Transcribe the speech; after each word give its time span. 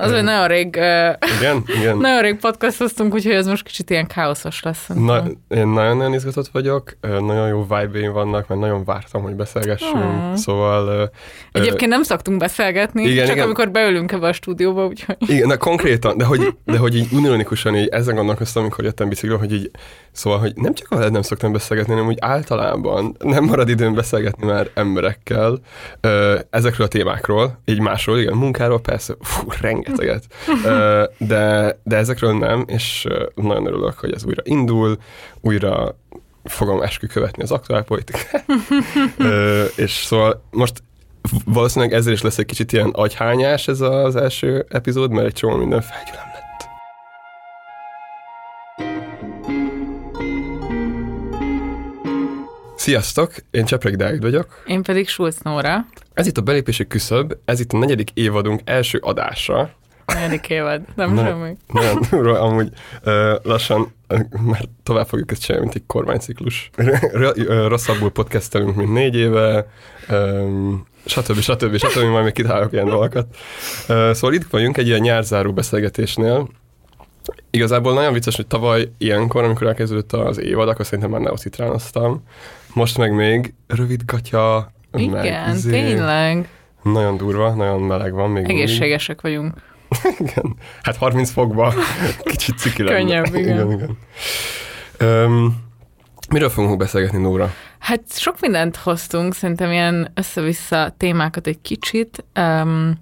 Az, 0.00 0.12
hogy 0.12 0.22
nagyon 0.22 0.46
rég, 0.46 0.66
igen, 1.38 1.62
igen. 1.78 1.96
nagyon 2.06 2.20
rég 2.20 2.36
podcastoztunk, 2.36 3.14
úgyhogy 3.14 3.32
ez 3.32 3.46
most 3.46 3.64
kicsit 3.64 3.90
ilyen 3.90 4.06
káoszos 4.06 4.62
lesz. 4.62 4.86
Na, 4.94 5.22
én 5.48 5.68
nagyon-nagyon 5.68 6.14
izgatott 6.14 6.48
vagyok, 6.52 6.96
nagyon 7.00 7.48
jó 7.48 7.62
vibe 7.62 8.10
vannak, 8.10 8.48
mert 8.48 8.60
nagyon 8.60 8.84
vártam, 8.84 9.22
hogy 9.22 9.34
beszélgessünk, 9.34 10.04
oh. 10.04 10.34
szóval... 10.34 11.10
Egyébként 11.52 11.90
nem 11.90 12.02
szoktunk 12.02 12.38
beszélgetni, 12.38 13.02
igen, 13.02 13.24
csak 13.24 13.34
igen. 13.34 13.44
amikor 13.44 13.70
beülünk 13.70 14.12
ebbe 14.12 14.26
a 14.26 14.32
stúdióba, 14.32 14.86
úgyhogy... 14.86 15.16
Igen, 15.18 15.46
na 15.46 15.56
konkrétan, 15.56 16.16
de 16.16 16.24
hogy, 16.24 16.54
de 16.64 16.78
hogy 16.78 16.96
így 16.96 17.12
unironikusan 17.12 17.76
így 17.76 17.88
ezen 17.88 18.14
gondolkoztam, 18.14 18.62
amikor 18.62 18.84
jöttem 18.84 19.08
bicikliről, 19.08 19.38
hogy 19.38 19.52
így, 19.52 19.70
szóval, 20.12 20.38
hogy 20.38 20.52
nem 20.54 20.74
csak 20.74 20.90
a 20.90 21.10
nem 21.10 21.22
szoktam 21.22 21.52
beszélgetni, 21.52 21.92
hanem 21.92 22.08
úgy 22.08 22.18
általában 22.20 23.16
nem 23.18 23.44
marad 23.44 23.68
időm 23.68 23.94
beszélgetni 23.94 24.46
már 24.46 24.70
emberekkel 24.74 25.58
ezekről 26.50 26.86
a 26.86 26.90
témákról, 26.90 27.60
így 27.64 27.80
másról, 27.80 28.18
igen, 28.18 28.36
munkáról 28.36 28.80
persze, 28.80 29.14
fú, 29.20 29.46
rengeteget, 29.96 30.24
de, 31.18 31.76
de 31.82 31.96
ezekről 31.96 32.38
nem, 32.38 32.64
és 32.66 33.06
nagyon 33.34 33.66
örülök, 33.66 33.98
hogy 33.98 34.12
ez 34.12 34.24
újra 34.24 34.42
indul, 34.44 34.98
újra 35.40 35.98
fogom 36.44 36.82
eskü 36.82 37.06
követni 37.06 37.42
az 37.42 37.50
aktuál 37.50 37.82
politikát. 37.82 38.44
és 39.76 39.92
szóval 39.92 40.42
most 40.50 40.82
valószínűleg 41.44 41.94
ezzel 41.94 42.12
is 42.12 42.22
lesz 42.22 42.38
egy 42.38 42.46
kicsit 42.46 42.72
ilyen 42.72 42.90
agyhányás 42.90 43.68
ez 43.68 43.80
az 43.80 44.16
első 44.16 44.66
epizód, 44.68 45.10
mert 45.10 45.26
egy 45.26 45.32
csomó 45.32 45.56
minden 45.56 45.80
felgyülem 45.80 46.26
lett. 46.32 46.68
Sziasztok, 52.76 53.34
én 53.50 53.64
Csepreg 53.64 53.96
Dávid 53.96 54.22
vagyok. 54.22 54.62
Én 54.66 54.82
pedig 54.82 55.08
Schulz 55.08 55.40
Nóra. 55.42 55.86
Ez 56.14 56.26
itt 56.26 56.38
a 56.38 56.42
belépési 56.42 56.86
küszöb, 56.86 57.36
ez 57.44 57.60
itt 57.60 57.72
a 57.72 57.78
negyedik 57.78 58.10
évadunk 58.14 58.60
első 58.64 58.98
adása. 59.02 59.70
Negyedik 60.14 60.48
évad, 60.48 60.82
nem 60.94 61.14
ne, 61.14 61.24
semmi. 61.24 61.56
Nagyon 61.72 62.02
durva, 62.10 62.40
amúgy 62.40 62.68
uh, 63.04 63.34
lassan 63.42 63.92
már 64.40 64.64
tovább 64.82 65.06
fogjuk 65.06 65.30
ezt 65.30 65.42
csinálni, 65.42 65.64
mint 65.66 65.76
egy 65.76 65.86
kormányciklus. 65.86 66.70
Rosszabbul 67.68 68.10
podcastelünk, 68.10 68.76
mint 68.76 68.92
négy 68.92 69.16
éve, 69.16 69.66
um, 70.10 70.86
stb. 71.04 71.38
stb. 71.40 71.76
stb. 71.76 72.02
majd 72.10 72.24
még 72.24 72.32
kitálok 72.32 72.72
ilyen 72.72 72.86
dolgokat. 72.86 73.26
Szóval 73.86 74.32
itt 74.32 74.46
vagyunk 74.50 74.76
egy 74.76 74.86
ilyen 74.86 75.00
nyárzáró 75.00 75.52
beszélgetésnél, 75.52 76.48
Igazából 77.50 77.94
nagyon 77.94 78.12
vicces, 78.12 78.36
hogy 78.36 78.46
tavaly 78.46 78.92
ilyenkor, 78.98 79.44
amikor 79.44 79.66
elkezdődött 79.66 80.12
az 80.12 80.40
évad, 80.40 80.68
akkor 80.68 80.84
szerintem 80.84 81.10
már 81.10 81.20
neocitránoztam. 81.20 82.22
Most 82.74 82.98
meg 82.98 83.14
még 83.14 83.54
rövid 83.66 84.02
gatya, 84.04 84.72
Igen, 84.92 85.54
izé, 85.54 85.70
tényleg. 85.70 86.48
Nagyon 86.82 87.16
durva, 87.16 87.54
nagyon 87.54 87.80
meleg 87.80 88.12
van 88.12 88.30
még 88.30 88.48
Egészségesek 88.48 89.22
mindig. 89.22 89.40
vagyunk. 89.40 89.62
igen. 90.18 90.56
Hát 90.82 90.96
30 90.96 91.30
fokba 91.30 91.74
kicsit 92.24 92.58
ciki 92.58 92.82
lenne. 92.82 92.98
Könnyebb, 92.98 93.34
igen. 93.34 93.40
igen, 93.40 93.70
igen. 93.70 93.98
Um, 95.24 95.68
miről 96.30 96.48
fogunk 96.48 96.78
beszélgetni, 96.78 97.18
Nóra? 97.18 97.52
Hát 97.78 98.02
sok 98.12 98.40
mindent 98.40 98.76
hoztunk, 98.76 99.34
szerintem 99.34 99.70
ilyen 99.70 100.10
össze-vissza 100.14 100.94
témákat 100.96 101.46
egy 101.46 101.60
kicsit. 101.62 102.24
Um, 102.40 102.98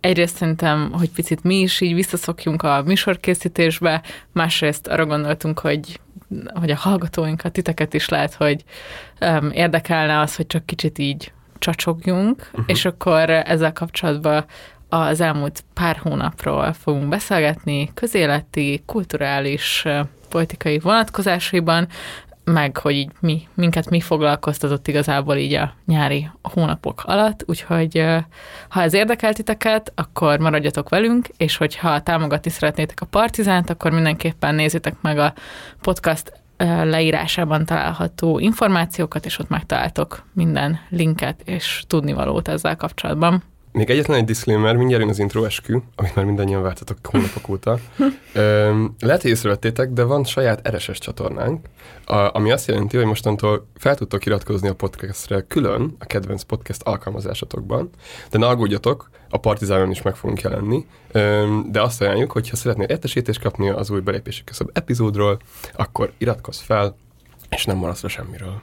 egyrészt 0.00 0.36
szerintem, 0.36 0.92
hogy 0.92 1.10
picit 1.10 1.42
mi 1.42 1.60
is 1.60 1.80
így 1.80 1.94
visszaszokjunk 1.94 2.62
a 2.62 2.82
műsorkészítésbe, 2.82 4.02
másrészt 4.32 4.86
arra 4.86 5.06
gondoltunk, 5.06 5.58
hogy 5.58 6.00
hogy 6.54 6.70
a 6.70 6.76
hallgatóinkat, 6.76 7.52
titeket 7.52 7.94
is 7.94 8.08
lehet, 8.08 8.34
hogy 8.34 8.64
um, 9.20 9.50
érdekelne 9.50 10.20
az, 10.20 10.36
hogy 10.36 10.46
csak 10.46 10.66
kicsit 10.66 10.98
így 10.98 11.32
csacsogjunk, 11.58 12.48
uh-huh. 12.52 12.64
és 12.66 12.84
akkor 12.84 13.30
ezzel 13.30 13.72
kapcsolatban 13.72 14.44
az 14.88 15.20
elmúlt 15.20 15.64
pár 15.74 15.96
hónapról 15.96 16.72
fogunk 16.72 17.08
beszélgetni, 17.08 17.90
közéleti, 17.94 18.82
kulturális, 18.86 19.84
politikai 20.28 20.78
vonatkozásaiban, 20.78 21.88
meg 22.44 22.76
hogy 22.76 22.94
így 22.94 23.10
mi, 23.20 23.48
minket 23.54 23.90
mi 23.90 24.00
foglalkoztatott 24.00 24.88
igazából 24.88 25.36
így 25.36 25.54
a 25.54 25.74
nyári 25.86 26.30
hónapok 26.42 27.02
alatt, 27.04 27.44
úgyhogy 27.46 28.04
ha 28.68 28.82
ez 28.82 28.94
érdekel 28.94 29.32
titeket, 29.32 29.92
akkor 29.94 30.38
maradjatok 30.38 30.88
velünk, 30.88 31.28
és 31.36 31.56
hogyha 31.56 32.02
támogatni 32.02 32.50
szeretnétek 32.50 33.00
a 33.00 33.06
Partizánt, 33.06 33.70
akkor 33.70 33.90
mindenképpen 33.90 34.54
nézzétek 34.54 34.94
meg 35.00 35.18
a 35.18 35.32
podcast 35.80 36.32
leírásában 36.82 37.64
található 37.64 38.38
információkat, 38.38 39.24
és 39.24 39.38
ott 39.38 39.48
megtaláltok 39.48 40.22
minden 40.32 40.78
linket 40.88 41.40
és 41.44 41.84
tudnivalót 41.86 42.48
ezzel 42.48 42.76
kapcsolatban. 42.76 43.42
Még 43.76 43.90
egyetlen 43.90 44.18
egy 44.18 44.24
disclaimer, 44.24 44.76
mindjárt 44.76 45.02
jön 45.02 45.10
az 45.10 45.18
intro 45.18 45.44
eskü, 45.44 45.78
amit 45.96 46.14
már 46.14 46.24
mindannyian 46.24 46.62
vártatok 46.62 46.98
hónapok 47.02 47.48
óta. 47.48 47.78
lehet, 49.06 49.22
hogy 49.22 49.30
észrevettétek, 49.30 49.90
de 49.90 50.02
van 50.02 50.24
saját 50.24 50.68
RSS 50.68 50.98
csatornánk, 50.98 51.66
a, 52.04 52.34
ami 52.36 52.50
azt 52.50 52.66
jelenti, 52.68 52.96
hogy 52.96 53.06
mostantól 53.06 53.66
fel 53.74 53.94
tudtok 53.94 54.26
iratkozni 54.26 54.68
a 54.68 54.74
podcastre 54.74 55.40
külön 55.40 55.96
a 55.98 56.04
kedvenc 56.04 56.42
podcast 56.42 56.82
alkalmazásatokban, 56.82 57.90
de 58.30 58.38
ne 58.38 58.46
aggódjatok, 58.46 59.10
a 59.30 59.38
Partizánon 59.38 59.90
is 59.90 60.02
meg 60.02 60.16
fogunk 60.16 60.40
jelenni, 60.40 60.86
de 61.70 61.82
azt 61.82 62.00
ajánljuk, 62.00 62.32
hogy 62.32 62.48
ha 62.48 62.56
szeretnél 62.56 62.86
értesítést 62.86 63.40
kapni 63.40 63.68
az 63.68 63.90
új 63.90 64.00
belépési 64.00 64.44
köszöbb 64.44 64.70
epizódról, 64.72 65.38
akkor 65.72 66.12
iratkozz 66.18 66.60
fel, 66.60 66.96
és 67.50 67.64
nem 67.64 67.76
maradsz 67.76 68.02
le 68.02 68.08
semmiről. 68.08 68.62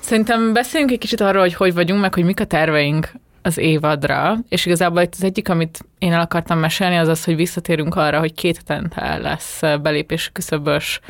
Szerintem 0.00 0.52
beszéljünk 0.52 0.92
egy 0.92 0.98
kicsit 0.98 1.20
arról, 1.20 1.40
hogy 1.40 1.54
hogy 1.54 1.74
vagyunk, 1.74 2.00
meg 2.00 2.14
hogy 2.14 2.24
mik 2.24 2.40
a 2.40 2.44
terveink 2.44 3.12
az 3.42 3.58
évadra, 3.58 4.36
és 4.48 4.66
igazából 4.66 5.02
itt 5.02 5.14
az 5.14 5.24
egyik, 5.24 5.48
amit 5.48 5.78
én 5.98 6.12
el 6.12 6.20
akartam 6.20 6.58
mesélni, 6.58 6.96
az 6.96 7.08
az, 7.08 7.24
hogy 7.24 7.36
visszatérünk 7.36 7.94
arra, 7.94 8.18
hogy 8.18 8.34
két 8.34 8.56
hetente 8.56 9.16
lesz 9.16 9.60
belépés 9.82 10.30
küszöbös 10.32 11.00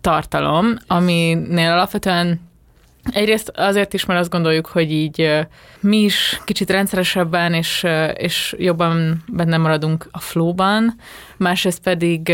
tartalom, 0.00 0.76
aminél 0.86 1.70
alapvetően 1.70 2.40
Egyrészt 3.12 3.52
azért 3.56 3.94
is, 3.94 4.04
mert 4.04 4.20
azt 4.20 4.30
gondoljuk, 4.30 4.66
hogy 4.66 4.92
így 4.92 5.46
mi 5.80 5.96
is 5.96 6.40
kicsit 6.44 6.70
rendszeresebben 6.70 7.54
és, 7.54 7.86
és 8.14 8.54
jobban 8.58 9.24
benne 9.28 9.56
maradunk 9.56 10.08
a 10.10 10.20
flóban, 10.20 10.94
másrészt 11.36 11.82
pedig 11.82 12.32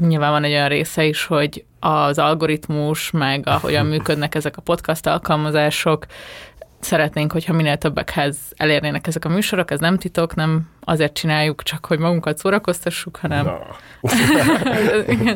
nyilván 0.00 0.30
van 0.30 0.44
egy 0.44 0.52
olyan 0.52 0.68
része 0.68 1.04
is, 1.04 1.24
hogy 1.24 1.64
az 1.80 2.18
algoritmus, 2.18 3.10
meg 3.10 3.48
ahogyan 3.48 3.86
működnek 3.96 4.34
ezek 4.34 4.56
a 4.56 4.62
podcast 4.62 5.06
alkalmazások, 5.06 6.06
szeretnénk, 6.80 7.32
hogyha 7.32 7.52
minél 7.52 7.76
többekhez 7.76 8.36
elérnének 8.56 9.06
ezek 9.06 9.24
a 9.24 9.28
műsorok, 9.28 9.70
ez 9.70 9.80
nem 9.80 9.98
titok, 9.98 10.34
nem 10.34 10.68
azért 10.80 11.12
csináljuk 11.12 11.62
csak, 11.62 11.86
hogy 11.86 11.98
magunkat 11.98 12.38
szórakoztassuk, 12.38 13.16
hanem, 13.16 13.44
no. 13.44 13.58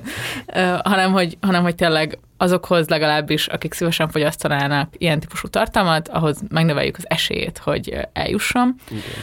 hanem, 0.90 1.12
hogy, 1.12 1.38
hanem 1.40 1.62
hogy 1.62 1.74
tényleg 1.74 2.18
azokhoz 2.36 2.88
legalábbis, 2.88 3.46
akik 3.46 3.72
szívesen 3.72 4.08
fogyasztanának 4.08 4.94
ilyen 4.98 5.20
típusú 5.20 5.48
tartalmat, 5.48 6.08
ahhoz 6.08 6.42
megnöveljük 6.48 6.96
az 6.96 7.04
esélyét, 7.08 7.58
hogy 7.58 7.98
eljusson. 8.12 8.74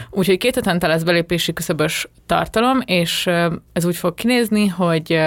Úgyhogy 0.09 0.37
két 0.37 0.55
hetente 0.55 0.87
lesz 0.87 1.03
belépési 1.03 1.53
küszöbös 1.53 2.07
tartalom, 2.25 2.81
és 2.85 3.27
ez 3.73 3.85
úgy 3.85 3.95
fog 3.95 4.13
kinézni, 4.13 4.67
hogy 4.67 5.21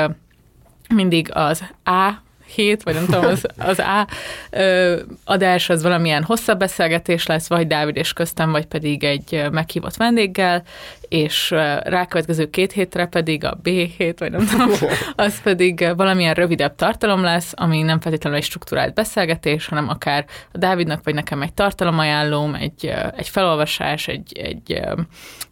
mindig 0.94 1.30
az 1.32 1.64
A 1.84 2.12
hét, 2.46 2.82
vagy 2.82 2.94
nem 2.94 3.04
tudom, 3.04 3.24
az, 3.24 3.46
az 3.58 3.78
A 3.78 4.06
ö, 4.50 5.00
adás 5.24 5.68
az 5.68 5.82
valamilyen 5.82 6.22
hosszabb 6.22 6.58
beszélgetés 6.58 7.26
lesz, 7.26 7.48
vagy 7.48 7.66
Dávid 7.66 7.96
és 7.96 8.12
köztem, 8.12 8.50
vagy 8.50 8.66
pedig 8.66 9.04
egy 9.04 9.44
meghívott 9.50 9.96
vendéggel, 9.96 10.62
és 11.08 11.50
rákövetkező 11.82 12.50
két 12.50 12.72
hétre 12.72 13.06
pedig 13.06 13.44
a 13.44 13.58
B 13.62 13.68
hét, 13.68 14.18
vagy 14.18 14.30
nem 14.30 14.46
tudom, 14.46 14.70
az 15.16 15.42
pedig 15.42 15.92
valamilyen 15.96 16.34
rövidebb 16.34 16.74
tartalom 16.74 17.22
lesz, 17.22 17.52
ami 17.54 17.82
nem 17.82 18.00
feltétlenül 18.00 18.38
egy 18.38 18.44
struktúrált 18.44 18.94
beszélgetés, 18.94 19.66
hanem 19.66 19.88
akár 19.88 20.24
a 20.52 20.58
Dávidnak 20.58 21.04
vagy 21.04 21.14
nekem 21.14 21.42
egy 21.42 21.52
tartalomajánlóm, 21.52 22.54
egy, 22.54 22.92
egy 23.16 23.28
felolvasás, 23.28 24.08
egy, 24.08 24.38
egy 24.38 24.80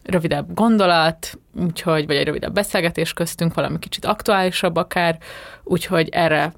rövidebb 0.02 0.54
gondolat, 0.54 1.38
úgyhogy, 1.60 2.06
vagy 2.06 2.16
egy 2.16 2.24
rövidebb 2.24 2.52
beszélgetés 2.52 3.12
köztünk, 3.12 3.54
valami 3.54 3.78
kicsit 3.78 4.04
aktuálisabb 4.04 4.76
akár, 4.76 5.18
úgyhogy 5.64 6.08
erre 6.08 6.52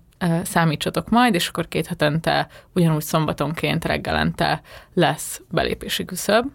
számítsatok 0.44 1.08
majd, 1.08 1.34
és 1.34 1.48
akkor 1.48 1.68
két 1.68 1.86
hetente, 1.86 2.48
ugyanúgy 2.74 3.02
szombatonként 3.02 3.84
reggelente 3.84 4.60
lesz 4.94 5.40
belépési 5.50 6.04
küszöb. 6.04 6.46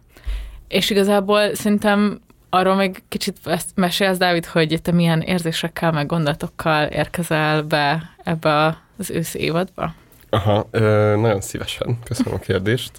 És 0.67 0.89
igazából 0.89 1.55
szerintem 1.55 2.21
arról 2.49 2.75
még 2.75 3.03
kicsit 3.07 3.37
ezt 3.43 3.69
mesélsz, 3.75 4.17
Dávid, 4.17 4.45
hogy 4.45 4.79
te 4.81 4.91
milyen 4.91 5.21
érzésekkel, 5.21 5.91
meg 5.91 6.05
gondolatokkal 6.05 6.87
érkezel 6.87 7.61
be 7.61 8.15
ebbe 8.23 8.77
az 8.97 9.09
ősz 9.09 9.33
évadba? 9.33 9.93
Aha, 10.29 10.67
ö, 10.71 11.15
nagyon 11.19 11.41
szívesen. 11.41 11.99
Köszönöm 12.03 12.33
a 12.33 12.39
kérdést. 12.39 12.91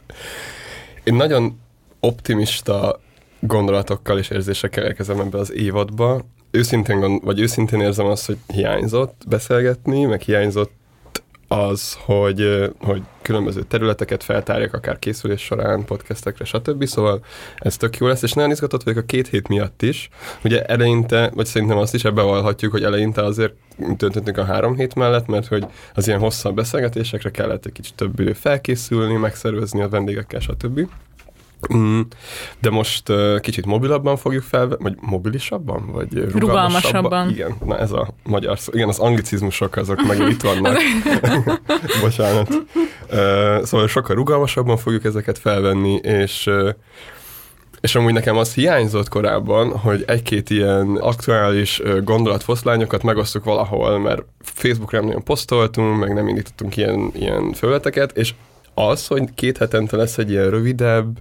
Én 1.05 1.14
nagyon 1.14 1.61
optimista 2.00 3.00
gondolatokkal 3.40 4.19
és 4.19 4.31
érzésekkel 4.31 4.84
érkezem 4.84 5.20
ebbe 5.20 5.38
az 5.38 5.52
évadba. 5.52 6.20
Őszintén, 6.50 7.00
gond, 7.00 7.25
vagy 7.25 7.41
őszintén 7.41 7.81
érzem 7.81 8.06
azt, 8.06 8.26
hogy 8.26 8.37
hiányzott 8.47 9.23
beszélgetni, 9.29 10.05
meg 10.05 10.20
hiányzott 10.20 10.73
az, 11.49 11.97
hogy, 12.05 12.70
hogy 12.81 13.02
különböző 13.23 13.62
területeket 13.62 14.23
feltárjak, 14.23 14.75
akár 14.75 14.99
készülés 14.99 15.41
során, 15.41 15.85
podcastekre, 15.85 16.44
stb. 16.44 16.85
Szóval 16.85 17.25
ez 17.56 17.76
tök 17.76 17.97
jó 17.97 18.06
lesz, 18.06 18.23
és 18.23 18.32
nagyon 18.32 18.50
izgatott 18.50 18.82
vagyok 18.82 19.02
a 19.02 19.06
két 19.06 19.29
hét 19.29 19.49
miatt 19.49 19.82
is. 19.82 20.08
Ugye 20.44 20.64
eleinte, 20.64 21.31
vagy 21.35 21.47
szerintem 21.47 21.79
azt 21.79 21.94
is 21.94 22.05
ebbe 22.05 22.23
vallhatjuk, 22.23 22.73
hogy 22.73 22.85
eleinte 22.85 23.25
azért 23.25 23.55
döntöttünk 23.76 24.38
a 24.38 24.44
három 24.44 24.76
hét 24.76 24.94
mellett, 24.94 25.26
mert 25.26 25.47
hogy 25.47 25.67
az 25.94 26.06
ilyen 26.06 26.20
hosszabb 26.20 26.55
beszélgetésekre 26.55 27.31
kellett 27.31 27.67
egy 27.67 27.73
kicsit 27.73 27.94
több 27.94 28.20
idő 28.20 28.32
felkészülni, 28.32 29.17
megszervezni 29.17 29.82
a 29.82 29.88
vendégekkel, 29.88 30.41
stb. 30.41 30.88
Mm, 31.74 32.00
De 32.60 32.70
most 32.70 33.08
uh, 33.08 33.40
kicsit 33.40 33.66
mobilabban 33.66 34.16
fogjuk 34.16 34.42
fel, 34.42 34.68
vagy 34.78 34.94
mobilisabban, 35.00 35.92
vagy 35.92 36.12
rugalmasabban? 36.12 36.40
Rugalmasabban. 36.40 37.30
Igen, 37.30 37.56
na 37.64 37.78
ez 37.78 37.92
a 37.92 38.08
magyar 38.22 38.58
szó. 38.58 38.72
Igen, 38.74 38.88
az 38.88 38.98
anglicizmusok 38.98 39.76
azok 39.76 40.06
megint 40.06 40.28
itt 40.28 40.42
vannak. 40.42 40.78
Bocsánat. 42.02 42.48
Uh, 42.48 43.62
szóval 43.62 43.88
sokkal 43.88 44.16
rugalmasabban 44.16 44.76
fogjuk 44.76 45.04
ezeket 45.04 45.38
felvenni, 45.38 45.94
és 45.94 46.46
uh, 46.46 46.68
és 47.80 47.94
amúgy 47.94 48.12
nekem 48.12 48.36
az 48.36 48.54
hiányzott 48.54 49.08
korábban, 49.08 49.78
hogy 49.78 50.04
egy-két 50.06 50.50
ilyen 50.50 50.96
aktuális 50.96 51.82
gondolatfoszlányokat 52.04 53.02
megosztuk 53.02 53.44
valahol, 53.44 53.98
mert 53.98 54.22
Facebookra 54.40 54.98
nem 54.98 55.06
nagyon 55.06 55.24
posztoltunk, 55.24 55.98
meg 55.98 56.14
nem 56.14 56.28
indítottunk 56.28 56.76
ilyen, 56.76 57.10
ilyen 57.14 57.52
felületeket, 57.52 58.16
és 58.16 58.34
az, 58.75 59.06
hogy 59.06 59.34
két 59.34 59.58
hetente 59.58 59.96
lesz 59.96 60.19
egy 60.19 60.31
ilyen 60.31 60.50
rövidebb, 60.50 61.19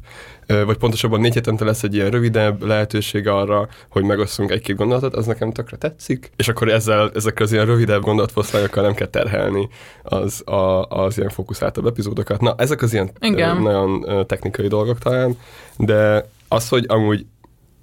vagy 0.66 0.78
pontosabban 0.78 1.20
négy 1.20 1.34
hetente 1.34 1.66
lesz 1.66 1.84
egy 1.84 1.94
ilyen 1.96 2.10
rövidebb 2.10 2.64
lehetőség 2.64 3.28
arra, 3.28 3.68
hogy 3.90 4.04
megosztunk 4.04 4.52
egy-két 4.52 4.76
gondolatot, 4.76 5.16
az 5.16 5.26
nekem 5.26 5.52
tökre 5.52 5.78
tetszik, 5.78 6.32
és 6.36 6.48
akkor 6.48 6.70
ezzel, 6.70 7.12
ezekkel 7.16 7.46
az 7.46 7.52
ilyen 7.52 7.66
rövidebb 7.66 8.02
gondolatfoszlányokkal 8.02 8.84
nem 8.84 8.94
kell 8.94 9.08
terhelni 9.08 9.70
az, 10.04 10.48
a, 10.48 10.84
az 10.84 11.18
ilyen 11.18 11.30
fókuszáltabb 11.30 11.86
epizódokat. 11.86 12.42
Na, 12.42 12.56
ezek 12.58 12.82
az 12.82 12.94
ilyen 12.94 13.12
Igen. 13.20 13.62
nagyon 13.62 14.26
technikai 14.28 14.68
dolgok 14.68 15.00
talán, 15.00 15.38
de 15.78 16.30
az, 16.48 16.70
hogy 16.70 16.86
amúgy 16.88 17.26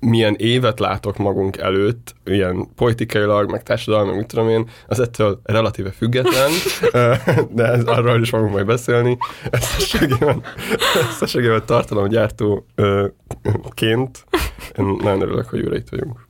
milyen 0.00 0.34
évet 0.38 0.78
látok 0.78 1.16
magunk 1.16 1.56
előtt, 1.56 2.14
ilyen 2.24 2.74
politikailag, 2.74 3.50
meg 3.50 3.62
társadalmi, 3.62 4.16
mit 4.16 4.26
tudom 4.26 4.48
én, 4.48 4.68
az 4.86 5.00
ettől 5.00 5.40
relatíve 5.44 5.90
független, 5.90 6.50
de 7.50 7.64
ez, 7.64 7.84
arról 7.84 8.20
is 8.20 8.28
fogunk 8.28 8.52
majd 8.52 8.66
beszélni. 8.66 9.18
Összességében, 9.50 10.42
összességében 11.10 11.62
tartalomgyártóként 11.66 14.24
én 14.78 14.84
nagyon 14.84 15.20
örülök, 15.20 15.48
hogy 15.48 15.60
újra 15.60 15.76
itt 15.76 15.88
vagyunk. 15.88 16.26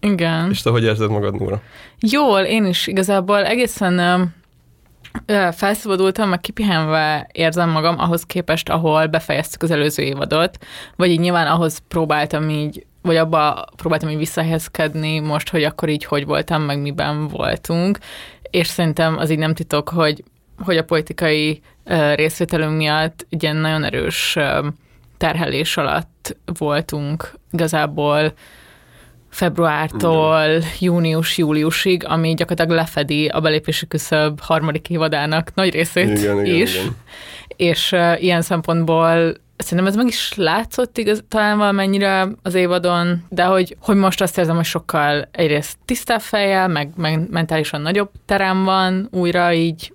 Igen. 0.00 0.50
És 0.50 0.62
te 0.62 0.70
hogy 0.70 0.84
érzed 0.84 1.10
magad, 1.10 1.40
Nóra? 1.40 1.62
Jól, 2.00 2.40
én 2.40 2.64
is 2.64 2.86
igazából 2.86 3.44
egészen 3.44 4.32
felszabadultam, 5.52 6.28
meg 6.28 6.40
kipihenve 6.40 7.28
érzem 7.32 7.70
magam 7.70 7.98
ahhoz 7.98 8.22
képest, 8.22 8.68
ahol 8.68 9.06
befejeztük 9.06 9.62
az 9.62 9.70
előző 9.70 10.02
évadot, 10.02 10.58
vagy 10.96 11.10
így 11.10 11.20
nyilván 11.20 11.46
ahhoz 11.46 11.78
próbáltam 11.88 12.48
így, 12.48 12.86
vagy 13.02 13.16
abba 13.16 13.66
próbáltam 13.76 14.08
így 14.08 14.16
visszahelyezkedni 14.16 15.18
most, 15.18 15.48
hogy 15.48 15.64
akkor 15.64 15.88
így 15.88 16.04
hogy 16.04 16.26
voltam, 16.26 16.62
meg 16.62 16.80
miben 16.80 17.28
voltunk, 17.28 17.98
és 18.50 18.66
szerintem 18.66 19.18
az 19.18 19.30
így 19.30 19.38
nem 19.38 19.54
titok, 19.54 19.88
hogy, 19.88 20.24
hogy 20.58 20.76
a 20.76 20.84
politikai 20.84 21.60
ö, 21.84 22.14
részvételünk 22.14 22.76
miatt 22.76 23.26
egy 23.30 23.42
ilyen 23.42 23.56
nagyon 23.56 23.84
erős 23.84 24.36
ö, 24.36 24.68
terhelés 25.16 25.76
alatt 25.76 26.36
voltunk 26.58 27.32
igazából 27.52 28.32
februártól 29.32 30.46
június-júliusig, 30.80 32.04
ami 32.06 32.34
gyakorlatilag 32.34 32.78
lefedi 32.80 33.26
a 33.26 33.40
belépési 33.40 33.86
küszöb 33.86 34.40
harmadik 34.40 34.90
évadának 34.90 35.54
nagy 35.54 35.72
részét 35.72 36.18
Igen, 36.18 36.44
igen, 36.44 36.60
is. 36.60 36.74
igen. 36.74 36.96
És 37.56 37.92
uh, 37.92 38.22
ilyen 38.22 38.42
szempontból 38.42 39.34
szerintem 39.56 39.86
ez 39.86 39.96
meg 39.96 40.06
is 40.06 40.34
látszott 40.34 40.98
igaz, 40.98 41.24
talán 41.28 41.58
valamennyire 41.58 42.28
az 42.42 42.54
évadon, 42.54 43.24
de 43.28 43.44
hogy, 43.44 43.76
hogy 43.80 43.96
most 43.96 44.20
azt 44.20 44.38
érzem, 44.38 44.56
hogy 44.56 44.64
sokkal 44.64 45.28
egyrészt 45.30 45.78
tisztább 45.84 46.20
fejjel, 46.20 46.68
meg, 46.68 46.90
meg 46.96 47.30
mentálisan 47.30 47.80
nagyobb 47.80 48.10
terem 48.24 48.64
van 48.64 49.08
újra 49.10 49.52
így 49.52 49.92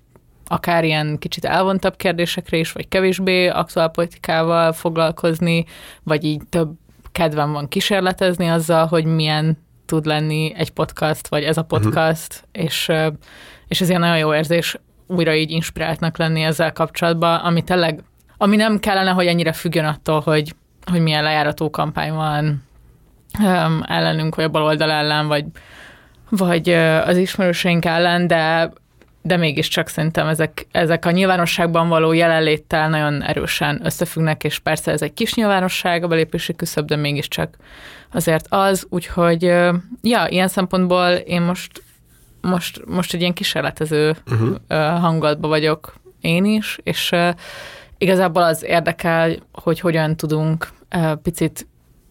akár 0.48 0.84
ilyen 0.84 1.18
kicsit 1.18 1.44
elvontabb 1.44 1.96
kérdésekre 1.96 2.56
is, 2.56 2.72
vagy 2.72 2.88
kevésbé 2.88 3.46
aktuál 3.48 3.88
politikával 3.88 4.72
foglalkozni, 4.72 5.64
vagy 6.02 6.24
így 6.24 6.42
több 6.48 6.70
kedvem 7.12 7.52
van 7.52 7.68
kísérletezni 7.68 8.48
azzal, 8.48 8.86
hogy 8.86 9.04
milyen 9.04 9.58
tud 9.86 10.06
lenni 10.06 10.52
egy 10.56 10.70
podcast, 10.70 11.28
vagy 11.28 11.42
ez 11.42 11.56
a 11.56 11.62
podcast, 11.62 12.44
uh-huh. 12.46 12.64
és, 12.64 12.92
és 13.68 13.80
ez 13.80 13.88
ilyen 13.88 14.00
nagyon 14.00 14.18
jó 14.18 14.34
érzés 14.34 14.76
újra 15.06 15.34
így 15.34 15.50
inspiráltnak 15.50 16.16
lenni 16.16 16.42
ezzel 16.42 16.72
kapcsolatban, 16.72 17.40
ami 17.40 17.62
tényleg, 17.62 18.02
ami 18.38 18.56
nem 18.56 18.78
kellene, 18.78 19.10
hogy 19.10 19.26
ennyire 19.26 19.52
függjön 19.52 19.84
attól, 19.84 20.20
hogy, 20.20 20.54
hogy 20.90 21.00
milyen 21.00 21.22
lejárató 21.22 21.70
kampány 21.70 22.12
van 22.12 22.62
um, 23.40 23.82
ellenünk, 23.86 24.34
vagy 24.34 24.44
a 24.44 24.48
baloldal 24.48 24.90
ellen, 24.90 25.26
vagy, 25.26 25.44
vagy 26.28 26.68
az 27.04 27.16
ismerőseink 27.16 27.84
ellen, 27.84 28.26
de 28.26 28.72
de 29.22 29.36
mégiscsak 29.36 29.88
szerintem 29.88 30.26
ezek, 30.26 30.66
ezek 30.70 31.04
a 31.04 31.10
nyilvánosságban 31.10 31.88
való 31.88 32.12
jelenléttel 32.12 32.88
nagyon 32.88 33.22
erősen 33.22 33.80
összefüggnek, 33.84 34.44
és 34.44 34.58
persze 34.58 34.90
ez 34.92 35.02
egy 35.02 35.14
kis 35.14 35.34
nyilvánosság, 35.34 36.02
a 36.02 36.06
belépési 36.06 36.54
küszöb, 36.54 36.86
de 36.86 36.96
mégiscsak 36.96 37.56
azért 38.12 38.46
az, 38.48 38.86
úgyhogy 38.88 39.42
ja, 40.02 40.26
ilyen 40.28 40.48
szempontból 40.48 41.08
én 41.08 41.42
most 41.42 41.82
most, 42.40 42.82
most 42.86 43.14
egy 43.14 43.20
ilyen 43.20 43.32
kísérletező 43.32 44.16
uh-huh. 44.30 44.56
hangulatban 45.00 45.50
vagyok 45.50 45.94
én 46.20 46.44
is, 46.44 46.78
és 46.82 47.14
igazából 47.98 48.42
az 48.42 48.64
érdekel, 48.64 49.36
hogy 49.52 49.80
hogyan 49.80 50.16
tudunk 50.16 50.68
picit 51.22 51.66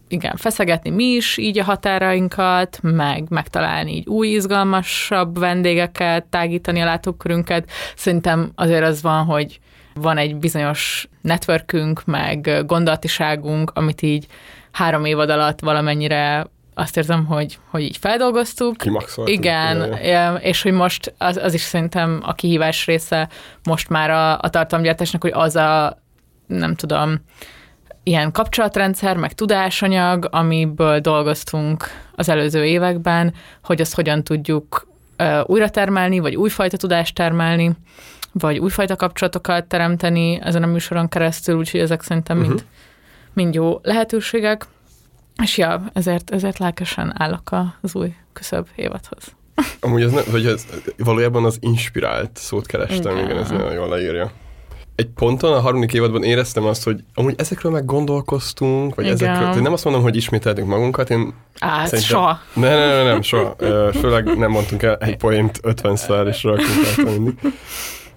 igen, 0.10 0.36
feszegetni 0.36 0.90
mi 0.90 1.04
is 1.04 1.38
így 1.38 1.60
a 1.60 1.64
határainkat, 1.64 2.80
meg 2.82 3.26
megtalálni 3.30 3.96
így 3.96 4.08
új, 4.08 4.28
izgalmasabb 4.28 5.40
vendégeket, 5.40 6.26
tágítani 6.26 6.82
a 6.82 6.86
látókörünket. 6.86 7.70
Szerintem 7.96 8.52
azért 8.56 8.84
az 8.84 9.02
van, 9.02 9.26
hogy 9.26 9.60
van 9.94 10.18
egy 10.18 10.36
bizonyos 10.36 11.08
networkünk, 11.22 12.06
meg 12.06 12.64
gondolatiságunk, 12.66 13.72
amit 13.74 14.02
így 14.02 14.28
három 14.72 15.06
évad 15.06 15.30
alatt 15.30 15.60
valamennyire 15.60 16.48
azt 16.78 16.98
érzem, 16.98 17.26
hogy, 17.26 17.60
hogy 17.70 17.82
így 17.82 17.98
feldolgoztuk. 17.98 18.78
Kimaxoltuk. 18.78 19.36
Igen, 19.36 19.98
Ja, 20.04 20.34
és 20.34 20.62
hogy 20.62 20.72
most 20.72 21.14
az, 21.18 21.38
az 21.38 21.54
is 21.54 21.62
szerintem 21.62 22.20
a 22.24 22.34
kihívás 22.34 22.86
része 22.86 23.30
most 23.64 23.90
már 23.90 24.10
a, 24.10 24.40
a 24.40 24.50
tartalomgyártásnak, 24.50 25.22
hogy 25.22 25.32
az 25.34 25.56
a, 25.56 26.02
nem 26.48 26.76
tudom, 26.76 27.22
ilyen 28.04 28.32
kapcsolatrendszer, 28.32 29.18
meg 29.18 29.34
tudásanyag, 29.34 30.28
amiből 30.32 31.00
dolgoztunk 31.00 31.86
az 32.16 32.30
előző 32.30 32.66
években, 32.66 33.34
hogy 33.64 33.82
azt 33.82 33.96
hogyan 33.96 34.24
tudjuk 34.24 34.88
uh, 35.20 35.40
újra 35.46 35.70
termelni, 35.70 36.20
vagy 36.20 36.36
újfajta 36.36 36.78
tudást 36.78 37.16
termelni, 37.16 37.72
vagy 38.32 38.58
újfajta 38.58 38.96
kapcsolatokat 38.96 39.66
teremteni 39.66 40.40
ezen 40.42 40.64
a 40.64 40.68
műsoron 40.68 41.10
keresztül, 41.10 41.58
úgyhogy 41.58 41.80
ezek 41.80 42.02
szerintem 42.02 42.38
mind, 42.38 42.66
mind 43.34 43.54
jó 43.54 43.80
lehetőségek. 43.84 44.66
És 45.44 45.58
ja, 45.58 45.84
ezért, 45.94 46.30
ezért 46.32 46.58
lelkesen 46.58 47.14
állok 47.18 47.52
az 47.82 47.96
új 47.96 48.14
küszöbb 48.34 48.68
évadhoz. 48.76 49.24
Amúgy 49.80 50.02
ez, 50.02 50.12
ne, 50.12 50.22
vagy 50.22 50.46
ez 50.46 50.66
valójában 50.98 51.46
az 51.46 51.58
inspirált 51.60 52.30
szót 52.34 52.66
kerestem, 52.66 53.16
igen, 53.16 53.26
Igen. 53.30 53.38
ez 53.38 53.50
nagyon 53.50 53.74
jól 53.74 53.90
leírja. 53.90 54.32
Egy 54.96 55.08
ponton 55.08 55.54
a 55.54 55.60
harmadik 55.60 55.94
évadban 55.94 56.24
éreztem 56.24 56.66
azt, 56.66 56.84
hogy 56.84 57.04
amúgy 57.14 57.34
ezekről 57.38 57.72
meg 57.72 57.86
gondolkoztunk, 57.86 58.96
vagy 58.96 59.06
Igen. 59.06 59.16
ezekről, 59.18 59.48
tehát 59.48 59.62
nem 59.62 59.74
azt 59.74 59.84
mondom, 59.84 60.02
hogy 60.04 60.16
ismételtünk 60.16 60.68
magunkat, 60.68 61.10
én 61.10 61.34
Á, 61.60 61.82
ez 61.82 61.90
Szerintem- 61.90 62.16
soha. 62.18 62.40
Ne, 62.54 62.70
ne, 62.70 62.86
ne, 62.86 63.04
nem, 63.04 63.22
soha. 63.22 63.56
Főleg 63.92 64.38
nem 64.38 64.52
mondtunk 64.52 64.84
el 64.84 64.96
egy 64.96 65.18
poént 65.18 65.60
50-szer, 65.64 66.28
és 66.28 66.44
rakunk 66.44 66.96
rajta 66.96 67.12
mindig. 67.12 67.34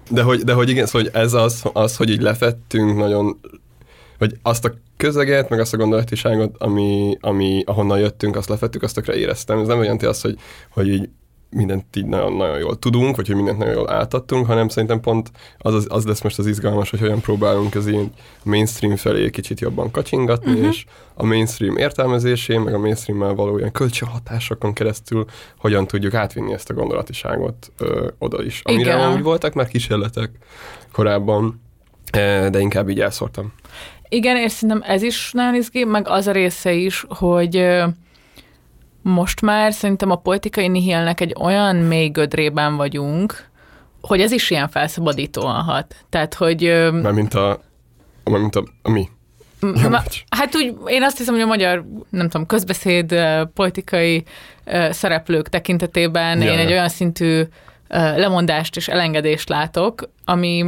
De 0.09 0.21
hogy, 0.21 0.41
de 0.41 0.53
hogy 0.53 0.69
igen, 0.69 0.85
szóval 0.85 1.01
hogy 1.11 1.21
ez 1.21 1.33
az, 1.33 1.63
az, 1.73 1.95
hogy 1.97 2.09
így 2.09 2.21
lefettünk 2.21 2.97
nagyon, 2.97 3.39
vagy 4.21 4.37
azt 4.41 4.65
a 4.65 4.73
közeget, 4.97 5.49
meg 5.49 5.59
azt 5.59 5.73
a 5.73 5.77
gondolatiságot, 5.77 6.55
ami, 6.57 7.17
ami 7.21 7.63
ahonnan 7.65 7.99
jöttünk, 7.99 8.35
azt 8.35 8.49
lefettük, 8.49 8.83
azt 8.83 8.95
tökre 8.95 9.15
éreztem. 9.15 9.59
Ez 9.59 9.67
nem 9.67 9.79
olyan 9.79 9.97
azt, 10.01 10.21
hogy, 10.21 10.37
hogy 10.69 10.87
így 10.87 11.09
mindent 11.49 11.95
így 11.95 12.05
nagyon-nagyon 12.05 12.59
jól 12.59 12.79
tudunk, 12.79 13.15
vagy 13.15 13.27
hogy 13.27 13.35
mindent 13.35 13.57
nagyon 13.57 13.73
jól 13.73 13.91
átadtunk, 13.91 14.45
hanem 14.45 14.67
szerintem 14.67 14.99
pont 14.99 15.31
az, 15.57 15.73
az, 15.73 15.85
az 15.89 16.05
lesz 16.05 16.21
most 16.21 16.39
az 16.39 16.47
izgalmas, 16.47 16.89
hogy 16.89 16.99
hogyan 16.99 17.21
próbálunk 17.21 17.75
az 17.75 17.87
ilyen 17.87 18.11
mainstream 18.43 18.95
felé 18.95 19.29
kicsit 19.29 19.59
jobban 19.59 19.91
kacsingatni, 19.91 20.51
uh-huh. 20.51 20.67
és 20.67 20.85
a 21.13 21.25
mainstream 21.25 21.77
értelmezésén, 21.77 22.61
meg 22.61 22.73
a 22.73 22.79
mainstream 22.79 23.35
való 23.35 23.57
ilyen 23.57 23.71
kölcsönhatásokon 23.71 24.73
keresztül 24.73 25.25
hogyan 25.57 25.87
tudjuk 25.87 26.13
átvinni 26.13 26.53
ezt 26.53 26.69
a 26.69 26.73
gondolatiságot 26.73 27.71
ö, 27.77 28.07
oda 28.17 28.43
is. 28.43 28.61
Amire 28.63 28.93
Igen. 28.93 28.99
amúgy 28.99 29.23
voltak 29.23 29.53
már 29.53 29.67
kísérletek 29.67 30.31
korábban, 30.91 31.61
de 32.49 32.59
inkább 32.59 32.89
így 32.89 32.99
elszórtam. 32.99 33.53
Igen, 34.13 34.37
és 34.37 34.51
szerintem 34.51 34.83
ez 34.85 35.01
is 35.01 35.31
nagyon 35.31 35.55
izgi, 35.55 35.83
meg 35.83 36.07
az 36.07 36.27
a 36.27 36.31
része 36.31 36.71
is, 36.73 37.05
hogy 37.09 37.67
most 39.01 39.41
már 39.41 39.73
szerintem 39.73 40.11
a 40.11 40.15
politikai 40.15 40.67
nihilnek 40.67 41.21
egy 41.21 41.35
olyan 41.39 41.75
mély 41.75 42.07
gödrében 42.09 42.75
vagyunk, 42.75 43.49
hogy 44.01 44.21
ez 44.21 44.31
is 44.31 44.49
ilyen 44.49 44.69
felszabadítóan 44.69 45.61
hat. 45.61 45.95
Tehát, 46.09 46.33
hogy... 46.33 46.65
ö, 46.65 46.91
Már 46.91 47.11
mint 47.11 47.33
a, 47.33 47.61
már 48.23 48.39
mint 48.39 48.55
a, 48.55 48.63
a 48.81 48.89
mi. 48.89 49.09
Ja, 49.61 49.89
Ma-. 49.89 50.03
Hát 50.29 50.55
úgy, 50.55 50.75
én 50.85 51.03
azt 51.03 51.17
hiszem, 51.17 51.33
hogy 51.33 51.43
a 51.43 51.47
magyar, 51.47 51.85
nem 52.09 52.29
tudom, 52.29 52.45
közbeszéd, 52.45 53.15
politikai 53.53 54.23
szereplők 54.89 55.49
tekintetében 55.49 56.41
Ja, 56.41 56.51
én 56.53 56.59
egy 56.59 56.71
olyan 56.71 56.89
szintű 56.89 57.41
lemondást 58.15 58.75
és 58.75 58.87
elengedést 58.87 59.49
látok, 59.49 60.09
ami... 60.25 60.65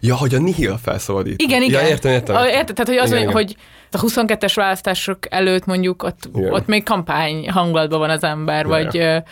Ja, 0.00 0.16
hogy 0.16 0.34
a 0.34 0.38
nihil 0.38 0.78
felszabadít. 0.82 1.42
Igen, 1.42 1.62
igen. 1.62 1.82
Ja, 1.82 1.88
értem, 1.88 2.12
értem. 2.12 2.36
Értem. 2.36 2.50
érted? 2.58 2.74
Tehát, 2.74 2.88
hogy 2.88 2.96
az, 2.96 3.10
Igen, 3.10 3.32
hogy, 3.32 3.50
igen. 3.50 3.56
hogy 3.56 3.56
a 3.90 4.24
22-es 4.24 4.52
választások 4.54 5.18
előtt 5.30 5.64
mondjuk 5.64 6.02
ott, 6.02 6.28
Igen. 6.34 6.52
ott 6.52 6.66
még 6.66 6.82
kampány 6.82 7.50
hangulatban 7.50 7.98
van 7.98 8.10
az 8.10 8.24
ember, 8.24 8.66
Ja, 8.66 8.68
vagy 8.68 9.22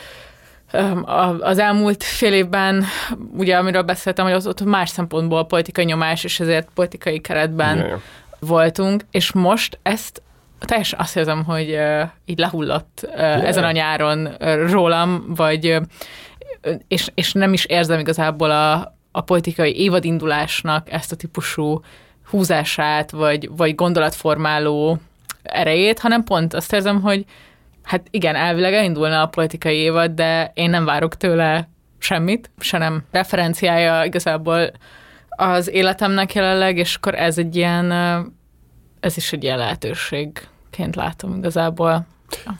az 1.40 1.58
elmúlt 1.58 2.02
fél 2.02 2.32
évben, 2.32 2.84
ugye 3.36 3.56
amiről 3.56 3.82
beszéltem, 3.82 4.24
hogy 4.24 4.34
az 4.34 4.46
ott 4.46 4.64
más 4.64 4.88
szempontból 4.88 5.46
politikai 5.46 5.84
nyomás, 5.84 6.24
és 6.24 6.40
ezért 6.40 6.68
politikai 6.74 7.20
keretben 7.20 7.76
Ja, 7.76 7.86
ja. 7.86 8.00
voltunk, 8.38 9.04
és 9.10 9.32
most 9.32 9.78
ezt 9.82 10.22
teljesen 10.58 10.98
azt 10.98 11.16
érzem, 11.16 11.44
hogy 11.44 11.70
ö, 11.70 12.02
így 12.24 12.38
lehullott 12.38 13.08
ö, 13.16 13.20
ezen 13.22 13.64
a 13.64 13.70
nyáron 13.70 14.28
rólam, 14.70 15.24
vagy 15.36 15.78
és, 16.88 17.08
és 17.14 17.32
nem 17.32 17.52
is 17.52 17.64
érzem 17.64 17.98
igazából 17.98 18.50
a, 18.50 18.95
a 19.16 19.20
politikai 19.20 19.76
évadindulásnak 19.80 20.92
ezt 20.92 21.12
a 21.12 21.16
típusú 21.16 21.80
húzását, 22.30 23.11
vagy, 23.11 23.49
vagy 23.56 23.75
gondolatformáló 23.75 24.99
erejét, 25.42 25.99
hanem 25.99 26.25
pont 26.25 26.54
azt 26.54 26.73
érzem, 26.73 27.00
hogy 27.00 27.25
hát 27.82 28.06
igen, 28.11 28.35
elvileg 28.35 28.75
elindulna 28.75 29.23
a 29.23 29.26
politikai 29.26 29.76
évad, 29.76 30.11
de 30.11 30.50
én 30.54 30.70
nem 30.70 30.85
várok 30.85 31.16
tőle 31.16 31.68
semmit, 31.99 32.50
se 32.58 32.78
nem 32.78 33.04
referenciája 33.11 34.04
igazából 34.04 34.70
az 35.28 35.70
életemnek 35.70 36.35
jelenleg, 36.35 36.76
és 36.76 36.94
akkor 36.94 37.14
ez 37.14 37.38
egy 37.38 37.56
ilyen, 37.56 37.92
ez 39.00 39.16
is 39.16 39.32
egy 39.32 39.42
ilyen 39.42 39.58
lehetőségként 39.58 40.96
látom 40.96 41.37
igazából. 41.37 42.06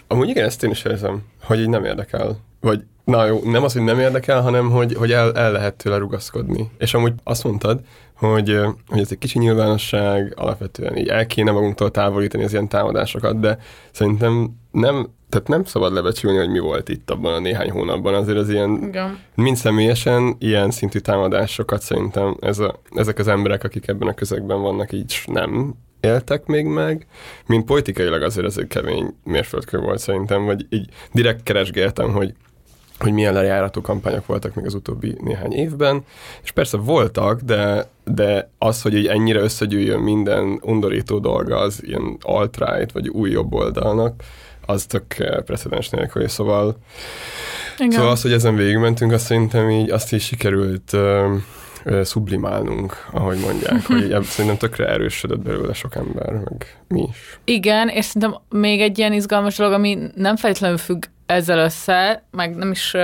Amúgy 0.07 0.29
igen, 0.29 0.45
ezt 0.45 0.65
én 0.65 0.71
is 0.71 0.85
érzem, 0.85 1.23
hogy 1.43 1.61
így 1.61 1.69
nem 1.69 1.85
érdekel. 1.85 2.39
Vagy, 2.61 2.85
na 3.07 3.27
jó, 3.27 3.41
nem 3.45 3.65
az, 3.65 3.73
hogy 3.73 3.83
nem 3.83 3.99
érdekel, 3.99 4.41
hanem 4.41 4.71
hogy, 4.71 4.95
hogy 4.95 5.13
el, 5.13 5.33
el 5.33 5.53
lehet 5.53 5.75
tőle 5.75 5.97
rugaszkodni. 5.97 6.71
És 6.79 6.95
amúgy 6.95 7.13
azt 7.25 7.45
mondtad, 7.45 7.81
hogy, 8.15 8.61
hogy 8.89 9.01
ez 9.01 9.09
egy 9.11 9.19
kicsi 9.19 9.39
nyilvánosság, 9.39 10.33
alapvetően 10.37 10.97
így 10.97 11.09
el 11.09 11.27
kéne 11.27 11.51
magunktól 11.51 11.91
távolítani 11.91 12.45
az 12.45 12.53
ilyen 12.53 12.69
támadásokat, 12.69 13.41
de 13.41 13.59
szerintem 13.91 14.51
nem, 14.71 15.09
tehát 15.29 15.49
nem 15.49 15.65
szabad 15.65 15.93
lebecsülni, 15.93 16.39
hogy 16.39 16.51
mi 16.51 16.59
volt 16.59 16.89
itt 16.89 17.11
abban 17.11 17.35
a 17.35 17.39
néhány 17.39 17.71
hónapban. 17.71 18.15
Azért 18.15 18.39
az 18.39 18.49
ilyen 18.49 18.83
Igen. 18.83 19.19
mind 19.35 19.57
személyesen 19.57 20.37
ilyen 20.39 20.71
szintű 20.71 20.99
támadásokat 20.99 21.83
szerintem 21.83 22.37
ez 22.41 22.59
a, 22.59 22.81
ezek 22.95 23.19
az 23.19 23.29
emberek, 23.29 23.65
akik 23.65 23.89
ebben 23.89 24.09
a 24.09 24.15
közegben 24.15 24.61
vannak, 24.61 24.93
így 24.93 25.23
nem 25.27 25.75
éltek 26.01 26.47
még 26.47 26.67
meg, 26.67 27.07
mint 27.47 27.65
politikailag 27.65 28.23
azért 28.23 28.47
ez 28.47 28.57
egy 28.59 28.67
kemény 28.67 29.15
mérföldkő 29.25 29.79
volt 29.79 29.99
szerintem, 29.99 30.45
vagy 30.45 30.67
így 30.69 30.89
direkt 31.13 31.43
keresgéltem, 31.43 32.13
hogy 32.13 32.35
hogy 32.99 33.12
milyen 33.12 33.33
lejárató 33.33 33.81
kampányok 33.81 34.26
voltak 34.26 34.55
még 34.55 34.67
az 34.67 34.75
utóbbi 34.75 35.17
néhány 35.21 35.53
évben, 35.53 36.05
és 36.43 36.50
persze 36.50 36.76
voltak, 36.76 37.41
de, 37.41 37.88
de 38.05 38.50
az, 38.59 38.83
hogy 38.83 38.95
így 38.95 39.07
ennyire 39.07 39.41
összegyűjjön 39.41 40.00
minden 40.00 40.59
undorító 40.62 41.19
dolga 41.19 41.57
az 41.57 41.85
ilyen 41.85 42.17
alt-right, 42.21 42.93
vagy 42.93 43.09
új 43.09 43.31
jobb 43.31 43.55
oldalnak, 43.55 44.23
az 44.67 44.85
tök 44.87 45.19
eh, 45.19 45.41
precedens 45.41 45.88
nélkül, 45.88 46.29
szóval 46.29 46.76
Igen. 47.79 47.91
Szóval 47.91 48.11
az, 48.11 48.23
hogy 48.23 48.33
ezen 48.33 48.57
végigmentünk, 48.57 49.12
azt 49.12 49.26
szerintem 49.26 49.71
így 49.71 49.91
azt 49.91 50.12
is 50.12 50.25
sikerült 50.25 50.93
ö, 50.93 51.35
ö, 51.85 52.05
sublimálnunk, 52.05 53.07
ahogy 53.11 53.38
mondják, 53.38 53.87
hogy 53.87 54.12
ebb- 54.12 54.25
szerintem 54.25 54.59
tökre 54.59 54.87
erősödött 54.88 55.41
belőle 55.41 55.73
sok 55.73 55.95
ember, 55.95 56.33
meg 56.33 56.76
mi 56.88 57.07
is. 57.11 57.38
Igen, 57.45 57.88
és 57.88 58.05
szerintem 58.05 58.41
még 58.49 58.81
egy 58.81 58.99
ilyen 58.99 59.12
izgalmas 59.12 59.57
dolog, 59.57 59.73
ami 59.73 59.99
nem 60.15 60.37
feltétlenül 60.37 60.79
függ 60.79 61.05
ezzel 61.26 61.59
össze, 61.59 62.23
meg 62.30 62.56
nem 62.56 62.71
is 62.71 62.97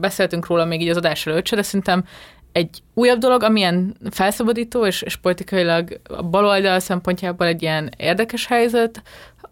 beszéltünk 0.00 0.46
róla 0.46 0.64
még 0.64 0.80
így 0.80 0.88
az 0.88 0.96
adás 0.96 1.26
előtt 1.26 1.48
de 1.48 1.62
szerintem 1.62 2.04
egy 2.52 2.82
újabb 2.94 3.18
dolog, 3.18 3.42
amilyen 3.42 3.96
felszabadító, 4.10 4.86
és, 4.86 5.02
és 5.02 5.16
politikailag 5.16 6.00
a 6.08 6.22
baloldal 6.22 6.78
szempontjából 6.78 7.46
egy 7.46 7.62
ilyen 7.62 7.90
érdekes 7.96 8.46
helyzet, 8.46 9.02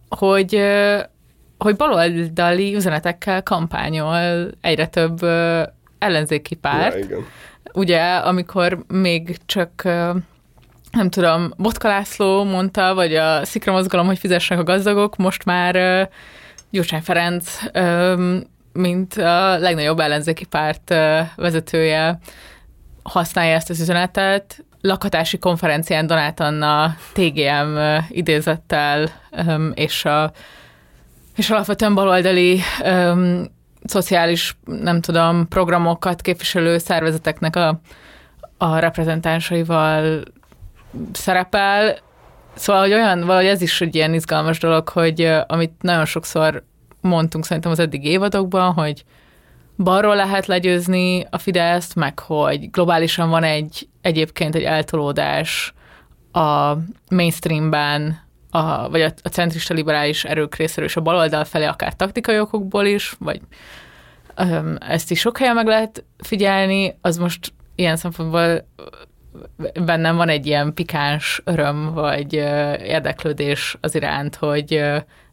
hogy 0.08 0.62
hogy 1.58 1.76
baloldali 1.76 2.74
üzenetekkel 2.74 3.42
kampányol 3.42 4.50
egyre 4.60 4.86
több 4.86 5.22
ellenzéki 5.98 6.54
párt. 6.54 6.94
Ja, 6.94 7.04
igen. 7.04 7.26
ugye, 7.72 8.14
amikor 8.14 8.84
még 8.88 9.36
csak 9.46 9.82
nem 10.90 11.10
tudom, 11.10 11.52
Botka 11.56 11.88
László 11.88 12.44
mondta, 12.44 12.94
vagy 12.94 13.14
a 13.14 13.44
Szikra 13.44 13.72
mozgalom, 13.72 14.06
hogy 14.06 14.18
fizessenek 14.18 14.62
a 14.62 14.72
gazdagok, 14.72 15.16
most 15.16 15.44
már 15.44 16.08
Gyurcsány 16.70 17.02
Ferenc, 17.02 17.58
mint 18.72 19.14
a 19.14 19.58
legnagyobb 19.58 19.98
ellenzéki 19.98 20.44
párt 20.44 20.94
vezetője 21.36 22.18
használja 23.02 23.54
ezt 23.54 23.70
az 23.70 23.80
üzenetet. 23.80 24.64
Lakatási 24.80 25.38
konferencián 25.38 26.06
Donát 26.06 26.40
Anna 26.40 26.96
TGM 27.12 27.78
idézettel, 28.08 29.10
és 29.74 30.04
a 30.04 30.32
és 31.36 31.50
alapvetően 31.50 31.94
baloldali 31.94 32.60
öm, 32.82 33.46
szociális, 33.84 34.56
nem 34.64 35.00
tudom, 35.00 35.48
programokat 35.48 36.20
képviselő 36.20 36.78
szervezeteknek 36.78 37.56
a, 37.56 37.80
a 38.58 38.78
reprezentánsaival 38.78 40.22
szerepel. 41.12 41.98
Szóval, 42.54 42.82
hogy 42.82 42.92
olyan, 42.92 43.20
valahogy 43.20 43.46
ez 43.46 43.62
is 43.62 43.80
egy 43.80 43.94
ilyen 43.94 44.14
izgalmas 44.14 44.58
dolog, 44.58 44.88
hogy 44.88 45.32
amit 45.46 45.72
nagyon 45.80 46.04
sokszor 46.04 46.64
mondtunk 47.00 47.44
szerintem 47.44 47.70
az 47.70 47.78
eddig 47.78 48.04
évadokban, 48.04 48.72
hogy 48.72 49.04
balról 49.76 50.16
lehet 50.16 50.46
legyőzni 50.46 51.26
a 51.30 51.38
Fideszt, 51.38 51.94
meg 51.94 52.18
hogy 52.18 52.70
globálisan 52.70 53.30
van 53.30 53.42
egy 53.42 53.88
egyébként 54.00 54.54
egy 54.54 54.62
eltolódás 54.62 55.74
a 56.32 56.74
mainstreamben, 57.10 58.28
a, 58.50 58.90
vagy 58.90 59.00
a, 59.00 59.12
a 59.22 59.28
centrista 59.28 59.74
liberális 59.74 60.24
erők 60.24 60.54
részéről 60.54 60.88
és 60.88 60.96
a 60.96 61.00
baloldal 61.00 61.44
felé, 61.44 61.64
akár 61.64 61.94
taktikai 61.94 62.40
okokból 62.40 62.86
is, 62.86 63.14
vagy 63.18 63.40
ezt 64.78 65.10
is 65.10 65.20
sok 65.20 65.38
helyen 65.38 65.54
meg 65.54 65.66
lehet 65.66 66.04
figyelni, 66.18 66.98
az 67.00 67.16
most 67.16 67.52
ilyen 67.74 67.96
szempontból 67.96 68.66
bennem 69.84 70.16
van 70.16 70.28
egy 70.28 70.46
ilyen 70.46 70.74
pikáns 70.74 71.42
öröm, 71.44 71.92
vagy 71.94 72.32
érdeklődés 72.82 73.76
az 73.80 73.94
iránt, 73.94 74.36
hogy 74.36 74.82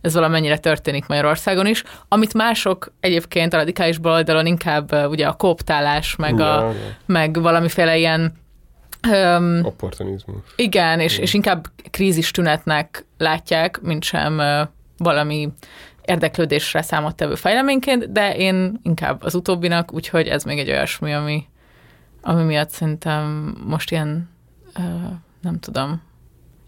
ez 0.01 0.13
valamennyire 0.13 0.58
történik 0.58 1.08
Magyarországon 1.08 1.68
is, 1.68 1.84
amit 2.08 2.34
mások 2.34 2.94
egyébként 3.00 3.54
a 3.54 3.58
radikális 3.58 3.98
baloldalon 3.98 4.46
inkább 4.46 5.08
ugye 5.10 5.27
a 5.27 5.34
kooptálás, 5.34 6.16
meg, 6.16 6.38
Ja, 6.38 6.58
a, 6.58 6.72
ja. 6.72 6.75
meg 7.06 7.42
valamiféle 7.42 7.98
ilyen 7.98 8.34
öm, 9.12 9.62
Opportunizmus. 9.66 10.38
igen, 10.56 11.00
és, 11.00 11.18
és 11.18 11.34
inkább 11.34 11.66
krízis 11.92 12.32
tünetnek 12.32 13.06
látják, 13.18 13.82
mint 13.82 14.04
sem 14.04 14.39
ö, 14.39 14.62
valami 14.98 15.50
érdeklődésre 16.06 16.82
számottevő 16.82 17.36
fejleményként, 17.36 18.12
de 18.12 18.36
én 18.36 18.80
inkább 18.84 19.24
az 19.24 19.36
utóbbinak, 19.36 19.94
úgyhogy 19.94 20.27
ez 20.27 20.44
még 20.44 20.60
egy 20.60 20.70
olyasmi, 20.70 21.13
ami, 21.13 21.46
ami 22.28 22.44
miatt 22.44 22.70
szerintem 22.70 23.56
most 23.66 23.92
ilyen, 23.92 24.30
nem 25.42 25.60
tudom, 25.60 26.02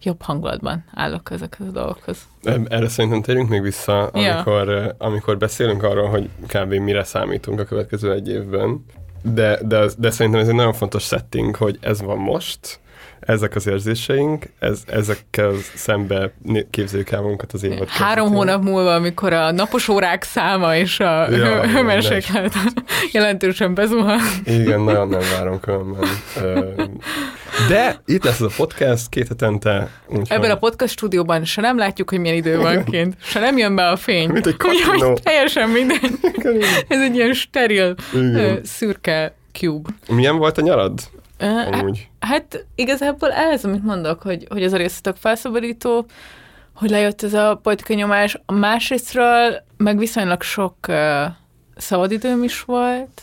jobb 0.04 0.22
hangulatban 0.22 0.84
állok 0.94 1.32
ezekhez 1.32 1.68
a 1.68 1.72
dolgokhoz. 1.72 2.18
Erre 2.44 2.88
szerintem 2.88 3.22
térjünk 3.22 3.50
még 3.50 3.62
vissza, 3.62 4.10
Ja. 4.14 4.34
amikor, 4.34 4.68
ö, 4.68 4.90
amikor 4.98 5.38
beszélünk 5.38 5.84
arról, 5.84 6.10
hogy 6.10 6.30
kb. 6.48 6.74
mire 6.74 7.04
számítunk 7.04 7.60
a 7.60 7.64
következő 7.64 8.12
egy 8.14 8.30
évben. 8.30 8.86
De, 9.22 9.60
de, 9.64 9.86
de 9.98 10.10
szerintem 10.12 10.42
ez 10.42 10.48
egy 10.48 10.56
nagyon 10.56 10.74
fontos 10.74 11.04
setting, 11.04 11.56
hogy 11.56 11.78
ez 11.82 12.02
van 12.02 12.18
most, 12.18 12.80
ezek 13.30 13.56
az 13.56 13.68
érzéseink, 13.68 14.46
ez, 14.60 14.80
ezekkel 14.88 15.52
szembe 15.76 16.32
képzeljük 16.70 17.10
el 17.12 17.22
magunkat 17.22 17.54
az 17.54 17.64
évad 17.64 17.88
Három 17.90 18.16
kezdetén. 18.28 18.38
hónap 18.38 18.64
múlva, 18.64 18.94
amikor 18.96 19.34
a 19.34 19.52
napos 19.52 19.88
órák 19.88 20.24
száma 20.24 20.76
és 20.76 21.00
a 21.00 21.30
Ja, 21.32 21.68
hőmérséklet 21.68 22.54
jelentősen 23.14 23.74
bezuhan. 23.74 24.20
Igen, 24.46 24.82
nagyon 24.82 25.08
nem 25.08 25.20
várom 25.38 25.60
különben. 25.60 26.08
De 27.68 28.02
itt 28.06 28.24
lesz 28.24 28.40
ez 28.40 28.46
a 28.46 28.50
podcast 28.58 29.10
két 29.10 29.28
hetente. 29.28 29.90
úgyhogy- 30.08 30.28
Ebben 30.32 30.52
a 30.52 30.56
podcast 30.58 30.94
stúdióban 30.94 31.44
se 31.46 31.62
nem 31.62 31.78
látjuk, 31.78 32.10
hogy 32.10 32.20
milyen 32.20 32.36
idő 32.36 32.58
van 32.58 32.84
kint, 32.84 33.16
se 33.24 33.40
nem 33.40 33.58
jön 33.58 33.76
be 33.76 33.88
a 33.90 33.96
fény. 33.96 34.30
Mint 34.30 34.48
egy 34.48 34.56
Úgyhogy 34.68 35.22
teljesen 35.22 35.70
mindegy. 35.70 36.12
Ez 36.88 37.02
egy 37.02 37.16
ilyen 37.16 37.34
steril, 37.34 37.96
Igen. 38.14 38.60
szürke 38.64 39.34
cube. 39.54 39.90
Milyen 40.10 40.38
volt 40.38 40.58
a 40.58 40.62
nyarad? 40.62 41.00
Hát- 41.40 41.74
Amúgy. 41.74 42.10
Hát 42.20 42.66
igazából 42.76 43.32
ez, 43.32 43.66
amit 43.66 43.84
mondok, 43.84 44.22
hogy, 44.22 44.46
hogy 44.50 44.64
ez 44.64 44.74
a 44.74 44.78
rész 44.78 45.02
tök 45.02 45.16
felszabadító, 45.16 46.06
hogy 46.76 46.90
lejött 46.90 47.24
ez 47.24 47.34
a 47.34 47.60
politikai 47.64 47.96
nyomás. 47.96 48.38
A 48.46 48.52
másrésztről 48.54 49.64
meg 49.78 49.98
viszonylag 49.98 50.42
sok 50.42 50.76
uh, 50.88 50.96
szabadidőm 51.76 52.44
is 52.44 52.62
volt. 52.62 53.22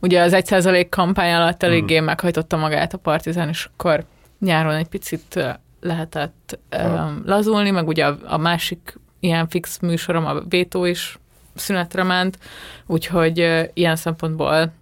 Ugye 0.00 0.22
az 0.22 0.32
1% 0.36 0.86
kampány 0.90 1.32
alatt 1.34 1.62
eléggé 1.62 2.00
meghajtotta 2.00 2.56
magát 2.56 2.92
a 2.94 2.98
partizán, 2.98 3.48
és 3.48 3.68
akkor 3.72 4.04
nyáron 4.40 4.74
egy 4.74 4.88
picit 4.88 5.56
lehetett 5.80 6.58
um, 6.82 7.22
lazulni, 7.24 7.70
meg 7.70 7.86
ugye 7.88 8.06
a, 8.06 8.16
a 8.24 8.36
másik 8.36 8.98
ilyen 9.20 9.48
fix 9.48 9.78
műsorom, 9.78 10.26
a 10.26 10.40
Vétó 10.48 10.84
is 10.84 11.18
szünetre 11.54 12.02
ment, 12.02 12.38
úgyhogy 12.86 13.40
uh, 13.40 13.62
ilyen 13.74 13.96
szempontból 13.96 14.72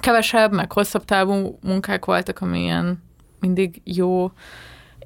kevesebb, 0.00 0.52
meg 0.52 0.72
hosszabb 0.72 1.04
távú 1.04 1.58
munkák 1.62 2.04
voltak, 2.04 2.40
ami 2.40 2.60
ilyen 2.60 3.02
mindig 3.40 3.80
jó, 3.84 4.30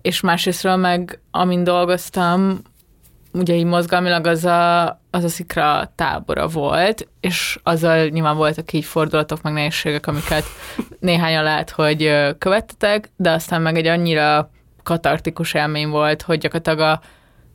és 0.02 0.20
másrésztről 0.20 0.76
meg, 0.76 1.20
amin 1.30 1.64
dolgoztam, 1.64 2.60
ugye 3.32 3.54
így 3.54 3.64
mozgalmilag 3.64 4.26
az 4.26 4.44
a, 4.44 4.86
az 5.10 5.24
a 5.24 5.28
szikra 5.28 5.92
tábora 5.94 6.46
volt, 6.46 7.08
és 7.20 7.58
azzal 7.62 8.06
nyilván 8.06 8.36
voltak 8.36 8.72
így 8.72 8.84
fordulatok, 8.84 9.42
meg 9.42 9.52
nehézségek, 9.52 10.06
amiket 10.06 10.44
néhányan 11.00 11.42
lehet, 11.42 11.70
hogy 11.70 12.12
követtetek, 12.38 13.10
de 13.16 13.30
aztán 13.30 13.62
meg 13.62 13.76
egy 13.76 13.86
annyira 13.86 14.50
katartikus 14.82 15.54
élmény 15.54 15.88
volt, 15.88 16.22
hogy 16.22 16.38
gyakorlatilag 16.38 16.80
a, 16.80 17.00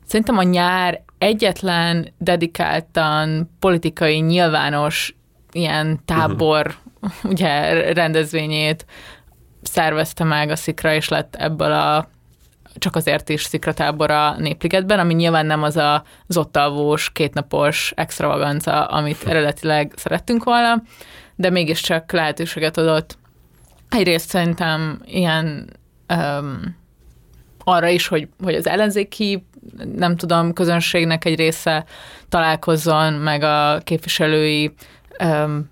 szerintem 0.06 0.38
a 0.38 0.42
nyár 0.42 1.02
egyetlen 1.18 2.12
dedikáltan 2.18 3.50
politikai 3.58 4.18
nyilvános 4.18 5.16
ilyen 5.52 6.00
tábor 6.04 6.74
ugye 7.32 7.92
rendezvényét 7.92 8.86
szervezte 9.62 10.24
meg 10.24 10.50
a 10.50 10.56
Szikra, 10.56 10.94
és 10.94 11.08
lett 11.08 11.34
ebből 11.36 11.72
a 11.72 12.08
csak 12.78 12.96
azért 12.96 13.28
is 13.28 13.42
szikratábor 13.42 14.10
a 14.10 14.36
Népligetben, 14.38 14.98
ami 14.98 15.14
nyilván 15.14 15.46
nem 15.46 15.62
az 15.62 15.76
a 15.76 16.02
az 16.26 16.36
ott 16.36 16.56
alvós, 16.56 17.12
kétnapos 17.12 17.92
extravaganza, 17.96 18.84
amit 18.84 19.26
eredetileg 19.26 19.92
szerettünk 19.96 20.44
volna, 20.44 20.82
de 21.36 21.50
mégiscsak 21.50 22.12
lehetőséget 22.12 22.76
adott. 22.76 23.18
Egyrészt 23.88 24.28
szerintem 24.28 25.00
ilyen 25.04 25.70
um, 26.08 26.76
arra 27.64 27.88
is, 27.88 28.06
hogy, 28.06 28.28
hogy 28.42 28.54
az 28.54 28.66
ellenzéki, 28.66 29.46
nem 29.94 30.16
tudom, 30.16 30.52
közönségnek 30.52 31.24
egy 31.24 31.36
része 31.36 31.84
találkozzon, 32.28 33.12
meg 33.12 33.42
a 33.42 33.80
képviselői 33.84 34.74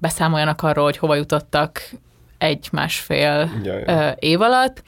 beszámoljanak 0.00 0.62
arról, 0.62 0.84
hogy 0.84 0.96
hova 0.96 1.14
jutottak 1.14 1.90
egy-másfél 2.38 3.50
Ja, 3.62 3.78
ja. 3.78 4.10
év 4.10 4.40
alatt. 4.40 4.82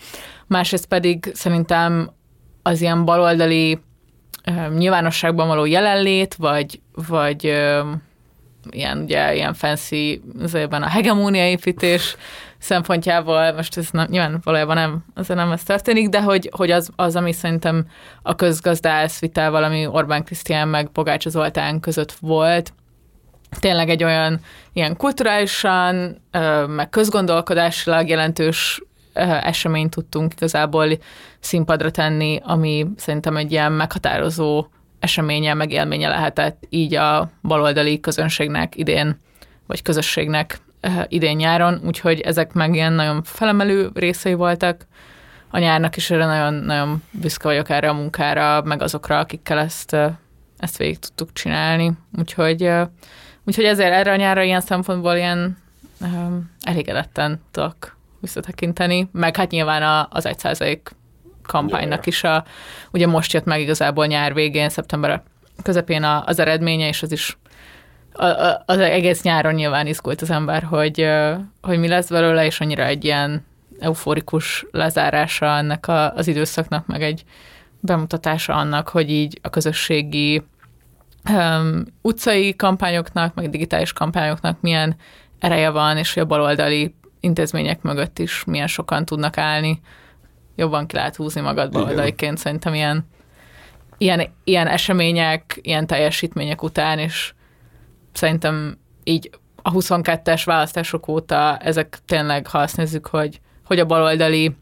Másrészt 0.47 0.87
pedig 0.87 1.31
szerintem 1.35 2.11
az 2.63 2.81
ilyen 2.81 3.05
baloldali 3.05 3.81
ö, 4.45 4.75
nyilvánosságban 4.75 5.47
való 5.47 5.65
jelenlét, 5.65 6.35
vagy, 6.35 6.81
vagy 7.09 7.45
ilyen, 8.71 8.99
ugye, 9.03 9.35
ilyen 9.35 9.55
fancy 9.55 10.21
azért 10.43 10.73
a 10.73 10.89
hegemóniaépítés 10.89 12.17
szempontjából, 12.59 13.53
most 13.53 13.77
ez 13.77 13.89
nem, 13.91 14.07
nyilván 14.11 14.41
valójában 14.45 14.77
nem, 14.77 15.05
azért 15.15 15.39
nem 15.39 15.53
ez 15.53 15.63
történik, 15.63 16.09
de 16.09 16.23
hogy, 16.23 16.51
hogy 16.57 16.71
az, 16.71 16.91
az, 16.97 17.17
ami 17.17 17.33
szerintem 17.33 17.87
a 18.23 18.35
közgazdász 18.35 19.21
vitával, 19.21 19.65
ami 19.65 19.87
Orbán 19.87 20.25
Krisztián 20.25 20.69
meg 20.69 20.89
Pogácsa 20.89 21.31
Zoltán 21.31 21.81
között 21.81 22.13
volt, 22.13 22.73
tényleg 23.59 23.89
egy 23.89 24.05
olyan 24.05 24.41
ilyen 24.73 24.97
kulturálisan, 24.97 26.23
meg 26.67 26.89
közgondolkodásilag 26.91 28.09
jelentős 28.09 28.83
eseményt 29.43 29.91
tudtunk 29.91 30.33
igazából 30.33 30.87
színpadra 31.41 31.91
tenni, 31.91 32.41
ami 32.43 32.87
szerintem 32.97 33.37
egy 33.37 33.53
ilyen 33.53 33.73
meghatározó 33.73 34.67
eseménye, 34.99 35.55
meg 35.55 35.73
élménye 35.73 36.09
lehetett 36.09 36.65
így 36.69 36.95
a 36.95 37.31
baloldali 37.43 38.01
közönségnek 38.01 38.77
idén, 38.77 39.21
vagy 39.67 39.83
közösségnek 39.83 40.59
idén 41.09 41.37
nyáron, 41.37 41.81
úgyhogy 41.85 42.21
ezek 42.21 42.53
meg 42.53 42.75
ilyen 42.75 42.93
nagyon 42.93 43.23
felemelő 43.23 43.91
részei 43.95 44.35
voltak 44.35 44.87
a 45.51 45.59
nyárnak, 45.59 45.97
és 45.97 46.11
erre 46.11 46.27
nagyon, 46.27 46.55
nagyon 46.55 47.03
büszke 47.11 47.49
vagyok 47.49 47.69
erre 47.69 47.89
a 47.89 47.95
munkára, 47.95 48.63
meg 48.63 48.83
azokra, 48.83 49.19
akikkel 49.19 49.59
ezt, 49.59 49.97
ezt 50.59 50.77
végig 50.77 50.99
tudtuk 50.99 51.33
csinálni. 51.33 51.93
Úgyhogy 52.19 52.71
Úgyhogy 53.47 53.65
ezért 53.65 53.93
erre 53.93 54.13
a 54.13 54.17
nyárra 54.17 54.43
ilyen 54.43 54.61
szempontból 54.61 55.15
ilyen 55.15 55.59
um, 56.01 56.51
elégedetten 56.61 57.41
tudok 57.51 57.97
visszatekinteni, 58.21 59.09
meg 59.13 59.37
hát 59.37 59.51
nyilván 59.51 59.83
a, 59.83 60.09
az 60.11 60.27
egy 60.27 60.39
százalék 60.39 60.95
kampánynak 61.47 62.07
is 62.07 62.25
a, 62.25 62.45
ugye 62.91 63.07
most 63.07 63.33
jött 63.33 63.45
meg 63.45 63.61
igazából 63.61 64.07
nyár 64.07 64.35
végén, 64.35 64.69
szeptember 64.69 65.23
közepén 65.63 66.03
a, 66.03 66.25
az 66.27 66.39
eredménye, 66.39 66.89
és 66.89 67.03
az 67.03 67.13
is 67.13 67.37
a, 68.13 68.25
a, 68.25 68.63
az 68.67 68.79
egész 68.79 69.23
nyáron 69.23 69.55
nyilván 69.55 69.87
izgult 69.87 70.23
az 70.23 70.31
ember, 70.31 70.63
hogy, 70.63 71.09
hogy 71.63 71.79
mi 71.79 71.89
lesz 71.89 72.09
belőle, 72.09 72.45
és 72.45 72.61
annyira 72.61 72.85
egy 72.85 73.05
ilyen 73.05 73.47
euforikus 73.79 74.67
lezárása 74.71 75.47
ennek 75.47 75.89
a, 75.89 76.15
az 76.15 76.27
időszaknak, 76.27 76.87
meg 76.87 77.03
egy 77.03 77.25
bemutatása 77.81 78.55
annak, 78.55 78.89
hogy 78.89 79.11
így 79.11 79.39
a 79.43 79.51
közösségi 79.51 80.43
um, 81.31 81.85
utcai 82.03 82.57
kampányoknak, 82.57 83.35
meg 83.35 83.51
digitális 83.51 83.93
kampányoknak 83.93 84.61
milyen 84.61 84.97
ereje 85.39 85.71
van, 85.71 85.97
és 85.97 86.15
hogy 86.15 86.23
a 86.23 86.27
baloldali 86.27 86.95
intézmények 87.21 87.83
mögött 87.83 88.19
is 88.19 88.45
milyen 88.45 88.67
sokan 88.67 89.05
tudnak 89.05 89.39
állni. 89.39 89.81
Jobban 90.57 90.87
ki 90.87 90.97
lehet 90.97 91.17
húzni 91.17 91.41
magad 91.41 91.73
baloldaliként, 91.73 92.39
szerintem 92.39 92.75
ilyen, 92.75 93.07
ilyen, 93.99 94.29
ilyen 94.45 94.67
események, 94.67 95.59
ilyen 95.63 95.87
teljesítmények 95.87 96.63
után, 96.63 96.99
és 96.99 97.35
szerintem 98.13 98.79
így 99.05 99.31
a 99.63 99.71
22-es 99.73 100.43
választások 100.45 101.09
óta 101.09 101.57
ezek 101.57 101.99
tényleg, 102.07 102.47
ha 102.47 102.59
azt 102.59 102.77
nézzük, 102.77 103.07
hogy, 103.07 103.41
hogy 103.65 103.79
a 103.79 103.87
baloldali 103.87 104.57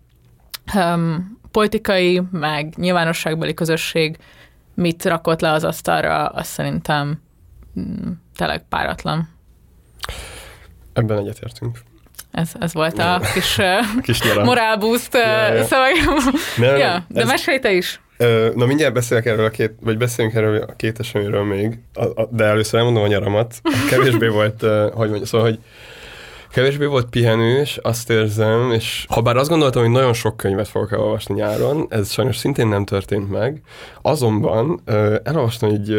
um, 0.75 1.38
politikai, 1.51 2.22
meg 2.31 2.75
nyilvánosságbeli 2.77 3.55
közösség 3.55 4.18
mit 4.75 5.05
rakott 5.05 5.41
le 5.41 5.51
az 5.53 5.65
asztalra, 5.65 6.27
azt 6.27 6.51
szerintem 6.51 7.23
mm, 7.81 8.11
tényleg 8.37 8.65
páratlan. 8.69 9.29
Ebben 10.93 11.19
egyetértünk. 11.19 11.79
Ez, 12.31 12.51
ez 12.61 12.73
volt 12.75 12.99
a 12.99 13.21
kis 13.35 13.59
kis 14.03 14.35
morálbúzt 14.35 15.15
Ja, 15.15 15.53
ja. 15.55 15.65
szövegem. 15.65 16.15
Nem, 16.57 16.77
Ja, 16.77 17.05
de 17.09 17.21
ez- 17.21 17.29
mesélj 17.29 17.59
te 17.59 17.73
is. 17.73 18.01
Na 18.55 18.67
mindjárt 18.67 18.95
beszélek 18.95 19.27
erről 19.27 19.45
a 19.45 19.51
két, 19.51 19.73
vagy 19.81 19.97
beszélünk 19.99 20.35
erről 20.35 20.63
a 20.63 20.73
két 20.77 20.99
eseményről 20.99 21.45
még, 21.45 21.79
a, 21.95 22.05
a, 22.05 22.29
de 22.31 22.45
először 22.45 22.79
elmondom 22.79 23.03
a 23.03 23.07
nyaramat. 23.07 23.61
Kevésbé 23.91 24.27
volt, 24.29 24.61
hogy 24.93 25.09
mondjam, 25.09 25.25
szóval, 25.25 25.47
hogy 25.47 25.59
kevésbé 26.53 26.85
volt 26.85 27.09
pihenős, 27.09 27.77
azt 27.77 28.11
érzem, 28.11 28.73
és 28.73 29.07
ha 29.09 29.21
bár 29.21 29.37
azt 29.37 29.49
gondoltam, 29.49 29.83
hogy 29.83 29.91
nagyon 29.91 30.12
sok 30.12 30.37
könyvet 30.37 30.69
fogok 30.69 30.93
elolvasni 30.93 31.35
nyáron, 31.35 31.87
ez 31.88 32.11
sajnos 32.11 32.37
szintén 32.37 32.67
nem 32.67 32.85
történt 32.85 33.31
meg, 33.31 33.62
azonban 34.03 34.81
elolvastam 35.23 35.71
egy, 35.71 35.91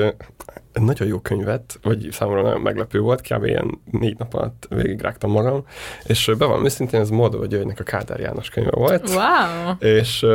egy 0.72 0.82
nagyon 0.82 1.08
jó 1.08 1.20
könyvet, 1.20 1.80
vagy 1.82 2.08
számomra 2.12 2.42
nagyon 2.42 2.62
meglepő 2.62 3.00
volt, 3.00 3.22
kb. 3.22 3.46
ilyen 3.46 3.80
négy 3.92 4.18
nap 4.18 4.34
alatt 4.34 4.68
végigrágtam 4.70 5.32
magam, 5.32 5.66
és 6.04 6.28
uh, 6.28 6.38
bevallom 6.38 6.66
őszintén, 6.66 7.00
ez 7.00 7.10
Moldova 7.10 7.46
Györgynek 7.46 7.80
a 7.80 7.84
Kádár 7.84 8.20
János 8.20 8.50
könyve 8.50 8.72
volt. 8.72 9.10
Wow. 9.10 9.90
És 9.92 10.26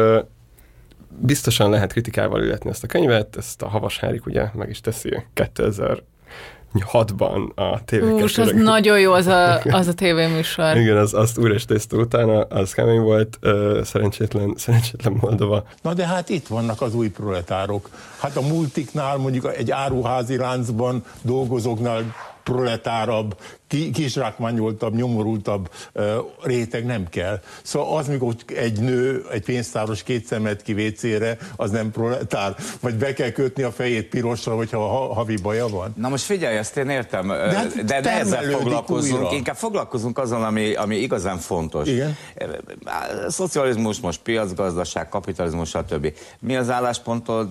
biztosan 1.20 1.70
lehet 1.70 1.92
kritikával 1.92 2.42
illetni 2.42 2.70
ezt 2.70 2.84
a 2.84 2.86
könyvet, 2.86 3.36
ezt 3.36 3.62
a 3.62 3.68
Havas 3.68 3.98
Henrik 3.98 4.26
ugye 4.26 4.48
meg 4.54 4.68
is 4.68 4.80
teszi 4.80 5.24
2006-ban 6.74 7.54
a 7.54 7.84
tv 7.84 8.22
Ús, 8.22 8.38
az 8.38 8.52
nagyon 8.54 9.00
jó 9.00 9.12
az 9.12 9.26
a, 9.26 9.60
az 9.80 9.86
a 9.86 9.92
tévéműsor. 9.92 10.76
Igen, 10.76 10.96
az, 10.96 11.14
azt 11.14 11.38
újra 11.38 11.54
és 11.54 11.64
tészta 11.64 11.96
utána, 11.96 12.40
az 12.40 12.72
kemény 12.72 13.00
volt, 13.00 13.38
ö, 13.40 13.80
szerencsétlen, 13.84 14.54
szerencsétlen 14.56 15.16
Moldova. 15.20 15.64
Na 15.82 15.94
de 15.94 16.06
hát 16.06 16.28
itt 16.28 16.46
vannak 16.46 16.80
az 16.80 16.94
új 16.94 17.08
proletárok. 17.08 17.88
Hát 18.18 18.36
a 18.36 18.40
multiknál, 18.40 19.16
mondjuk 19.16 19.56
egy 19.56 19.70
áruházi 19.70 20.36
láncban 20.36 21.04
dolgozóknál 21.22 22.14
proletárabb, 22.48 23.36
ki, 23.66 23.90
kisrákmányoltabb, 23.90 24.94
nyomorultabb 24.94 25.70
réteg 26.42 26.84
nem 26.84 27.08
kell. 27.08 27.40
Szóval 27.62 27.96
az, 27.96 28.08
mikor 28.08 28.34
egy 28.46 28.80
nő, 28.80 29.24
egy 29.32 29.44
pénztáros 29.44 30.02
két 30.02 30.24
szemet 30.24 30.62
ki 30.62 30.72
vécére, 30.72 31.36
az 31.56 31.70
nem 31.70 31.90
proletár. 31.90 32.56
Vagy 32.80 32.94
be 32.94 33.12
kell 33.12 33.30
kötni 33.30 33.62
a 33.62 33.70
fejét 33.70 34.08
pirosra, 34.08 34.56
hogyha 34.56 34.78
ha, 34.78 35.14
havi 35.14 35.36
baja 35.42 35.68
van. 35.68 35.94
Na 35.96 36.08
most 36.08 36.24
figyelj, 36.24 36.56
ezt 36.56 36.76
én 36.76 36.88
értem, 36.88 37.26
de, 37.26 37.34
hát 37.34 37.84
de 37.84 38.00
ne 38.00 38.10
ezzel 38.10 38.42
foglalkozunk, 38.42 39.22
újra. 39.22 39.34
inkább 39.34 39.56
foglalkozunk 39.56 40.18
azon, 40.18 40.44
ami, 40.44 40.74
ami 40.74 40.96
igazán 40.96 41.38
fontos. 41.38 41.88
Igen. 41.88 42.16
Szocializmus, 43.28 44.00
most 44.00 44.20
piacgazdaság, 44.20 45.08
kapitalizmus, 45.08 45.68
stb. 45.68 46.12
Mi 46.38 46.56
az 46.56 46.70
álláspontod? 46.70 47.48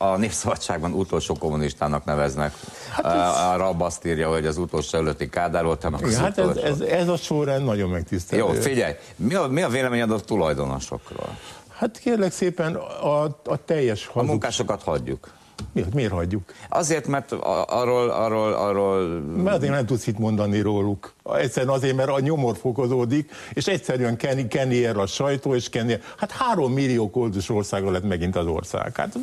A 0.00 0.16
Népszabadságban 0.16 0.92
utolsó 0.92 1.34
kommunistának 1.34 2.04
neveznek. 2.04 2.54
Hát 2.90 3.04
ez... 3.04 3.44
A 3.52 3.56
Rab 3.56 3.82
azt 3.82 4.06
írja, 4.06 4.28
hogy 4.28 4.46
az 4.46 4.56
utolsó 4.56 4.98
előtti 4.98 5.28
Kádár 5.28 5.64
volt, 5.64 5.90
meg 5.90 6.04
az 6.04 6.16
hát 6.16 6.38
ez, 6.38 6.46
utolsó. 6.46 6.66
ez, 6.66 6.80
ez 6.80 7.08
a 7.08 7.16
sorrend 7.16 7.64
nagyon 7.64 7.90
megtisztelő. 7.90 8.42
Jó, 8.42 8.48
figyelj, 8.48 8.94
mi 9.16 9.34
a, 9.34 9.46
mi 9.46 9.62
a 9.62 9.68
véleményed 9.68 10.10
a 10.10 10.20
tulajdonosokról? 10.20 11.38
Hát 11.68 11.98
kérlek 11.98 12.32
szépen 12.32 12.74
a, 12.74 13.22
a 13.24 13.64
teljes 13.64 14.06
A 14.06 14.10
hazug... 14.12 14.28
munkásokat 14.28 14.82
hagyjuk. 14.82 15.30
Miért, 15.72 15.94
miért 15.94 16.12
hagyjuk? 16.12 16.42
Azért, 16.68 17.06
mert 17.06 17.32
arról, 17.66 18.10
arról, 18.10 18.52
arról 18.52 19.20
Mert 19.20 19.56
azért 19.56 19.72
nem 19.72 19.86
tudsz 19.86 20.06
itt 20.06 20.18
mondani 20.18 20.60
róluk. 20.60 21.14
Egyszerűen 21.36 21.72
azért, 21.72 21.96
mert 21.96 22.08
a 22.08 22.20
nyomor 22.20 22.56
fokozódik, 22.56 23.30
és 23.52 23.66
egyszerűen 23.66 24.16
keni, 24.16 24.48
keni 24.48 24.84
el 24.84 24.98
a 24.98 25.06
sajtó, 25.06 25.54
és 25.54 25.68
keni 25.68 25.92
el. 25.92 26.00
Hát 26.16 26.30
három 26.30 26.72
millió 26.72 27.10
koldus 27.10 27.50
országa 27.50 27.90
lett 27.90 28.04
megint 28.04 28.36
az 28.36 28.46
ország. 28.46 28.96
Hát 28.96 29.18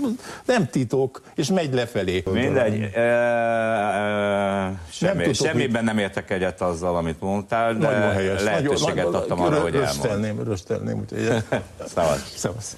nem 0.46 0.68
titok, 0.68 1.22
és 1.36 1.48
megy 1.48 1.74
lefelé. 1.74 2.24
Mindegy, 2.32 2.90
e, 2.94 3.00
e, 3.00 4.80
semmi, 4.92 5.22
tudok, 5.22 5.36
semmiben 5.36 5.84
nem 5.84 5.98
értek 5.98 6.32
egyet 6.32 6.62
azzal, 6.62 6.96
amit 6.96 7.22
mondtál, 7.22 7.74
de 7.74 7.88
Nagyon 7.88 8.12
helyes. 8.12 8.44
lehetőséget 8.44 8.96
nagyon, 8.96 9.14
adtam 9.14 9.42
arra, 9.42 9.62
hogy 9.62 9.76
elmond. 9.76 9.94
Röstelném, 9.94 10.44
röstelném, 10.44 11.00
úgyhogy... 11.00 11.44
Szevasz. 11.96 12.34
Szevasz. 12.36 12.76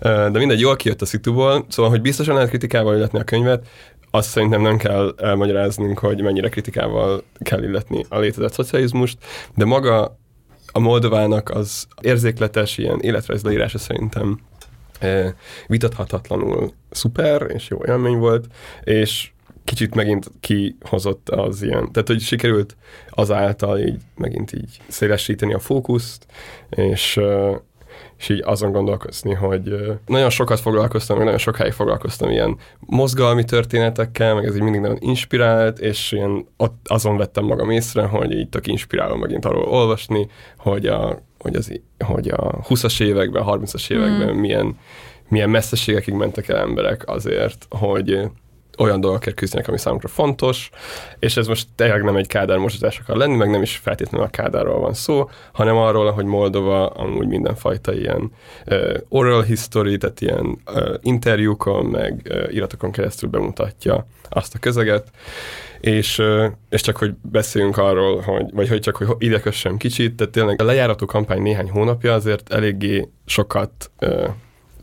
De 0.00 0.38
mindegy, 0.38 0.60
jól 0.60 0.76
kijött 0.76 1.02
a 1.02 1.06
szituból, 1.06 1.66
szóval, 1.68 1.90
hogy 1.90 2.00
biztosan 2.00 2.34
lehet 2.34 2.48
kritikával 2.48 2.96
illetni 2.96 3.18
a 3.18 3.24
könyvet, 3.24 3.66
azt 4.10 4.28
szerintem 4.28 4.60
nem 4.60 4.76
kell 4.76 5.14
elmagyaráznunk, 5.16 5.98
hogy 5.98 6.22
mennyire 6.22 6.48
kritikával 6.48 7.22
kell 7.38 7.62
illetni 7.62 8.04
a 8.08 8.18
létezett 8.18 8.52
szocializmust, 8.52 9.18
de 9.54 9.64
maga 9.64 10.18
a 10.72 10.78
Moldovának 10.78 11.50
az 11.50 11.86
érzékletes 12.00 12.78
ilyen 12.78 13.00
életrajzleírása 13.00 13.78
szerintem 13.78 14.40
vitathatatlanul 15.66 16.72
szuper, 16.90 17.46
és 17.54 17.68
jó 17.68 17.84
élmény 17.86 18.18
volt, 18.18 18.46
és 18.84 19.30
kicsit 19.64 19.94
megint 19.94 20.30
kihozott 20.40 21.28
az 21.28 21.62
ilyen, 21.62 21.92
tehát 21.92 22.08
hogy 22.08 22.20
sikerült 22.20 22.76
azáltal 23.10 23.78
így 23.78 24.00
megint 24.16 24.52
így 24.52 24.80
szélesíteni 24.88 25.54
a 25.54 25.58
fókuszt, 25.58 26.26
és, 26.70 27.20
és 28.18 28.28
így 28.28 28.42
azon 28.44 28.72
gondolkozni, 28.72 29.34
hogy 29.34 29.74
nagyon 30.06 30.30
sokat 30.30 30.60
foglalkoztam, 30.60 31.16
meg 31.16 31.24
nagyon 31.24 31.40
sokáig 31.40 31.72
foglalkoztam 31.72 32.30
ilyen 32.30 32.56
mozgalmi 32.78 33.44
történetekkel, 33.44 34.34
meg 34.34 34.44
ez 34.44 34.54
így 34.54 34.62
mindig 34.62 34.80
nagyon 34.80 34.98
inspirált, 35.00 35.78
és 35.78 36.12
ilyen 36.12 36.46
ott 36.56 36.86
azon 36.88 37.16
vettem 37.16 37.44
magam 37.44 37.70
észre, 37.70 38.02
hogy 38.02 38.32
így 38.32 38.48
tök 38.48 38.66
inspiráló 38.66 39.16
megint 39.16 39.44
arról 39.44 39.64
olvasni, 39.64 40.28
hogy 40.56 40.86
a, 40.86 41.22
hogy 41.38 41.56
az, 41.56 41.80
hogy 41.98 42.28
a 42.28 42.60
20-as 42.68 43.02
években, 43.02 43.44
30-as 43.46 43.90
években 43.90 44.34
milyen, 44.34 44.78
milyen 45.28 45.50
messzeségekig 45.50 46.14
mentek 46.14 46.48
el 46.48 46.58
emberek 46.58 47.08
azért, 47.08 47.66
hogy 47.70 48.28
olyan 48.78 49.00
dolgokért 49.00 49.36
küzdenek, 49.36 49.68
ami 49.68 49.78
számukra 49.78 50.08
fontos, 50.08 50.70
és 51.18 51.36
ez 51.36 51.46
most 51.46 51.66
tényleg 51.74 52.02
nem 52.02 52.16
egy 52.16 52.26
Kádár 52.26 52.58
mosatás 52.58 52.98
akar 52.98 53.16
lenni, 53.16 53.36
meg 53.36 53.50
nem 53.50 53.62
is 53.62 53.76
feltétlenül 53.76 54.26
a 54.26 54.30
Kádárról 54.30 54.80
van 54.80 54.94
szó, 54.94 55.30
hanem 55.52 55.76
arról, 55.76 56.10
hogy 56.10 56.24
Moldova 56.24 56.86
amúgy 56.86 57.26
mindenfajta 57.26 57.94
ilyen 57.94 58.32
uh, 58.66 58.94
oral 59.08 59.42
history, 59.42 59.96
tehát 59.96 60.20
ilyen 60.20 60.58
uh, 60.66 60.94
interjúkon, 61.00 61.86
meg 61.86 62.28
uh, 62.30 62.54
iratokon 62.54 62.92
keresztül 62.92 63.28
bemutatja 63.28 64.06
azt 64.28 64.54
a 64.54 64.58
közeget, 64.58 65.10
és, 65.80 66.18
uh, 66.18 66.44
és 66.68 66.80
csak 66.80 66.96
hogy 66.96 67.14
beszéljünk 67.22 67.76
arról, 67.76 68.20
hogy, 68.20 68.46
vagy 68.52 68.68
hogy 68.68 68.80
csak 68.80 68.96
hogy 68.96 69.08
ide 69.18 69.40
kössem 69.40 69.76
kicsit, 69.76 70.14
tehát 70.16 70.32
tényleg 70.32 70.60
a 70.60 70.64
lejárató 70.64 71.06
kampány 71.06 71.42
néhány 71.42 71.70
hónapja 71.70 72.14
azért 72.14 72.52
eléggé 72.52 73.08
sokat 73.26 73.90
uh, 74.00 74.28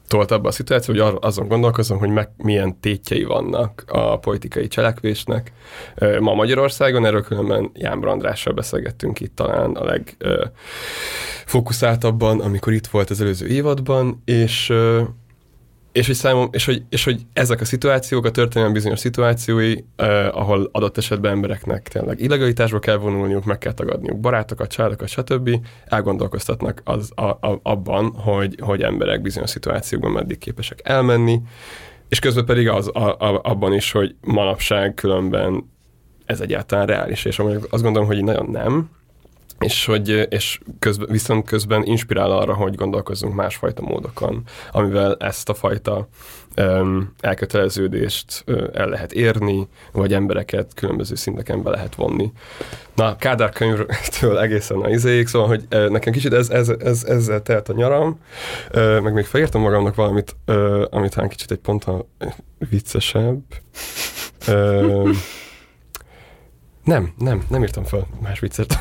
tolt 0.07 0.31
abba 0.31 0.47
a 0.47 0.51
szituáció, 0.51 0.93
hogy 0.93 1.17
azon 1.21 1.47
gondolkozom, 1.47 1.97
hogy 1.97 2.09
meg, 2.09 2.29
milyen 2.37 2.79
tétjei 2.79 3.23
vannak 3.23 3.83
a 3.87 4.19
politikai 4.19 4.67
cselekvésnek. 4.67 5.51
Ma 6.19 6.33
Magyarországon, 6.33 7.05
erről 7.05 7.23
különben 7.23 7.71
Ján 7.73 8.03
Andrással 8.03 8.53
beszélgettünk 8.53 9.19
itt 9.19 9.35
talán 9.35 9.71
a 9.71 9.83
legfókuszáltabban, 9.83 12.39
amikor 12.39 12.73
itt 12.73 12.87
volt 12.87 13.09
az 13.09 13.21
előző 13.21 13.47
évadban, 13.47 14.21
és 14.25 14.73
és 15.95 16.05
hogy, 16.05 16.15
számom, 16.15 16.47
és, 16.51 16.65
hogy, 16.65 16.83
és 16.89 17.03
hogy 17.03 17.21
ezek 17.33 17.61
a 17.61 17.65
szituációk, 17.65 18.25
a 18.25 18.31
történelem 18.31 18.73
bizonyos 18.73 18.99
szituációi, 18.99 19.75
eh, 19.95 20.37
ahol 20.37 20.69
adott 20.71 20.97
esetben 20.97 21.31
embereknek 21.31 21.87
tényleg 21.87 22.19
illegalitásba 22.19 22.79
kell 22.79 22.95
vonulniuk, 22.95 23.45
meg 23.45 23.57
kell 23.57 23.73
tagadniuk 23.73 24.19
barátokat, 24.19 24.71
családokat, 24.71 25.07
stb. 25.07 25.49
elgondolkoztatnak 25.85 26.81
az, 26.83 27.11
a, 27.15 27.21
a, 27.21 27.59
abban, 27.63 28.13
hogy, 28.13 28.55
hogy 28.59 28.81
emberek 28.81 29.21
bizonyos 29.21 29.49
szituációkban 29.49 30.11
meddig 30.11 30.37
képesek 30.37 30.79
elmenni, 30.83 31.41
és 32.09 32.19
közben 32.19 32.45
pedig 32.45 32.69
az, 32.69 32.89
a, 32.93 33.09
a, 33.09 33.39
abban 33.43 33.73
is, 33.73 33.91
hogy 33.91 34.15
manapság 34.21 34.93
különben 34.93 35.71
ez 36.25 36.41
egyáltalán 36.41 36.85
reális, 36.85 37.25
és 37.25 37.39
azt 37.69 37.83
gondolom, 37.83 38.07
hogy 38.07 38.23
nagyon 38.23 38.49
nem, 38.51 38.89
és, 39.59 39.85
hogy, 39.85 40.27
és 40.29 40.59
közben, 40.79 41.07
viszont 41.11 41.45
közben 41.45 41.83
inspirál 41.83 42.31
arra, 42.31 42.53
hogy 42.53 42.75
gondolkozzunk 42.75 43.33
másfajta 43.33 43.81
módokon, 43.81 44.43
amivel 44.71 45.15
ezt 45.19 45.49
a 45.49 45.53
fajta 45.53 46.07
um, 46.57 47.13
elköteleződést 47.19 48.43
uh, 48.47 48.63
el 48.73 48.87
lehet 48.87 49.11
érni, 49.11 49.67
vagy 49.91 50.13
embereket 50.13 50.73
különböző 50.73 51.15
szinteken 51.15 51.63
be 51.63 51.69
lehet 51.69 51.95
vonni. 51.95 52.31
Na, 52.95 53.15
Kádár 53.15 53.49
könyvtől 53.49 54.39
egészen 54.39 54.81
a 54.81 54.89
izéig, 54.89 55.27
szóval, 55.27 55.47
hogy 55.47 55.63
uh, 55.71 55.89
nekem 55.89 56.13
kicsit 56.13 56.33
ez, 56.33 56.49
ez, 56.49 56.69
ez, 56.69 57.03
ezzel 57.03 57.41
telt 57.41 57.69
a 57.69 57.73
nyaram, 57.73 58.19
uh, 58.73 58.99
meg 58.99 59.13
még 59.13 59.25
felírtam 59.25 59.61
magamnak 59.61 59.95
valamit, 59.95 60.35
uh, 60.47 60.83
amit 60.89 61.13
talán 61.13 61.29
kicsit 61.29 61.51
egy 61.51 61.59
ponttal 61.59 62.07
viccesebb. 62.69 63.41
Uh, 64.47 65.09
nem, 66.85 67.13
nem, 67.17 67.43
nem 67.49 67.61
írtam 67.61 67.83
fel 67.83 68.07
más 68.23 68.39
viccet. 68.39 68.79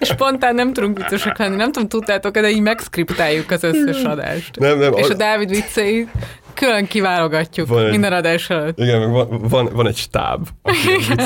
Spontán 0.00 0.54
nem 0.54 0.72
tudunk 0.72 0.98
viccesek 0.98 1.38
lenni, 1.38 1.56
nem 1.56 1.72
tudom, 1.72 1.88
tudtátok 1.88 2.38
de 2.38 2.50
így 2.50 2.60
megszkriptáljuk 2.60 3.50
az 3.50 3.62
összes 3.62 4.02
adást. 4.02 4.58
Nem, 4.58 4.78
nem, 4.78 4.92
És 4.92 5.08
a 5.08 5.14
Dávid 5.14 5.50
vicceit 5.50 6.08
külön 6.54 6.86
kiválogatjuk 6.86 7.68
Van 7.68 7.84
egy- 7.84 7.90
minden 7.90 8.12
adás 8.12 8.50
előtt. 8.50 8.78
Igen, 8.78 9.00
meg 9.00 9.10
van, 9.10 9.28
van, 9.48 9.68
van 9.72 9.86
egy 9.86 9.96
stáb, 9.96 10.48
aki 10.62 10.76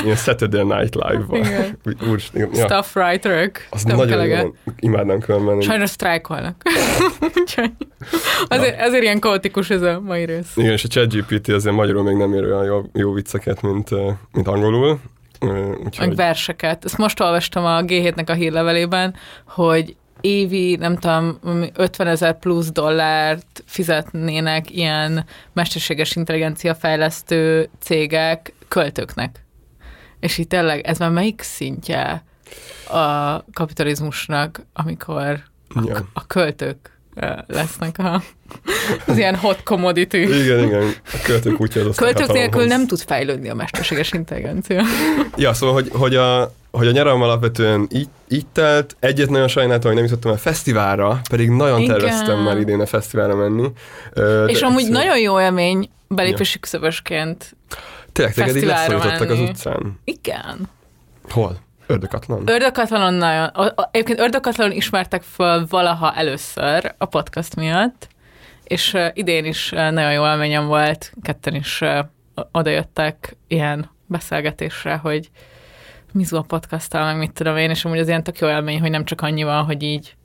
ilyen 0.05 0.17
Saturday 0.17 0.63
Night 0.63 0.95
igen, 2.35 2.51
ja, 2.55 2.65
Stuff 2.65 2.95
writerök. 2.97 3.67
az 3.71 3.83
nem 3.85 3.97
nagyon 3.97 4.27
jó, 4.27 4.55
imádnám 4.79 5.19
különben. 5.19 5.61
Sajnos 5.61 5.91
sztrájkolnak. 5.91 6.63
Úgyhogy 7.39 7.71
azért, 8.49 8.79
ezért 8.79 9.03
ilyen 9.03 9.19
kaotikus 9.19 9.71
ez 9.71 9.83
a 9.83 10.01
mai 10.01 10.25
rész. 10.25 10.53
Igen, 10.57 10.73
és 10.73 10.85
a 10.85 10.89
ChatGPT 10.89 11.49
azért 11.49 11.75
magyarul 11.75 12.03
még 12.03 12.17
nem 12.17 12.35
ér 12.35 12.45
olyan 12.45 12.65
jó, 12.65 12.83
jó 12.93 13.13
vicceket, 13.13 13.63
mint, 13.63 13.91
mint 14.33 14.49
angolul. 14.49 14.99
Eh, 15.41 15.49
Meg 15.51 15.79
Úgyhogy, 15.85 16.15
verseket. 16.17 16.85
Ezt 16.85 16.99
most 16.99 17.21
olvastam 17.21 17.65
a 17.65 17.81
G7-nek 17.83 18.29
a 18.29 18.33
hírlevelében, 18.33 19.15
hogy 19.47 19.97
évi, 20.25 20.77
nem 20.77 20.97
tudom, 20.97 21.39
50 21.75 22.07
ezer 22.07 22.39
plusz 22.39 22.71
dollárt 22.71 23.63
fizetnének 23.67 24.77
ilyen 24.77 25.25
mesterséges 25.53 26.17
intelligencia 26.17 26.75
fejlesztő 26.75 27.69
cégek 27.81 28.53
költőknek. 28.69 29.45
És 30.21 30.39
itt 30.39 30.49
tényleg 30.49 30.81
ez 30.87 30.99
már 30.99 31.11
melyik 31.11 31.43
szintje 31.43 32.25
a 32.91 33.45
kapitalizmusnak, 33.53 34.67
amikor 34.73 35.43
a, 35.69 35.83
Ja. 35.87 36.09
a 36.13 36.27
költők 36.27 36.99
ö, 37.15 37.27
lesznek 37.47 37.99
a, 37.99 38.23
az 39.07 39.17
ilyen 39.17 39.37
hot 39.37 39.63
commodity. 39.63 40.15
igen, 40.15 40.65
igen, 40.65 40.93
a 41.05 41.19
költők 41.23 41.61
útja 41.61 41.85
az 41.89 41.97
Költők 41.97 42.33
nélkül 42.33 42.65
nem 42.65 42.87
tud 42.87 43.01
fejlődni 43.01 43.49
a 43.49 43.55
mesterséges 43.55 44.13
intelligencia. 44.13 44.83
Ja, 45.37 45.55
szóval, 45.55 45.75
hogy, 45.75 45.91
hogy, 45.93 46.17
a, 46.17 46.55
hogy 46.75 46.87
a 46.87 46.91
nyaram 46.91 47.23
alapvetően 47.23 47.87
így, 47.93 48.09
így 48.29 48.47
telt. 48.47 48.97
Egyet 49.01 49.31
nagyon 49.31 49.49
sajnáltam, 49.49 49.87
hogy 49.87 49.95
nem 50.01 50.05
jutottam 50.05 50.31
el 50.31 50.37
fesztiválra, 50.39 51.21
pedig 51.31 51.49
nagyon 51.51 51.81
Igen. 51.81 51.97
terveztem 51.97 52.39
már 52.39 52.59
idén 52.59 52.81
a 52.81 52.87
fesztiválra 52.87 53.35
menni. 53.35 53.73
Ö, 54.13 54.45
És 54.47 54.61
amúgy 54.63 54.79
egyszerűen- 54.81 55.05
nagyon 55.05 55.19
jó 55.21 55.41
élmény 55.41 55.91
belépési 56.09 56.59
küszöbösként. 56.59 57.57
Tényleg, 58.13 58.35
téged 58.35 58.57
így 58.57 58.65
leszorítottak 58.65 59.31
az 59.31 59.39
utcán. 59.39 60.01
Igen. 60.05 60.69
Hol? 61.31 61.57
Ördökatlan? 61.87 62.43
Ördökatlanon 62.49 63.15
nagyon. 63.15 63.51
Egyébként 63.91 64.19
Ördökatlanon 64.19 64.73
ismertek 64.77 65.23
föl 65.23 65.67
valaha 65.69 66.15
először 66.15 66.95
a 66.99 67.05
podcast 67.05 67.57
miatt, 67.57 68.09
és 68.65 68.97
idén 69.13 69.45
is 69.45 69.71
nagyon 69.71 70.13
jó 70.13 70.25
élményem 70.27 70.67
volt, 70.67 71.13
ketten 71.23 71.55
is 71.55 71.81
odajöttek 72.53 73.37
ilyen 73.49 73.91
beszélgetésre, 74.07 74.97
hogy 74.97 75.31
Mizu 76.15 76.37
a 76.37 76.43
podcasttal, 76.43 77.05
meg 77.05 77.19
mit 77.19 77.33
tudom 77.33 77.57
én, 77.57 77.71
és 77.71 77.85
amúgy 77.85 77.99
az 77.99 78.09
ilyen 78.09 78.23
tök 78.23 78.39
jó 78.39 78.49
élmény, 78.49 78.81
hogy 78.81 78.91
nem 78.91 79.05
csak 79.05 79.21
annyi 79.21 79.43
van, 79.43 79.65
hogy 79.65 79.83
így 79.83 80.17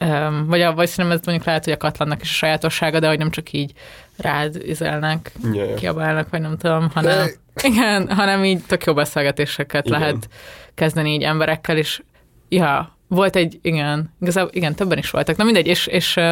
Um, 0.00 0.46
vagy, 0.46 0.74
vagy 0.74 0.88
szerintem 0.88 1.18
ez 1.18 1.24
mondjuk 1.24 1.46
lehet, 1.46 1.64
hogy 1.64 1.72
a 1.72 1.76
Katlannak 1.76 2.22
is 2.22 2.30
a 2.30 2.32
sajátossága, 2.32 2.98
de 2.98 3.08
hogy 3.08 3.18
nem 3.18 3.30
csak 3.30 3.52
így 3.52 3.72
rád 4.16 4.56
üzelnek, 4.56 5.32
Yeah. 5.52 5.74
kiabálnak, 5.74 6.30
vagy 6.30 6.40
nem 6.40 6.56
tudom, 6.56 6.90
hanem, 6.94 7.28
igen, 7.68 8.08
hanem 8.08 8.44
így 8.44 8.64
tök 8.66 8.84
jó 8.84 8.94
beszélgetéseket 8.94 9.86
Igen. 9.86 10.00
lehet 10.00 10.28
kezdeni 10.74 11.12
így 11.12 11.22
emberekkel, 11.22 11.76
és 11.76 12.02
ja, 12.48 12.96
volt 13.08 13.36
egy, 13.36 13.58
igen, 13.62 14.14
igazából, 14.20 14.50
igen, 14.52 14.74
többen 14.74 14.98
is 14.98 15.10
voltak. 15.10 15.36
Na 15.36 15.44
mindegy, 15.44 15.66
és, 15.66 15.86
és 15.86 16.16
uh, 16.16 16.30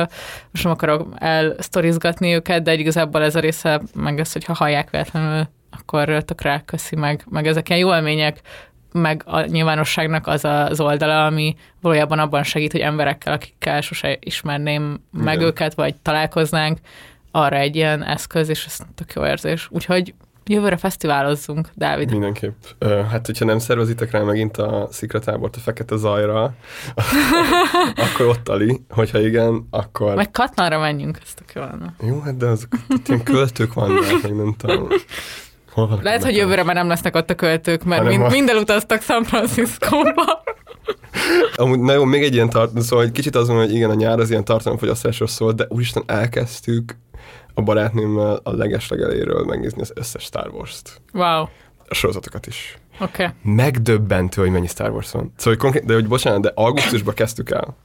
most 0.50 0.64
nem 0.64 0.72
akarok 0.72 1.14
elsztorizgatni 1.18 2.34
őket, 2.34 2.62
de 2.62 2.74
igazából 2.74 3.22
ez 3.22 3.34
a 3.34 3.40
része, 3.40 3.80
meg 3.94 4.18
az, 4.18 4.32
hogyha 4.32 4.54
hallják 4.54 4.90
véletlenül, 4.90 5.48
akkor 5.70 6.22
tökre 6.22 6.62
köszi 6.66 6.96
meg, 6.96 7.24
meg 7.30 7.46
ezek 7.46 7.68
ilyen 7.68 7.80
jó 7.80 7.94
élmények, 7.94 8.40
meg 8.92 9.22
a 9.26 9.40
nyilvánosságnak 9.40 10.26
az 10.26 10.44
az 10.44 10.80
oldala, 10.80 11.26
ami 11.26 11.56
valójában 11.80 12.18
abban 12.18 12.42
segít, 12.42 12.72
hogy 12.72 12.80
emberekkel, 12.80 13.32
akikkel 13.32 13.80
sose 13.80 14.16
ismerném 14.20 15.04
meg 15.10 15.34
Igen. 15.34 15.46
őket, 15.46 15.74
vagy 15.74 15.94
találkoznánk, 15.94 16.78
arra 17.30 17.56
egy 17.56 17.76
ilyen 17.76 18.04
eszköz, 18.04 18.48
és 18.48 18.66
ez 18.66 18.78
tök 18.94 19.12
jó 19.12 19.26
érzés. 19.26 19.68
Úgyhogy 19.70 20.14
jövőre 20.46 20.76
fesztiválozzunk, 20.76 21.68
Dávid. 21.74 22.10
Mindenképp. 22.10 22.54
Hát, 23.10 23.26
hogyha 23.26 23.44
nem 23.44 23.58
szervezitek 23.58 24.10
rá 24.10 24.20
megint 24.20 24.56
a 24.56 24.88
szikratábort 24.90 25.56
a 25.56 25.58
fekete 25.58 25.96
zajra, 25.96 26.42
akkor 27.94 28.26
ott 28.26 28.48
Ali, 28.48 28.80
hogyha 28.88 29.20
igen, 29.20 29.66
akkor... 29.70 30.14
Meg 30.14 30.30
Katlanra 30.30 30.78
menjünk, 30.78 31.18
ez 31.22 31.34
tök 31.34 31.52
jó 31.54 31.62
lenne. 31.62 31.94
Jó, 32.00 32.20
hát 32.20 32.36
de 32.36 32.46
azok 32.46 32.68
ilyen 33.06 33.22
költők 33.22 33.74
vannak, 33.74 34.22
meg 34.22 34.36
nem 34.36 34.54
tudom. 34.58 34.88
Hol 35.72 35.86
vannak 35.88 36.02
Lehet, 36.04 36.22
hogy 36.24 36.36
jövőre 36.36 36.62
már 36.62 36.74
nem 36.74 36.88
lesznek 36.88 37.16
ott 37.16 37.30
a 37.30 37.34
költők, 37.34 37.84
mert 37.84 38.04
mind, 38.04 38.22
a- 38.22 38.28
mind 38.28 38.48
elutaztak 38.48 39.02
San 39.02 39.24
Franciscóba. 39.24 40.42
Amúgy, 41.54 41.78
na 41.80 41.92
jó, 41.92 42.04
még 42.04 42.22
egy 42.22 42.34
ilyen 42.34 42.50
tartalom, 42.50 42.82
szóval 42.82 43.04
egy 43.04 43.12
kicsit 43.12 43.36
azon, 43.36 43.56
hogy 43.56 43.74
igen, 43.74 43.90
a 43.90 43.94
nyár 43.94 44.18
az 44.18 44.30
ilyen 44.30 44.44
tartalomfogyasztásról 44.44 45.28
szól, 45.28 45.52
de 45.52 45.66
úristen 45.68 46.02
elkezdtük 46.06 46.96
a 47.54 47.62
barátnőmmel 47.62 48.40
a 48.42 48.50
legeslegeléről 48.56 49.44
megnézni 49.44 49.80
az 49.80 49.92
összes 49.94 50.22
Star 50.22 50.48
Wars-t. 50.48 51.00
Wow, 51.12 51.42
A 51.88 51.94
sorozatokat 51.94 52.46
is. 52.46 52.78
oké. 53.00 53.22
Okay. 53.24 53.34
Megdöbbentő, 53.54 54.40
hogy 54.42 54.50
mennyi 54.50 54.66
Star 54.66 54.90
Wars 54.90 55.10
van. 55.10 55.32
Szóval, 55.36 55.52
hogy 55.52 55.56
konkrét, 55.62 55.84
de 55.84 55.94
hogy 55.94 56.08
bocsánat, 56.08 56.40
de 56.42 56.52
augusztusban 56.54 57.14
kezdtük 57.14 57.50
el, 57.50 57.76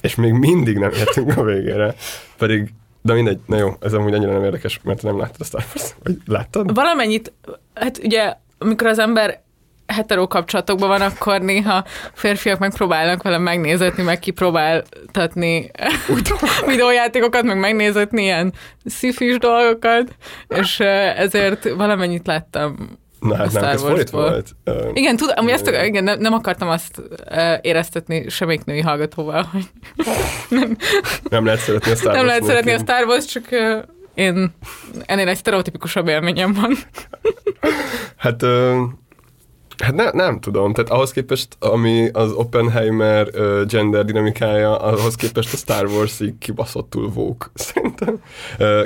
és 0.00 0.14
még 0.14 0.32
mindig 0.32 0.78
nem 0.78 0.90
értünk 0.90 1.36
a 1.36 1.42
végére. 1.42 1.94
Pedig, 2.38 2.72
de 3.02 3.12
mindegy, 3.12 3.38
na 3.46 3.56
jó, 3.56 3.70
ez 3.80 3.92
amúgy 3.92 4.14
annyira 4.14 4.32
nem 4.32 4.44
érdekes, 4.44 4.80
mert 4.82 5.02
nem 5.02 5.18
láttad 5.18 5.40
a 5.40 5.44
Star 5.44 5.64
Wars. 5.74 5.94
Vagy 6.02 6.16
láttad? 6.26 6.74
Valamennyit, 6.74 7.32
hát 7.74 7.98
ugye, 8.02 8.34
amikor 8.58 8.86
az 8.86 8.98
ember 8.98 9.42
hetero 9.86 10.26
kapcsolatokban 10.26 10.88
van, 10.88 11.00
akkor 11.00 11.40
néha 11.40 11.84
férfiak 12.12 12.58
megpróbálnak 12.58 13.22
vele 13.22 13.38
megnézetni, 13.38 14.02
meg 14.02 14.18
kipróbáltatni 14.18 15.70
videójátékokat, 16.66 17.42
meg 17.42 17.58
megnézetni 17.58 18.22
ilyen 18.22 18.52
szifis 18.84 19.38
dolgokat, 19.38 20.16
és 20.48 20.80
ezért 21.16 21.68
valamennyit 21.68 22.26
láttam 22.26 22.98
Na 23.20 23.36
hát 23.36 23.52
nem, 23.52 23.64
ez 23.64 23.82
fordítva 23.82 24.20
volt. 24.20 24.56
Igen, 24.92 25.16
tudom, 25.16 25.34
amúgy 25.36 25.50
ezt, 25.50 25.68
Igen. 25.68 26.04
nem, 26.04 26.18
nem 26.18 26.32
akartam 26.32 26.68
azt 26.68 27.02
éreztetni 27.60 28.28
semmelyik 28.28 28.64
női 28.64 28.80
hallgatóval, 28.80 29.42
hogy 29.42 29.70
Nem 31.30 31.44
lehet 31.44 31.60
szeretni 31.60 31.90
a 31.90 31.94
Star 31.94 32.12
nem 32.12 32.24
Wars 32.24 32.26
lehet 32.26 32.44
szeretni 32.44 32.72
a. 32.72 32.78
Star 32.78 33.06
Wars, 33.06 33.24
csak 33.24 33.44
én 34.14 34.52
ennél 35.06 35.28
egy 35.28 35.36
sztereotipikusabb 35.36 36.08
élményem 36.08 36.52
van. 36.52 36.76
Hát, 38.16 38.44
hát 39.78 39.94
ne, 39.94 40.10
nem 40.10 40.40
tudom, 40.40 40.72
tehát 40.72 40.90
ahhoz 40.90 41.10
képest, 41.10 41.56
ami 41.58 42.08
az 42.12 42.32
Oppenheimer 42.32 43.28
gender 43.66 44.04
dinamikája, 44.04 44.76
ahhoz 44.76 45.14
képest 45.14 45.52
a 45.52 45.56
Star 45.56 45.86
Wars 45.86 46.20
így 46.20 46.38
kibaszottul 46.38 47.12
woke, 47.14 47.46
szerintem. 47.54 48.22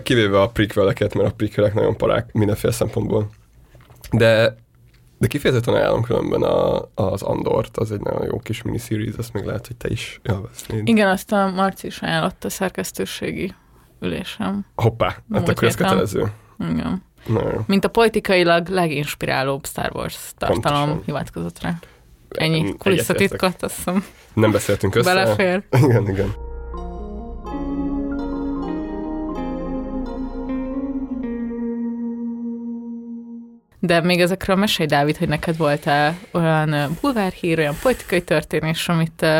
Kivéve 0.03 0.41
a 0.41 0.49
prequeleket, 0.49 1.15
mert 1.15 1.29
a 1.29 1.35
prequelek 1.35 1.75
nagyon 1.75 1.97
parák 1.97 2.33
mindenféle 2.33 2.73
szempontból. 2.73 3.31
De 4.17 4.63
de 5.19 5.27
kifejezetten 5.27 5.75
ajánlom 5.75 6.03
különben 6.03 6.43
a, 6.43 6.89
az 6.95 7.23
Andort, 7.23 7.77
az 7.77 7.93
egy 7.93 8.01
nagyon 8.01 8.25
jó 8.25 8.39
kis 8.39 8.63
miniseries, 8.63 9.15
azt 9.17 9.33
még 9.33 9.45
lehet, 9.45 9.67
hogy 9.67 9.77
te 9.77 9.89
is 9.89 10.21
élveznéd. 10.23 10.89
Igen, 10.89 11.09
azt 11.09 11.33
a 11.33 11.51
Marci 11.55 11.87
is 11.87 11.99
ajánlott 12.01 12.45
a 12.45 12.51
szerkesztőségi 12.51 13.55
ülésem. 14.01 14.67
Hoppá, 14.75 15.07
hát 15.07 15.23
Múlt 15.27 15.49
akkor 15.49 15.69
ez 15.69 15.75
kötelező. 15.75 16.33
Igen. 16.59 17.03
Na 17.27 17.51
jó. 17.53 17.61
Mint 17.67 17.85
a 17.85 17.89
politikailag 17.89 18.69
leginspirálóbb 18.69 19.67
Star 19.67 19.91
Wars 19.95 20.33
tartalom 20.37 20.61
Pontosan. 20.63 21.03
hivatkozott 21.05 21.61
rá. 21.61 21.79
Ennyi 22.29 22.77
kulisszatitkot, 22.77 23.63
azt 23.63 23.77
hiszem, 23.77 24.05
Nem 24.35 24.51
beszéltünk 24.51 24.95
össze. 24.95 25.15
belefér. 25.15 25.63
Igen, 25.71 26.09
igen. 26.09 26.35
De 33.87 34.01
még 34.01 34.21
ezekről 34.21 34.57
mesélj, 34.57 34.89
Dávid, 34.89 35.17
hogy 35.17 35.29
neked 35.29 35.57
volt-e 35.57 36.19
olyan 36.33 36.99
bulvárhír, 37.01 37.59
olyan 37.59 37.77
politikai 37.83 38.23
történés, 38.23 38.89
amit 38.89 39.23
uh, 39.23 39.39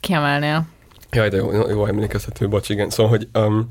kiemelnél? 0.00 0.66
Jaj, 1.10 1.28
de 1.28 1.36
jó, 1.36 1.68
jó 1.68 1.86
emlékezhető, 1.86 2.48
bocs, 2.48 2.68
igen. 2.68 2.90
Szóval, 2.90 3.10
hogy 3.10 3.28
um, 3.34 3.70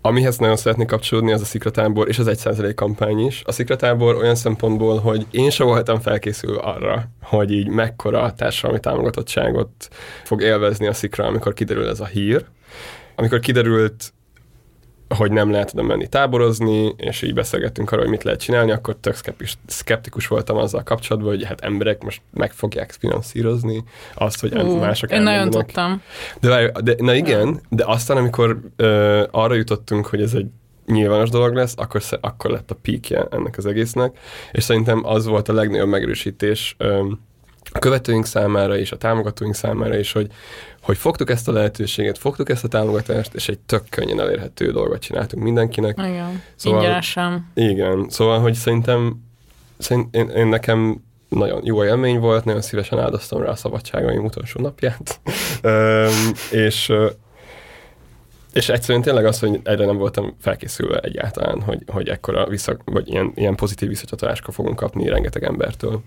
amihez 0.00 0.36
nagyon 0.36 0.56
szeretnék 0.56 0.86
kapcsolódni, 0.86 1.32
az 1.32 1.40
a 1.40 1.44
szikratábor 1.44 2.08
és 2.08 2.18
az 2.18 2.30
1% 2.30 2.72
kampány 2.74 3.18
is. 3.18 3.42
A 3.46 3.52
szikratábor 3.52 4.14
olyan 4.14 4.34
szempontból, 4.34 4.98
hogy 4.98 5.26
én 5.30 5.50
sem 5.50 5.66
voltam 5.66 6.00
felkészülve 6.00 6.60
arra, 6.60 7.08
hogy 7.22 7.52
így 7.52 7.68
mekkora 7.68 8.32
társadalmi 8.32 8.80
támogatottságot 8.80 9.88
fog 10.24 10.42
élvezni 10.42 10.86
a 10.86 10.92
szikra, 10.92 11.26
amikor 11.26 11.54
kiderül 11.54 11.88
ez 11.88 12.00
a 12.00 12.06
hír. 12.06 12.44
Amikor 13.14 13.40
kiderült, 13.40 14.13
hogy 15.08 15.32
nem 15.32 15.50
lehet 15.50 15.70
oda 15.72 15.82
menni 15.82 16.06
táborozni, 16.06 16.94
és 16.96 17.22
így 17.22 17.34
beszélgettünk 17.34 17.90
arról, 17.90 18.02
hogy 18.02 18.12
mit 18.12 18.22
lehet 18.22 18.40
csinálni, 18.40 18.70
akkor 18.70 18.96
tök 19.00 19.16
szkeptikus, 19.66 20.26
voltam 20.26 20.56
azzal 20.56 20.82
kapcsolatban, 20.82 21.30
hogy 21.30 21.44
hát 21.44 21.60
emberek 21.60 22.02
most 22.02 22.22
meg 22.32 22.52
fogják 22.52 22.96
finanszírozni 22.98 23.84
azt, 24.14 24.40
hogy 24.40 24.58
Ú, 24.58 24.76
mások 24.76 25.10
én 25.10 25.22
nagyon 25.22 25.50
tudtam. 25.50 26.02
De, 26.40 26.48
várj, 26.48 26.66
de 26.82 26.94
na 26.98 27.14
igen, 27.14 27.60
de 27.68 27.84
aztán, 27.86 28.16
amikor 28.16 28.60
ö, 28.76 29.24
arra 29.30 29.54
jutottunk, 29.54 30.06
hogy 30.06 30.22
ez 30.22 30.34
egy 30.34 30.46
nyilvános 30.86 31.30
dolog 31.30 31.54
lesz, 31.54 31.74
akkor, 31.76 32.02
akkor 32.20 32.50
lett 32.50 32.70
a 32.70 32.74
píkje 32.74 33.26
ennek 33.30 33.56
az 33.56 33.66
egésznek, 33.66 34.18
és 34.52 34.62
szerintem 34.62 35.06
az 35.06 35.26
volt 35.26 35.48
a 35.48 35.52
legnagyobb 35.52 35.88
megerősítés 35.88 36.74
ö, 36.78 37.06
a 37.72 37.78
követőink 37.78 38.26
számára 38.26 38.76
és 38.76 38.92
a 38.92 38.96
támogatóink 38.96 39.54
számára 39.54 39.98
is, 39.98 40.12
hogy, 40.12 40.26
hogy 40.84 40.96
fogtuk 40.96 41.30
ezt 41.30 41.48
a 41.48 41.52
lehetőséget, 41.52 42.18
fogtuk 42.18 42.48
ezt 42.48 42.64
a 42.64 42.68
támogatást, 42.68 43.34
és 43.34 43.48
egy 43.48 43.58
tök 43.58 43.82
könnyen 43.88 44.20
elérhető 44.20 44.72
dolgot 44.72 45.00
csináltunk 45.00 45.42
mindenkinek. 45.42 45.98
Igen, 45.98 46.42
Szóval- 46.56 46.80
ingyenesen. 46.80 47.50
Igen, 47.54 48.06
szóval, 48.08 48.40
hogy 48.40 48.54
szerintem, 48.54 49.22
szerint, 49.78 50.14
én, 50.14 50.28
én 50.28 50.46
nekem 50.46 51.02
nagyon 51.28 51.60
jó 51.64 51.84
élmény 51.84 52.18
volt, 52.18 52.44
nagyon 52.44 52.62
szívesen 52.62 52.98
áldoztam 52.98 53.42
rá 53.42 53.50
a 53.50 53.56
szabadságaim 53.56 54.24
utolsó 54.24 54.60
napját, 54.60 55.20
Öm, 55.62 56.32
és 56.50 56.92
és 58.52 58.68
egyszerűen 58.68 59.02
tényleg 59.02 59.24
az, 59.26 59.38
hogy 59.38 59.60
egyre 59.64 59.86
nem 59.86 59.96
voltam 59.96 60.36
felkészülve 60.40 60.98
egyáltalán, 60.98 61.62
hogy, 61.62 61.82
hogy 61.86 62.08
ekkora 62.08 62.46
vissza, 62.46 62.76
vagy 62.84 63.08
ilyen, 63.08 63.32
ilyen 63.34 63.54
pozitív 63.54 63.88
visszacsatoláskor 63.88 64.54
fogunk 64.54 64.76
kapni 64.76 65.08
rengeteg 65.08 65.44
embertől. 65.44 66.02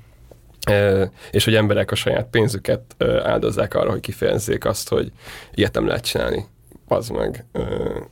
És 1.32 1.46
hogy 1.46 1.56
emberek 1.56 1.92
a 1.92 1.96
saját 1.96 2.28
pénzüket 2.30 2.82
áldozzák 3.24 3.74
arra, 3.74 3.90
hogy 3.90 4.00
kifejezzék 4.00 4.66
azt, 4.66 4.90
hogy 4.90 5.12
ilyet 5.54 5.74
nem 5.74 5.88
lehet 5.88 6.06
csinálni. 6.06 6.46
Az 6.88 7.10
meg. 7.10 7.46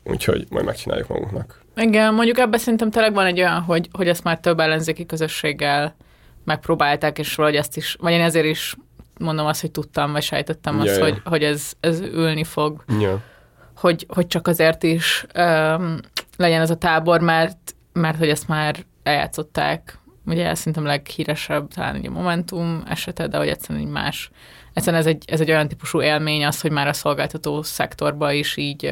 Úgyhogy 0.03 0.45
majd 0.49 0.65
megcsináljuk 0.65 1.07
magunknak. 1.07 1.61
Igen, 1.75 2.13
mondjuk 2.13 2.37
ebben 2.37 2.59
szerintem 2.59 2.91
tényleg 2.91 3.13
van 3.13 3.25
egy 3.25 3.39
olyan, 3.39 3.61
hogy, 3.61 3.89
hogy 3.91 4.07
ezt 4.07 4.23
már 4.23 4.39
több 4.39 4.59
ellenzéki 4.59 5.05
közösséggel 5.05 5.95
megpróbálták, 6.43 7.19
és 7.19 7.35
valahogy 7.35 7.57
ezt 7.57 7.77
is, 7.77 7.95
vagy 7.99 8.13
én 8.13 8.21
ezért 8.21 8.45
is 8.45 8.75
mondom 9.19 9.45
azt, 9.45 9.61
hogy 9.61 9.71
tudtam, 9.71 10.11
vagy 10.11 10.23
sejtettem 10.23 10.79
azt, 10.79 10.97
ja. 10.97 11.03
hogy, 11.03 11.21
hogy 11.25 11.43
ez, 11.43 11.73
ez 11.79 11.99
ülni 11.99 12.43
fog, 12.43 12.83
Ja. 12.99 13.21
hogy, 13.75 14.05
hogy 14.07 14.27
csak 14.27 14.47
azért 14.47 14.83
is 14.83 15.25
um, 15.35 15.99
legyen 16.37 16.61
ez 16.61 16.69
a 16.69 16.75
tábor, 16.75 17.21
mert, 17.21 17.75
mert 17.93 18.17
hogy 18.17 18.29
ezt 18.29 18.47
már 18.47 18.85
eljátszották, 19.03 19.99
ugye 20.25 20.47
ez 20.47 20.57
szerintem 20.57 20.85
leghíresebb 20.85 21.67
talán 21.73 22.05
a 22.05 22.09
Momentum 22.09 22.83
esete, 22.87 23.27
de 23.27 23.37
hogy 23.37 23.47
egyszerűen 23.47 23.85
így 23.85 23.91
más. 23.91 24.29
Egyszerűen 24.73 25.01
ez 25.01 25.07
egy, 25.07 25.23
ez 25.27 25.39
egy 25.39 25.49
olyan 25.49 25.67
típusú 25.67 26.01
élmény 26.01 26.45
az, 26.45 26.61
hogy 26.61 26.71
már 26.71 26.87
a 26.87 26.93
szolgáltató 26.93 27.61
szektorban 27.61 28.33
is 28.33 28.57
így 28.57 28.91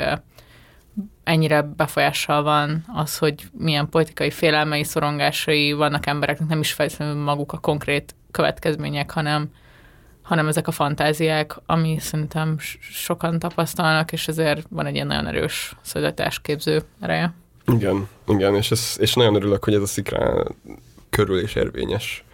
ennyire 1.24 1.62
befolyással 1.62 2.44
van 2.44 2.86
az, 2.94 3.18
hogy 3.18 3.44
milyen 3.58 3.90
politikai 3.90 4.32
félelmei, 4.32 4.84
szorongásai 4.84 5.72
vannak 5.72 6.06
embereknek, 6.06 6.48
nem 6.48 6.60
is 6.60 6.74
feltétlenül 6.74 7.24
maguk 7.24 7.52
a 7.52 7.58
konkrét 7.58 8.16
következmények, 8.32 9.12
hanem, 9.12 9.50
hanem 10.22 10.48
ezek 10.48 10.68
a 10.68 10.72
fantáziák, 10.72 11.56
ami 11.66 12.00
szerintem 12.00 12.56
sokan 12.80 13.40
tapasztalnak, 13.40 14.12
és 14.12 14.28
ezért 14.28 14.68
van 14.70 14.86
egy 14.86 14.96
ilyen 14.96 15.08
nagyon 15.08 15.28
erős 15.28 15.76
szolidaritásképző 15.82 16.82
ereje. 17.00 17.34
Igen, 17.66 18.08
igen, 18.28 18.56
és, 18.56 18.72
ez, 18.72 18.96
és 19.00 19.14
nagyon 19.14 19.36
örülök, 19.36 19.64
hogy 19.64 19.74
ez 19.74 19.82
a 19.82 19.86
szikrán 19.86 20.56
körül 21.16 21.40
is 21.40 21.56
érvényes. 21.56 22.26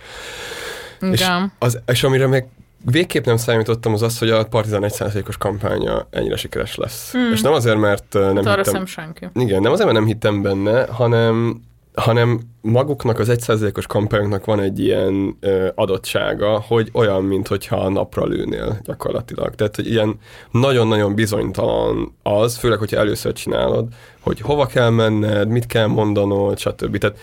Igen. 1.02 1.14
És, 1.14 1.28
az, 1.60 1.80
és 1.86 2.04
amire 2.04 2.28
meg 2.28 2.48
végképp 2.86 3.26
nem 3.26 3.38
számítottam, 3.38 3.94
az 3.94 4.02
az, 4.02 4.20
hogy 4.20 4.30
a 4.30 4.46
Partizán 4.46 4.84
1%-os 4.86 5.38
kampánya 5.38 6.08
ennyire 6.10 6.36
sikeres 6.36 6.76
lesz. 6.76 7.12
Hmm. 7.12 7.32
És 7.32 7.42
nem 7.42 7.54
azért, 7.54 7.78
mert 7.78 8.14
nem 8.14 8.36
Hát 8.36 8.46
arra 8.46 8.56
hittem... 8.56 8.74
szem 8.74 8.86
senki. 8.86 9.28
Igen, 9.34 9.62
nem 9.62 9.72
azért, 9.72 9.86
mert 9.86 10.00
nem 10.00 10.08
hittem 10.08 10.42
benne, 10.42 10.86
hanem 10.92 11.62
hanem 11.94 12.40
maguknak 12.62 13.20
az 13.20 13.32
1%-os 13.32 13.88
kampányoknak 13.88 14.46
van 14.46 14.60
egy 14.60 14.80
ilyen 14.80 15.38
ö, 15.40 15.68
adottsága, 15.76 16.64
hogy 16.68 16.90
olyan, 16.94 17.24
mintha 17.24 17.76
a 17.76 17.90
napra 17.90 18.26
lőnél 18.26 18.80
gyakorlatilag. 18.84 19.56
Tehát, 19.56 19.76
hogy 19.76 19.90
ilyen 19.90 20.20
nagyon-nagyon 20.52 21.16
bizonytalan 21.16 22.16
az, 22.24 22.58
főleg, 22.58 22.80
hogyha 22.80 22.98
először 22.98 23.34
csinálod, 23.34 23.88
hogy 24.20 24.42
hova 24.42 24.66
kell 24.66 24.90
menned, 24.90 25.48
mit 25.48 25.66
kell 25.66 25.88
mondanod, 25.88 26.60
stb. 26.60 26.98
Tehát 26.98 27.18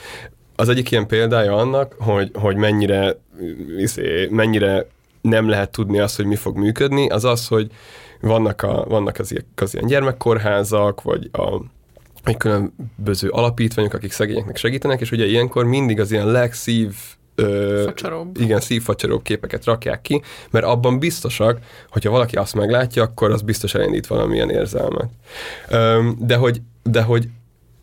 az 0.57 0.69
egyik 0.69 0.91
ilyen 0.91 1.07
példája 1.07 1.57
annak, 1.57 1.95
hogy, 1.99 2.31
hogy 2.35 2.57
mennyire, 2.57 3.19
izé, 3.79 4.29
mennyire 4.31 4.87
nem 5.21 5.49
lehet 5.49 5.71
tudni 5.71 5.99
azt, 5.99 6.17
hogy 6.17 6.27
mi 6.27 6.37
fog 6.37 6.57
működni, 6.57 7.09
az 7.09 7.25
az, 7.25 7.49
hogy 7.49 7.71
vannak, 8.21 8.63
a, 8.63 8.85
vannak 8.89 9.19
az, 9.19 9.31
ilyen, 9.31 9.45
az 9.57 9.75
ilyen 9.75 9.87
gyermekkórházak, 9.87 11.03
vagy 11.03 11.29
a 11.33 11.61
egy 12.25 12.37
különböző 12.37 13.29
alapítványok, 13.29 13.93
akik 13.93 14.13
szegényeknek 14.13 14.57
segítenek, 14.57 15.01
és 15.01 15.11
ugye 15.11 15.25
ilyenkor 15.25 15.65
mindig 15.65 16.01
az 16.01 16.13
ilyen 16.13 16.31
legszív 16.31 16.95
Ö, 17.39 17.83
Facsaróbb. 17.85 18.41
Igen, 18.41 18.61
szívfacsaróbb 18.61 19.23
képeket 19.23 19.65
rakják 19.65 20.03
ki, 20.03 20.23
mert 20.51 20.65
abban 20.65 20.99
biztosak, 20.99 21.59
hogyha 21.91 22.11
valaki 22.11 22.37
azt 22.37 22.55
meglátja, 22.55 23.03
akkor 23.03 23.31
az 23.31 23.43
biztos 23.43 23.75
elindít 23.75 24.07
valamilyen 24.07 24.51
érzelmet. 24.51 25.09
Ö, 25.69 26.11
de 26.19 26.37
hogy, 26.37 26.61
de 26.83 27.03
hogy 27.03 27.29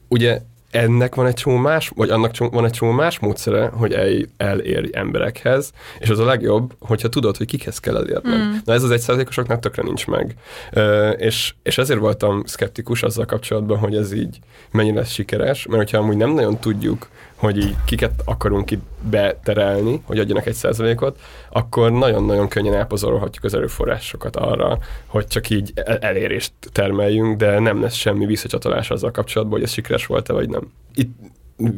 ugye 0.07 0.41
ennek 0.73 1.15
van 1.15 1.25
egy 1.25 1.33
csomó 1.33 1.57
más, 1.57 1.91
vagy 1.95 2.09
annak 2.09 2.31
csomó, 2.31 2.49
van 2.49 2.65
egy 2.65 2.71
csomó 2.71 2.91
más 2.91 3.19
módszere, 3.19 3.65
hogy 3.65 3.93
el, 3.93 4.09
elérj 4.37 4.89
emberekhez, 4.91 5.71
és 5.99 6.09
az 6.09 6.19
a 6.19 6.25
legjobb, 6.25 6.73
hogyha 6.79 7.09
tudod, 7.09 7.37
hogy 7.37 7.47
kikhez 7.47 7.79
kell 7.79 7.97
elérned. 7.97 8.37
Mm. 8.37 8.51
Na 8.65 8.73
ez 8.73 8.83
az 8.83 8.91
egy 8.91 8.99
százalékosoknak 8.99 9.59
tökre 9.59 9.83
nincs 9.83 10.07
meg. 10.07 10.35
Ö, 10.71 11.09
és, 11.09 11.53
és 11.63 11.77
ezért 11.77 11.99
voltam 11.99 12.43
szkeptikus 12.45 13.03
azzal 13.03 13.25
kapcsolatban, 13.25 13.77
hogy 13.77 13.95
ez 13.95 14.13
így 14.13 14.39
mennyire 14.71 14.95
lesz 14.95 15.11
sikeres, 15.11 15.65
mert 15.65 15.77
hogyha 15.79 15.97
amúgy 15.97 16.17
nem 16.17 16.33
nagyon 16.33 16.59
tudjuk, 16.59 17.07
hogy 17.35 17.57
így 17.57 17.75
kiket 17.85 18.21
akarunk 18.25 18.71
itt 18.71 18.81
beterelni, 19.09 20.01
hogy 20.05 20.19
adjanak 20.19 20.45
egy 20.45 20.53
százalékot, 20.53 21.19
akkor 21.49 21.91
nagyon-nagyon 21.91 22.47
könnyen 22.47 22.73
elpazarolhatjuk 22.73 23.43
az 23.43 23.53
erőforrásokat 23.53 24.35
arra, 24.35 24.77
hogy 25.05 25.27
csak 25.27 25.49
így 25.49 25.71
el- 25.75 25.97
elérést 25.97 26.51
termeljünk, 26.71 27.37
de 27.37 27.59
nem 27.59 27.81
lesz 27.81 27.93
semmi 27.93 28.25
visszacsatolás 28.25 28.89
azzal 28.89 29.11
kapcsolatban, 29.11 29.57
hogy 29.57 29.67
ez 29.67 29.73
sikeres 29.73 30.05
volt-e, 30.05 30.33
vagy 30.33 30.49
nem. 30.49 30.62
Itt 30.95 31.11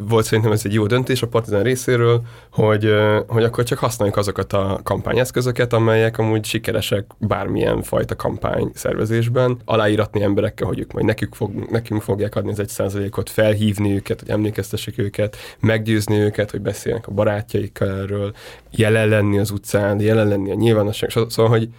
volt 0.08 0.26
szerintem 0.26 0.52
ez 0.52 0.62
egy 0.66 0.74
jó 0.74 0.86
döntés 0.86 1.22
a 1.22 1.28
Partizán 1.28 1.64
részéről, 1.64 2.22
hogy, 2.52 2.94
hogy 3.28 3.44
akkor 3.44 3.64
csak 3.64 3.78
használjuk 3.78 4.18
azokat 4.18 4.54
a 4.54 4.80
kampányeszközöket, 4.84 5.74
amelyek 5.74 6.18
amúgy 6.18 6.46
sikeresek 6.46 7.06
bármilyen 7.18 7.82
fajta 7.82 8.16
kampány 8.16 8.72
szervezésben, 8.74 9.58
aláíratni 9.66 10.24
emberekkel, 10.24 10.68
hogy 10.68 10.80
ők 10.80 10.92
majd 10.92 11.06
nekünk, 11.06 11.36
fog, 11.36 11.68
nekünk 11.70 12.02
fogják 12.02 12.36
adni 12.36 12.52
az 12.52 12.60
egy 12.60 12.70
százalékot, 12.70 13.30
felhívni 13.30 13.94
őket, 13.96 14.20
hogy 14.20 14.30
emlékeztessék 14.30 14.98
őket, 14.98 15.38
meggyőzni 15.60 16.18
őket, 16.18 16.52
hogy 16.52 16.62
beszéljenek 16.62 17.08
a 17.08 17.12
barátjaikkal 17.12 17.90
erről, 17.90 18.34
jelen 18.72 19.08
lenni 19.08 19.40
az 19.40 19.52
utcán, 19.52 20.00
jelen 20.00 20.28
lenni 20.28 20.52
a 20.52 20.56
nyilvánosság, 20.56 21.10
szóval, 21.10 21.48
hogy 21.48 21.70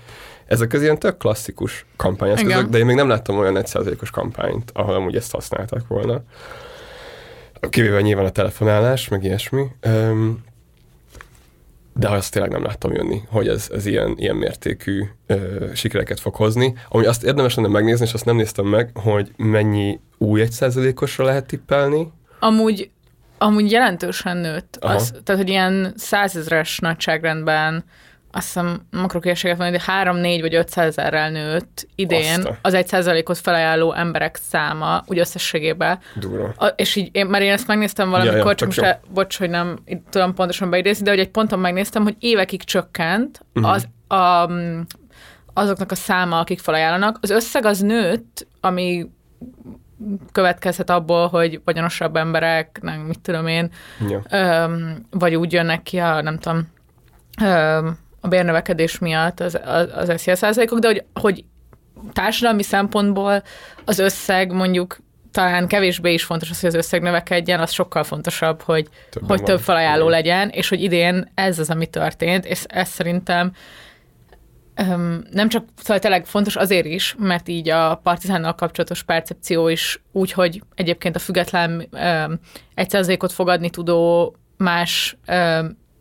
ezek 0.46 0.72
az 0.72 0.82
ilyen 0.82 0.98
tök 0.98 1.16
klasszikus 1.16 1.86
kampányeszközök, 1.96 2.58
Igen. 2.58 2.70
de 2.70 2.78
én 2.78 2.86
még 2.86 2.96
nem 2.96 3.08
láttam 3.08 3.38
olyan 3.38 3.56
egy 3.56 3.66
százalékos 3.66 4.10
kampányt, 4.10 4.70
ahol 4.74 4.94
amúgy 4.94 5.16
ezt 5.16 5.32
használtak 5.32 5.88
volna. 5.88 6.22
Kivéve 7.70 8.00
nyilván 8.00 8.24
a 8.24 8.30
telefonálás, 8.30 9.08
meg 9.08 9.24
ilyesmi. 9.24 9.66
Öm, 9.80 10.44
de 11.94 12.08
azt 12.08 12.32
tényleg 12.32 12.50
nem 12.50 12.62
láttam 12.62 12.92
jönni, 12.92 13.22
hogy 13.28 13.48
ez, 13.48 13.68
ez 13.74 13.86
ilyen, 13.86 14.14
ilyen 14.16 14.36
mértékű 14.36 15.04
ö, 15.26 15.66
sikereket 15.74 16.20
fog 16.20 16.34
hozni. 16.34 16.74
Ami 16.88 17.06
azt 17.06 17.24
érdemes 17.24 17.54
lenne 17.54 17.68
megnézni, 17.68 18.06
és 18.06 18.12
azt 18.12 18.24
nem 18.24 18.36
néztem 18.36 18.66
meg, 18.66 18.90
hogy 18.94 19.30
mennyi 19.36 20.00
új 20.18 20.40
egy 20.40 20.50
százalékosra 20.50 21.24
lehet 21.24 21.46
tippelni. 21.46 22.12
Amúgy, 22.38 22.90
amúgy 23.38 23.70
jelentősen 23.70 24.36
nőtt. 24.36 24.76
Aha. 24.80 24.94
Az, 24.94 25.14
tehát, 25.24 25.40
hogy 25.40 25.50
ilyen 25.50 25.92
százezres 25.96 26.78
nagyságrendben 26.78 27.84
azt 28.36 28.46
hiszem, 28.46 28.80
nem 28.90 29.04
akarok 29.04 29.22
hülyeséget 29.22 29.58
mondani, 29.58 29.78
de 29.78 29.92
3, 29.92 30.16
4 30.16 30.40
vagy 30.40 30.54
500 30.54 30.86
ezerrel 30.98 31.30
nőtt 31.30 31.88
idén 31.94 32.36
Azt 32.38 32.46
a- 32.46 32.56
az 32.62 32.74
egy 32.74 32.86
százalékot 32.86 33.38
felajánló 33.38 33.92
emberek 33.92 34.36
száma, 34.36 35.02
úgy 35.06 35.18
összességében. 35.18 35.98
Durva. 36.14 36.52
A, 36.56 36.66
és 36.66 36.96
így, 36.96 37.08
én, 37.12 37.26
mert 37.26 37.44
én 37.44 37.52
ezt 37.52 37.66
megnéztem 37.66 38.10
valamikor, 38.10 38.38
Ja, 38.38 38.44
ja, 38.48 38.54
csak 38.54 38.66
most 38.68 38.80
el, 38.80 39.00
bocs, 39.14 39.38
hogy 39.38 39.50
nem 39.50 39.78
tudom 40.10 40.34
pontosan 40.34 40.70
beidézni, 40.70 41.04
de 41.04 41.10
hogy 41.10 41.18
egy 41.18 41.28
ponton 41.30 41.58
megnéztem, 41.58 42.02
hogy 42.02 42.16
évekig 42.18 42.62
csökkent 42.62 43.40
Mhm. 43.52 43.64
az, 43.64 43.86
a, 44.08 44.50
azoknak 45.54 45.90
a 45.90 45.94
száma, 45.94 46.38
akik 46.38 46.58
felajánlanak. 46.60 47.18
Az 47.20 47.30
összeg 47.30 47.64
az 47.64 47.80
nőtt, 47.80 48.46
ami 48.60 49.10
következhet 50.32 50.90
abból, 50.90 51.26
hogy 51.28 51.60
vagyonosabb 51.64 52.16
emberek, 52.16 52.78
nem 52.82 53.00
mit 53.00 53.20
tudom 53.20 53.46
én, 53.46 53.70
Ja. 54.08 54.22
öm, 54.30 55.06
vagy 55.10 55.34
úgy 55.34 55.52
jönnek 55.52 55.82
ki 55.82 55.98
a, 55.98 56.22
nem 56.22 56.38
tudom, 56.38 56.68
öm, 57.42 57.98
a 58.26 58.28
bérnövekedés 58.28 58.98
miatt 58.98 59.40
az, 59.40 59.58
az, 59.64 60.08
az 60.08 60.20
SZIA 60.20 60.36
százalékok, 60.36 60.78
de 60.78 60.86
hogy, 60.86 61.04
hogy 61.14 61.44
társadalmi 62.12 62.62
szempontból 62.62 63.42
az 63.84 63.98
összeg 63.98 64.52
mondjuk 64.52 64.98
talán 65.30 65.66
kevésbé 65.66 66.12
is 66.12 66.24
fontos 66.24 66.50
az, 66.50 66.60
hogy 66.60 66.68
az 66.68 66.74
összeg 66.74 67.02
növekedjen, 67.02 67.60
az 67.60 67.70
sokkal 67.70 68.04
fontosabb, 68.04 68.62
hogy, 68.62 68.88
Többen 69.10 69.28
hogy 69.28 69.38
van. 69.38 69.46
több 69.46 69.60
felajánló 69.60 70.08
legyen, 70.08 70.48
és 70.48 70.68
hogy 70.68 70.82
idén 70.82 71.30
ez 71.34 71.58
az, 71.58 71.70
ami 71.70 71.86
történt, 71.86 72.44
és 72.44 72.64
ez 72.66 72.88
szerintem 72.88 73.52
nem 75.30 75.48
csak, 75.48 75.64
szóval 75.76 75.98
tényleg 75.98 76.26
fontos 76.26 76.56
azért 76.56 76.86
is, 76.86 77.14
mert 77.18 77.48
így 77.48 77.68
a 77.68 78.00
partizánnal 78.02 78.54
kapcsolatos 78.54 79.02
percepció 79.02 79.68
is 79.68 80.02
úgy, 80.12 80.32
hogy 80.32 80.62
egyébként 80.74 81.16
a 81.16 81.18
független 81.18 81.88
egy 82.74 82.90
százalékot 82.90 83.32
fogadni 83.32 83.70
tudó 83.70 84.34
más 84.56 85.16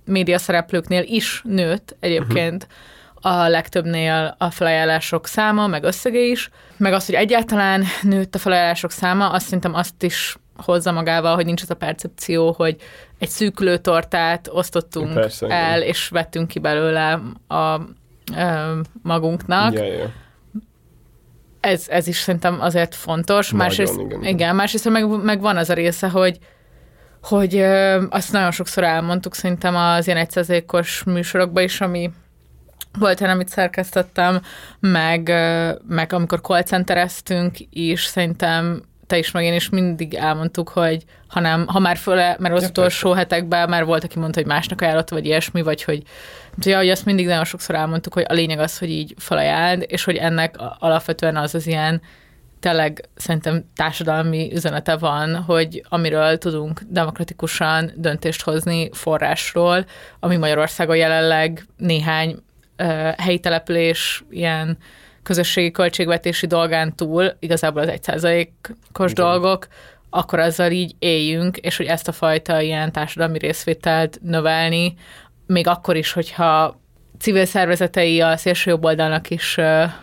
média 0.05 0.37
szereplőknél 0.37 1.03
is 1.05 1.41
nőtt 1.45 1.95
egyébként 1.99 2.67
a 3.13 3.47
legtöbbnél 3.47 4.35
a 4.37 4.49
felajánlások 4.49 5.27
száma, 5.27 5.67
meg 5.67 5.83
összege 5.83 6.19
is, 6.19 6.49
meg 6.77 6.93
az, 6.93 7.05
hogy 7.05 7.15
egyáltalán 7.15 7.83
nőtt 8.01 8.35
a 8.35 8.39
felajánlások 8.39 8.91
száma, 8.91 9.29
azt 9.29 9.45
szerintem 9.45 9.73
azt 9.73 10.03
is 10.03 10.37
hozza 10.57 10.91
magával, 10.91 11.35
hogy 11.35 11.45
nincs 11.45 11.61
az 11.61 11.69
a 11.69 11.75
percepció, 11.75 12.51
hogy 12.51 12.75
egy 13.19 13.29
szűkülő 13.29 13.77
tortát 13.77 14.47
osztottunk 14.51 15.13
Persze, 15.13 15.45
igen. 15.45 15.57
el, 15.57 15.81
és 15.81 16.07
vettünk 16.07 16.47
ki 16.47 16.59
belőle 16.59 17.21
a 17.47 17.79
ö, 18.35 18.79
magunknak. 19.01 19.73
Ja, 19.73 19.83
ja. 19.83 20.11
Ez, 21.59 21.85
ez 21.89 22.07
is 22.07 22.17
szerintem 22.17 22.61
azért 22.61 22.95
fontos. 22.95 23.51
Nagyon, 23.51 23.67
másrészt, 23.67 23.93
igen, 23.93 24.05
igen, 24.05 24.19
igen. 24.19 24.33
igen, 24.33 24.55
másrészt 24.55 24.89
meg, 24.89 25.23
meg 25.23 25.41
van 25.41 25.57
az 25.57 25.69
a 25.69 25.73
része, 25.73 26.09
hogy 26.09 26.39
hogy 27.27 27.55
ö, 27.55 28.03
azt 28.09 28.31
nagyon 28.31 28.51
sokszor 28.51 28.83
elmondtuk 28.83 29.35
szerintem 29.35 29.75
az 29.75 30.05
ilyen 30.05 30.19
egyszerzékos 30.19 31.03
műsorokban 31.03 31.63
is, 31.63 31.81
ami 31.81 32.11
volt 32.99 33.21
olyan, 33.21 33.33
amit 33.33 33.49
szerkesztettem, 33.49 34.41
meg, 34.79 35.29
ö, 35.29 35.71
meg 35.87 36.13
amikor 36.13 36.41
callcentereztünk 36.41 37.57
is, 37.69 38.03
szerintem 38.03 38.81
te 39.07 39.17
is, 39.17 39.31
meg 39.31 39.43
én 39.43 39.53
is 39.53 39.69
mindig 39.69 40.13
elmondtuk, 40.13 40.69
hogy 40.69 41.03
ha, 41.27 41.39
nem, 41.39 41.67
ha 41.67 41.79
már 41.79 41.97
föl, 41.97 42.15
mert 42.15 42.53
az 42.53 42.61
Ja, 42.61 42.67
utolsó 42.67 43.11
hetekben 43.11 43.69
már 43.69 43.85
volt, 43.85 44.03
aki 44.03 44.19
mondta, 44.19 44.39
hogy 44.39 44.49
másnak 44.49 44.81
ajánlott, 44.81 45.09
vagy 45.09 45.25
ilyesmi, 45.25 45.61
vagy 45.61 45.83
hogy, 45.83 46.03
ja, 46.61 46.77
hogy 46.77 46.89
azt 46.89 47.05
mindig 47.05 47.25
nagyon 47.27 47.43
sokszor 47.43 47.75
elmondtuk, 47.75 48.13
hogy 48.13 48.25
a 48.27 48.33
lényeg 48.33 48.59
az, 48.59 48.77
hogy 48.77 48.89
így 48.89 49.13
felajánld, 49.17 49.85
és 49.87 50.03
hogy 50.03 50.15
ennek 50.15 50.55
alapvetően 50.79 51.35
az 51.35 51.55
az 51.55 51.67
ilyen 51.67 52.01
tényleg 52.65 53.09
szerintem 53.15 53.65
társadalmi 53.75 54.53
üzenete 54.53 54.97
van, 54.97 55.35
hogy 55.35 55.85
amiről 55.89 56.37
tudunk 56.37 56.81
demokratikusan 56.87 57.91
döntést 57.95 58.41
hozni 58.41 58.89
forrásról, 58.93 59.85
ami 60.19 60.37
Magyarországon 60.37 60.95
jelenleg 60.95 61.65
néhány 61.77 62.35
ö, 62.75 62.83
helyi 63.17 63.39
település 63.39 64.23
ilyen 64.29 64.77
közösségi 65.23 65.71
költségvetési 65.71 66.47
dolgán 66.47 66.95
túl, 66.95 67.33
igazából 67.39 67.81
az 67.81 67.87
egyszázalékos 67.87 69.13
dolgok, 69.13 69.67
akkor 70.09 70.39
azzal 70.39 70.71
így 70.71 70.95
éljünk, 70.99 71.57
és 71.57 71.77
hogy 71.77 71.85
ezt 71.85 72.07
a 72.07 72.11
fajta 72.11 72.61
ilyen 72.61 72.91
társadalmi 72.91 73.37
részvételt 73.37 74.19
növelni, 74.21 74.93
még 75.47 75.67
akkor 75.67 75.95
is, 75.95 76.11
hogyha 76.11 76.79
civil 77.19 77.45
szervezetei 77.45 78.21
a 78.21 78.37
szélső 78.37 78.69
jobb 78.69 78.85
oldalnak 78.85 79.29
is 79.29 79.55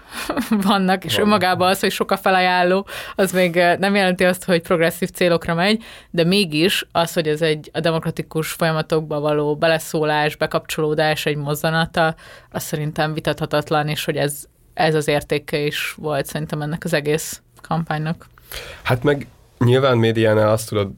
vannak, 0.69 1.05
és 1.05 1.15
Van. 1.15 1.25
önmagában 1.25 1.69
az, 1.69 1.81
hogy 1.81 1.91
sok 1.91 2.11
a 2.11 2.17
felajánló, 2.17 2.87
az 3.15 3.33
még 3.33 3.55
nem 3.55 3.95
jelenti 3.95 4.25
azt, 4.25 4.45
hogy 4.45 4.63
progresszív 4.63 5.11
célokra 5.11 5.55
megy, 5.55 5.83
de 6.11 6.25
mégis 6.25 6.87
az, 6.93 7.13
hogy 7.13 7.29
ez 7.29 7.43
egy 7.43 7.71
a 7.73 7.81
demokratikus 7.81 8.51
folyamatokba 8.51 9.21
való 9.21 9.57
beleszólás, 9.57 10.37
bekapcsolódás, 10.37 11.27
egy 11.27 11.37
mozzanata, 11.37 12.15
az 12.51 12.63
szerintem 12.63 13.15
vitathatatlan, 13.15 13.89
és 13.89 14.05
hogy 14.05 14.17
ez, 14.17 14.45
ez 14.75 14.95
az 14.95 15.09
értéke 15.09 15.59
is 15.59 15.95
volt 15.97 16.27
szerintem 16.27 16.63
ennek 16.63 16.85
az 16.85 16.93
egész 16.93 17.43
kampánynak. 17.61 18.27
Hát 18.83 19.03
meg 19.03 19.27
nyilván 19.59 19.99
médiánál 19.99 20.49
azt 20.49 20.69
tudod 20.69 20.91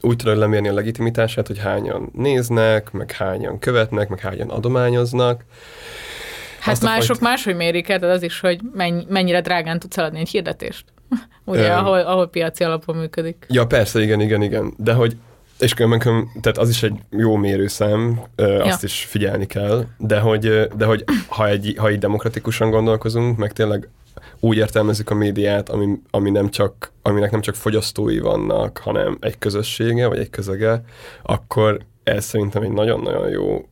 úgy 0.00 0.16
tudod 0.16 0.36
lemérni 0.36 0.68
a 0.68 0.72
legitimitását, 0.72 1.46
hogy 1.46 1.58
hányan 1.58 2.10
néznek, 2.14 2.92
meg 2.92 3.12
hányan 3.12 3.58
követnek, 3.58 4.08
meg 4.08 4.20
hányan 4.20 4.50
adományoznak. 4.50 5.44
Hát 6.60 6.74
Azt 6.74 6.82
mások 6.82 7.06
fajta- 7.06 7.22
máshogy 7.22 7.56
mérik 7.56 7.88
el, 7.88 8.10
az 8.10 8.22
is, 8.22 8.40
hogy 8.40 8.60
mennyi, 8.74 9.06
mennyire 9.08 9.40
drágán 9.40 9.78
tudsz 9.78 9.98
eladni 9.98 10.18
egy 10.18 10.28
hirdetést. 10.28 10.84
Ugye, 11.44 11.70
Öm. 11.70 11.76
ahol, 11.78 11.98
ahol 11.98 12.28
piaci 12.28 12.64
alapon 12.64 12.96
működik. 12.96 13.46
Ja, 13.48 13.66
persze, 13.66 14.00
igen, 14.02 14.20
igen, 14.20 14.42
igen. 14.42 14.74
De 14.76 14.92
hogy, 14.92 15.16
és 15.58 15.74
különben, 15.74 16.28
tehát 16.40 16.58
az 16.58 16.68
is 16.68 16.82
egy 16.82 16.94
jó 17.10 17.36
mérőszám, 17.36 18.20
ö, 18.36 18.60
azt 18.60 18.84
is 18.84 19.04
figyelni 19.08 19.46
kell, 19.46 19.84
de 19.98 20.18
hogy, 20.20 20.68
de 20.76 20.84
hogy 20.84 21.04
ha, 21.26 21.48
egy, 21.48 21.74
ha 21.78 21.90
így 21.90 21.98
demokratikusan 21.98 22.70
gondolkozunk, 22.70 23.36
meg 23.36 23.52
tényleg 23.52 23.88
úgy 24.40 24.56
értelmezzük 24.56 25.10
a 25.10 25.14
médiát, 25.14 25.68
ami, 25.68 26.00
ami 26.10 26.30
nem 26.30 26.50
csak, 26.50 26.92
aminek 27.02 27.30
nem 27.30 27.40
csak 27.40 27.54
fogyasztói 27.54 28.18
vannak, 28.18 28.78
hanem 28.78 29.16
egy 29.20 29.38
közössége, 29.38 30.06
vagy 30.06 30.18
egy 30.18 30.30
közege, 30.30 30.82
akkor 31.22 31.78
ez 32.02 32.24
szerintem 32.24 32.62
egy 32.62 32.72
nagyon-nagyon 32.72 33.28
jó 33.28 33.68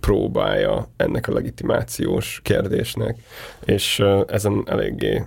próbája 0.00 0.88
ennek 0.96 1.28
a 1.28 1.32
legitimációs 1.32 2.40
kérdésnek, 2.42 3.16
és 3.64 4.02
ezen 4.26 4.62
eléggé 4.66 5.24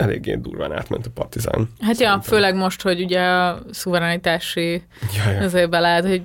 eléggé 0.00 0.34
durván 0.34 0.72
átment 0.72 1.06
a 1.06 1.10
partizán. 1.14 1.68
Hát 1.80 1.90
ja, 1.90 1.94
Szerintem. 1.94 2.20
főleg 2.20 2.54
most, 2.54 2.82
hogy 2.82 3.02
ugye 3.02 3.20
a 3.20 3.62
szuverenitási 3.70 4.82
Ja, 5.16 5.30
ja. 5.30 5.42
azért 5.42 5.70
belát, 5.70 6.06
hogy, 6.06 6.22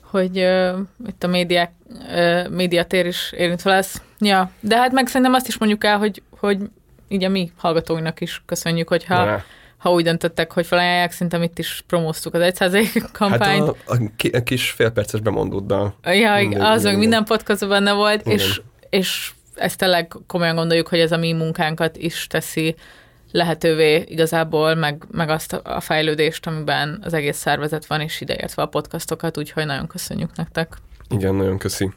hogy 0.00 0.38
uh, 0.38 0.78
itt 1.06 1.24
a 1.24 1.26
médiák, 1.26 1.72
uh, 1.88 2.48
médiatér 2.48 3.06
is 3.06 3.32
érintve 3.36 3.70
lesz. 3.70 4.02
Ja, 4.18 4.50
de 4.60 4.76
hát 4.76 4.92
meg 4.92 5.06
szerintem 5.06 5.34
azt 5.34 5.48
is 5.48 5.58
mondjuk 5.58 5.84
el, 5.84 5.98
hogy, 5.98 6.22
hogy 6.38 6.58
így 7.08 7.24
a 7.24 7.28
mi 7.28 7.52
hallgatóinak 7.56 8.20
is 8.20 8.42
köszönjük, 8.46 8.88
hogyha 8.88 9.24
Na, 9.24 9.42
ha 9.76 9.92
úgy 9.92 10.04
döntöttek, 10.04 10.52
hogy 10.52 10.66
felajánlják, 10.66 11.12
szerintem 11.12 11.42
itt 11.42 11.58
is 11.58 11.84
promóztuk 11.86 12.34
az 12.34 12.52
1% 12.58 13.04
kampányt. 13.12 13.66
Hát 13.66 13.76
a, 13.86 13.92
a, 13.92 13.96
ki- 14.16 14.30
a 14.30 14.42
kis 14.42 14.70
félperces 14.70 15.20
bemondóddal. 15.20 15.96
Ja, 16.02 16.34
Mindegy, 16.36 16.60
az 16.60 16.82
meg 16.82 16.98
minden 16.98 17.24
podcastban 17.24 17.68
benne 17.68 17.92
volt, 17.92 18.20
Igen. 18.20 18.32
és, 18.38 18.60
és 18.90 19.30
ezt 19.54 19.78
tényleg 19.78 20.12
komolyan 20.26 20.54
gondoljuk, 20.54 20.88
hogy 20.88 20.98
ez 20.98 21.12
a 21.12 21.16
mi 21.16 21.32
munkánkat 21.32 21.96
is 21.96 22.26
teszi 22.26 22.74
lehetővé 23.32 24.04
igazából, 24.08 24.74
meg, 24.74 25.04
meg 25.10 25.28
azt 25.28 25.52
a 25.52 25.60
a 25.64 25.80
fejlődést, 25.80 26.46
amiben 26.46 27.00
az 27.04 27.12
egész 27.14 27.36
szervezet 27.36 27.86
van, 27.86 28.00
és 28.00 28.20
ideértve 28.20 28.62
a 28.62 28.66
podcastokat, 28.66 29.38
úgyhogy 29.38 29.66
nagyon 29.66 29.86
köszönjük 29.86 30.36
nektek. 30.36 30.76
Igen, 31.08 31.34
nagyon 31.34 31.58
köszi. 31.58 31.92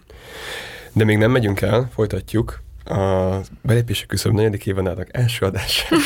De 0.93 1.03
még 1.03 1.17
nem 1.17 1.31
megyünk 1.31 1.61
el, 1.61 1.89
folytatjuk. 1.93 2.59
A 2.89 3.39
belépési 3.61 4.05
küszöb 4.05 4.33
negyedik 4.33 4.65
évadának 4.65 5.07
első 5.11 5.45
adását. 5.45 5.89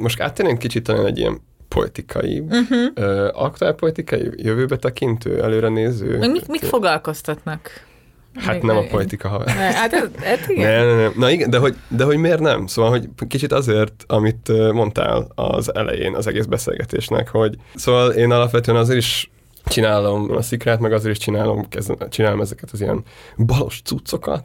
Most 0.00 0.20
áttérnénk 0.20 0.58
kicsit 0.58 0.82
talán 0.82 1.06
egy 1.06 1.18
ilyen 1.18 1.40
politikai, 1.68 2.38
uh-huh. 2.38 2.78
uh, 2.96 3.28
aktuál 3.32 3.72
politikai, 3.72 4.30
jövőbe 4.36 4.76
tekintő, 4.76 5.42
előre 5.42 5.68
néző. 5.68 6.18
Meg 6.18 6.30
mik, 6.30 6.46
mik 6.46 6.62
foglalkoztatnak? 6.62 7.88
Hát 8.34 8.52
Még- 8.54 8.62
nem 8.62 8.76
a 8.76 8.86
politika, 8.90 9.28
ha... 9.28 9.38
Ne, 9.44 9.52
Hát, 9.52 9.92
ez, 9.92 10.08
ez 10.22 10.38
igen. 10.48 10.84
Ne, 10.86 10.94
ne, 10.94 11.02
ne. 11.02 11.10
Na 11.16 11.30
igen, 11.30 11.50
de 11.50 11.58
hogy, 11.58 11.76
de 11.88 12.04
hogy 12.04 12.16
miért 12.16 12.40
nem? 12.40 12.66
Szóval, 12.66 12.90
hogy 12.90 13.08
kicsit 13.28 13.52
azért, 13.52 14.04
amit 14.06 14.72
mondtál 14.72 15.28
az 15.34 15.74
elején 15.74 16.14
az 16.14 16.26
egész 16.26 16.44
beszélgetésnek, 16.44 17.28
hogy 17.28 17.54
szóval 17.74 18.10
én 18.10 18.30
alapvetően 18.30 18.78
azért 18.78 18.98
is 18.98 19.30
csinálom 19.66 20.30
a 20.32 20.42
szikrát, 20.42 20.80
meg 20.80 20.92
azért 20.92 21.16
is 21.16 21.22
csinálom, 21.22 21.68
kezdem, 21.68 21.96
csinálom 22.10 22.40
ezeket 22.40 22.68
az 22.72 22.80
ilyen 22.80 23.04
balos 23.36 23.80
cuccokat, 23.84 24.44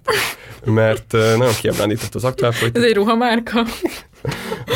mert 0.66 1.12
nagyon 1.12 1.54
kiábrándított 1.62 2.16
az 2.16 2.24
aktuál 2.24 2.52
Ez 2.74 2.84
egy 2.84 2.94
ruhamárka. 2.96 3.64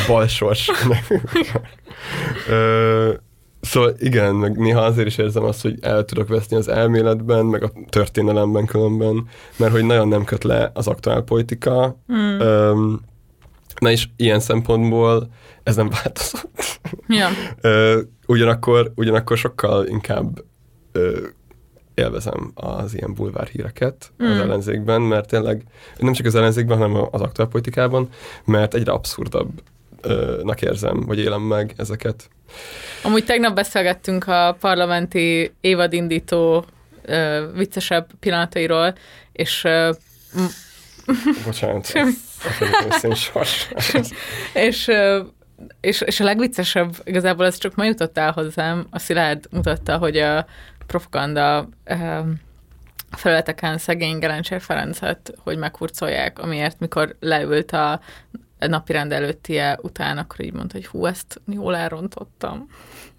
balsors. 0.07 0.69
Ö, 2.49 3.13
Szóval 3.61 3.93
igen, 3.97 4.35
meg 4.35 4.57
néha 4.57 4.81
azért 4.81 5.07
is 5.07 5.17
érzem 5.17 5.43
azt, 5.43 5.61
hogy 5.61 5.77
el 5.81 6.05
tudok 6.05 6.27
veszni 6.27 6.57
az 6.57 6.67
elméletben, 6.67 7.45
meg 7.45 7.63
a 7.63 7.71
történelemben 7.89 8.65
különben, 8.65 9.27
mert 9.57 9.71
hogy 9.71 9.85
nagyon 9.85 10.07
nem 10.07 10.23
köt 10.23 10.43
le 10.43 10.71
az 10.73 10.87
aktuál 10.87 11.21
politika. 11.21 11.97
Mm. 12.13 12.39
Öm, 12.39 13.01
na 13.79 13.91
és 13.91 14.07
ilyen 14.15 14.39
szempontból 14.39 15.29
ez 15.63 15.75
nem 15.75 15.89
változott. 15.89 16.79
Ja. 17.07 17.27
Ö, 17.61 18.01
ugyanakkor, 18.27 18.91
ugyanakkor 18.95 19.37
sokkal 19.37 19.87
inkább 19.87 20.43
ö, 20.91 21.17
élvezem 21.93 22.51
az 22.53 22.95
ilyen 22.95 23.13
bulvár 23.13 23.47
híreket 23.47 24.11
mm. 24.23 24.31
az 24.31 24.39
ellenzékben, 24.39 25.01
mert 25.01 25.27
tényleg 25.27 25.63
nem 25.97 26.13
csak 26.13 26.25
az 26.25 26.35
ellenzékben, 26.35 26.77
hanem 26.77 27.07
az 27.11 27.21
aktuál 27.21 27.47
politikában, 27.47 28.09
mert 28.45 28.73
egyre 28.73 28.91
abszurdabbnak 30.01 30.61
érzem, 30.61 31.01
vagy 31.05 31.19
élem 31.19 31.41
meg 31.41 31.73
ezeket. 31.77 32.29
Amúgy 33.03 33.25
tegnap 33.25 33.55
beszélgettünk 33.55 34.27
a 34.27 34.57
parlamenti 34.59 35.53
évadindító 35.61 36.65
ö, 37.01 37.47
viccesebb 37.55 38.07
pillanatairól, 38.19 38.95
és 39.31 39.63
ö, 39.63 39.91
Bocsánat. 41.45 41.85
Semmi. 41.89 42.11
És, 44.53 44.91
és, 45.81 46.01
és 46.01 46.19
a 46.19 46.23
legviccesebb 46.23 46.95
igazából 47.03 47.45
ez 47.45 47.57
csak 47.57 47.75
ma 47.75 47.85
jutott 47.85 48.17
el 48.17 48.31
hozzám. 48.31 48.87
A 48.89 48.99
Szilárd 48.99 49.45
mutatta, 49.51 49.97
hogy 49.97 50.17
a 50.17 50.45
propaganda 50.87 51.69
felületeken 53.11 53.77
szegény 53.77 54.19
Gelencsér 54.19 54.61
Ferencet, 54.61 55.33
hogy 55.43 55.57
meghurcolják, 55.57 56.39
amiért 56.39 56.79
mikor 56.79 57.15
leült 57.19 57.71
a 57.71 57.99
napi 58.67 58.91
rend 58.91 59.11
előttie 59.11 59.79
után, 59.81 60.17
akkor 60.17 60.45
így 60.45 60.53
mondta, 60.53 60.75
hogy 60.75 60.87
hú, 60.87 61.05
ezt 61.05 61.41
jól 61.51 61.75
elrontottam. 61.75 62.67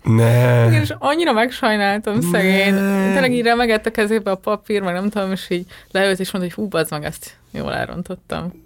Ne. 0.03 0.81
És 0.81 0.95
annyira 0.99 1.33
megsajnáltam 1.33 2.21
szegény. 2.21 2.75
Tényleg 3.13 3.33
így 3.33 3.43
remegett 3.43 3.87
a 3.87 3.91
kezébe 3.91 4.31
a 4.31 4.35
papír, 4.35 4.83
meg 4.83 4.95
nem 4.95 5.09
tudom, 5.09 5.33
és 5.33 5.51
így 5.51 5.67
leült, 5.91 6.21
és 6.21 6.31
mondta, 6.31 6.55
hogy 6.55 6.65
hú, 6.65 6.71
bazd 6.71 6.91
meg, 6.91 7.05
ezt 7.05 7.37
jól 7.51 7.75
elrontottam. 7.75 8.65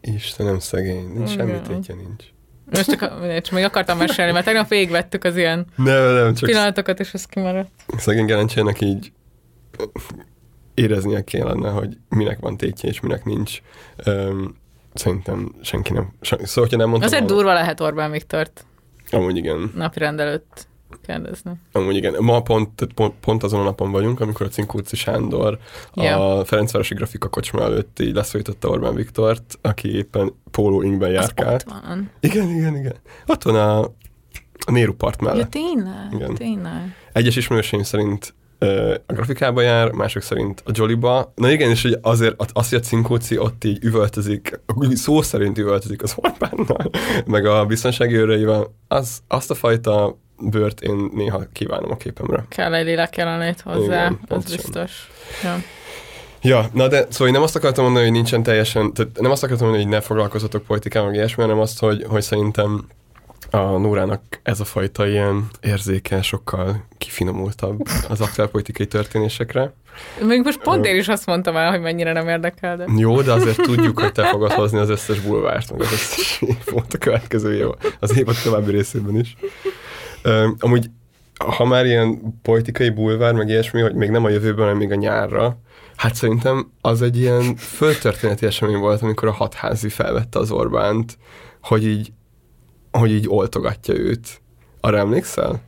Istenem 0.00 0.58
szegény, 0.58 1.12
nincs 1.14 1.30
semmi 1.30 1.50
Igen. 1.50 1.62
tétje 1.62 1.94
nincs. 1.94 2.24
Most 2.70 2.90
csak, 2.90 3.00
csak 3.42 3.50
még 3.54 3.64
akartam 3.64 3.98
mesélni, 3.98 4.32
mert 4.32 4.44
tegnap 4.44 4.68
végigvettük 4.68 5.24
az 5.24 5.36
ilyen 5.36 5.66
Nem, 5.76 6.14
nem, 6.14 6.34
csak 6.34 6.48
pillanatokat, 6.48 7.00
és 7.00 7.14
ez 7.14 7.26
kimaradt. 7.26 7.70
szegény 7.96 8.24
Gelencsének 8.24 8.80
így 8.80 9.12
éreznie 10.74 11.24
kellene, 11.24 11.70
hogy 11.70 11.96
minek 12.08 12.38
van 12.38 12.56
tétje 12.56 12.88
és 12.88 13.00
minek 13.00 13.24
nincs. 13.24 13.60
Öm, 13.96 14.56
szerintem 14.98 15.54
senki 15.62 15.92
nem. 15.92 16.12
Sen, 16.20 16.38
szóval, 16.44 16.62
hogyha 16.64 16.76
nem 16.78 16.88
mondtam 16.88 17.08
Azért 17.12 17.22
volna- 17.28 17.36
durva 17.44 17.52
lehet 17.58 17.80
Orbán 17.80 18.10
Viktort 18.10 18.66
Amúgy 19.10 19.36
igen. 19.36 19.72
napi 19.74 19.98
rend 19.98 20.20
előtt 20.20 20.66
kérdezni. 21.06 21.52
Amúgy 21.72 21.96
igen. 21.96 22.14
Ma 22.18 22.42
pont, 22.42 22.88
pont, 22.94 23.14
pont 23.20 23.42
azon 23.42 23.60
a 23.60 23.64
napon 23.64 23.90
vagyunk, 23.90 24.20
amikor 24.20 24.46
a 24.46 24.48
Cinkóci 24.48 24.96
Sándor 24.96 25.58
Ja. 25.94 26.38
a 26.38 26.44
Ferencvárosi 26.44 26.94
Grafika 26.94 27.28
kocsma 27.28 27.62
előtt 27.62 28.00
így 28.00 28.14
leszólította 28.14 28.68
Orbán 28.68 28.94
Viktort, 28.94 29.58
aki 29.62 29.96
éppen 29.96 30.32
póló 30.50 30.82
ingben 30.82 31.08
Az 31.08 31.14
járkált. 31.14 31.64
ott 31.68 31.72
van. 31.84 32.10
Igen, 32.20 32.48
igen, 32.48 32.76
igen. 32.76 32.94
Ott 33.26 33.42
van 33.42 33.54
a, 33.54 33.78
a 34.66 34.70
Néru 34.70 34.94
part 34.94 35.20
Ja, 35.20 35.26
mellett. 35.26 35.50
tényleg? 35.50 36.12
Igen. 36.12 36.34
Tényleg. 36.34 36.96
Egyes 37.12 37.36
ismerőseim 37.36 37.82
szerint 37.82 38.34
a 39.06 39.12
grafikába 39.12 39.60
jár, 39.60 39.90
mások 39.90 40.22
szerint 40.22 40.62
a 40.64 40.70
Jollyba. 40.74 41.32
Na 41.34 41.50
igen, 41.50 41.70
és 41.70 41.82
hogy 41.82 41.98
azért 42.02 42.34
az, 42.52 42.68
hogy 42.68 42.78
a 42.78 42.82
cinkóci 42.82 43.38
ott 43.38 43.64
így 43.64 43.84
üvöltözik, 43.84 44.60
szó 44.94 45.22
szerint 45.22 45.58
üvöltözik 45.58 46.02
az 46.02 46.14
Orbánnal, 46.16 46.90
meg 47.26 47.46
a 47.46 47.66
biztonsági 47.66 48.14
őreivel, 48.14 48.74
az, 48.88 49.18
azt 49.28 49.50
a 49.50 49.54
fajta 49.54 50.18
bőrt 50.40 50.80
én 50.80 51.10
néha 51.14 51.42
kívánom 51.52 51.90
a 51.90 51.96
képemre. 51.96 52.44
Kell 52.48 52.74
egy 52.74 52.84
lélek 52.84 53.16
jelenlét 53.16 53.60
hozzá, 53.60 53.84
Igen, 53.84 54.18
az 54.22 54.28
pontosan. 54.28 54.56
biztos. 54.56 55.10
Ja. 55.42 55.62
Ja, 56.42 56.68
na 56.72 56.88
de 56.88 57.06
szóval 57.08 57.26
én 57.26 57.32
nem 57.32 57.42
azt 57.42 57.56
akartam 57.56 57.84
mondani, 57.84 58.04
hogy 58.04 58.14
nincsen 58.14 58.42
teljesen, 58.42 58.92
tehát 58.92 59.20
nem 59.20 59.30
azt 59.30 59.42
akartam 59.42 59.66
mondani, 59.66 59.88
hogy 59.88 59.98
ne 59.98 60.00
foglalkozatok 60.06 60.62
politikával, 60.62 61.08
meg 61.08 61.18
ilyesmi, 61.18 61.42
hanem 61.42 61.58
azt, 61.58 61.78
hogy, 61.78 62.04
hogy 62.08 62.22
szerintem 62.22 62.86
a 63.50 63.58
Nórának 63.58 64.22
ez 64.42 64.60
a 64.60 64.64
fajta 64.64 65.06
ilyen 65.06 65.46
érzéke 65.60 66.22
sokkal 66.22 66.84
kifinomultabb 66.98 67.80
az 68.08 68.20
aktuál 68.20 68.48
politikai 68.48 68.86
történésekre. 68.86 69.72
Még 70.26 70.42
most 70.42 70.62
pont 70.62 70.86
én 70.86 70.96
is 70.96 71.08
azt 71.08 71.26
mondtam 71.26 71.56
el, 71.56 71.70
hogy 71.70 71.80
mennyire 71.80 72.12
nem 72.12 72.28
érdekel, 72.28 72.76
de... 72.76 72.84
Jó, 72.96 73.22
de 73.22 73.32
azért 73.32 73.62
tudjuk, 73.62 74.00
hogy 74.00 74.12
te 74.12 74.24
fogod 74.24 74.52
hozni 74.52 74.78
az 74.78 74.88
összes 74.88 75.20
bulvárt, 75.20 75.70
meg 75.70 75.80
az 75.80 75.92
összes 75.92 76.42
volt 76.70 76.94
a 76.94 76.98
következő 76.98 77.54
év, 77.54 77.66
az 78.00 78.18
évad 78.18 78.36
további 78.42 78.70
részében 78.70 79.18
is. 79.18 79.36
Amúgy, 80.58 80.90
ha 81.36 81.64
már 81.64 81.86
ilyen 81.86 82.20
politikai 82.42 82.90
bulvár, 82.90 83.34
meg 83.34 83.48
ilyesmi, 83.48 83.80
hogy 83.80 83.94
még 83.94 84.10
nem 84.10 84.24
a 84.24 84.28
jövőben, 84.28 84.64
hanem 84.64 84.76
még 84.76 84.92
a 84.92 84.94
nyárra, 84.94 85.58
hát 85.96 86.14
szerintem 86.14 86.70
az 86.80 87.02
egy 87.02 87.18
ilyen 87.18 87.56
földtörténeti 87.56 88.46
esemény 88.46 88.78
volt, 88.78 89.02
amikor 89.02 89.28
a 89.28 89.32
hatházi 89.32 89.88
felvette 89.88 90.38
az 90.38 90.50
Orbánt, 90.50 91.18
hogy 91.60 91.86
így, 91.86 92.12
hogy 92.98 93.10
így 93.10 93.28
oltogatja 93.28 93.94
őt. 93.94 94.40
Arra 94.80 94.98
emlékszel? 94.98 95.60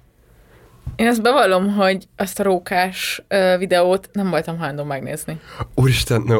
Én 0.96 1.06
azt 1.06 1.22
bevallom, 1.22 1.74
hogy 1.74 2.04
azt 2.16 2.40
a 2.40 2.42
rókás 2.42 3.22
ö, 3.28 3.54
videót 3.58 4.08
nem 4.12 4.30
voltam 4.30 4.58
hajlandó 4.58 4.84
megnézni. 4.84 5.40
Úristen, 5.74 6.22
no. 6.26 6.36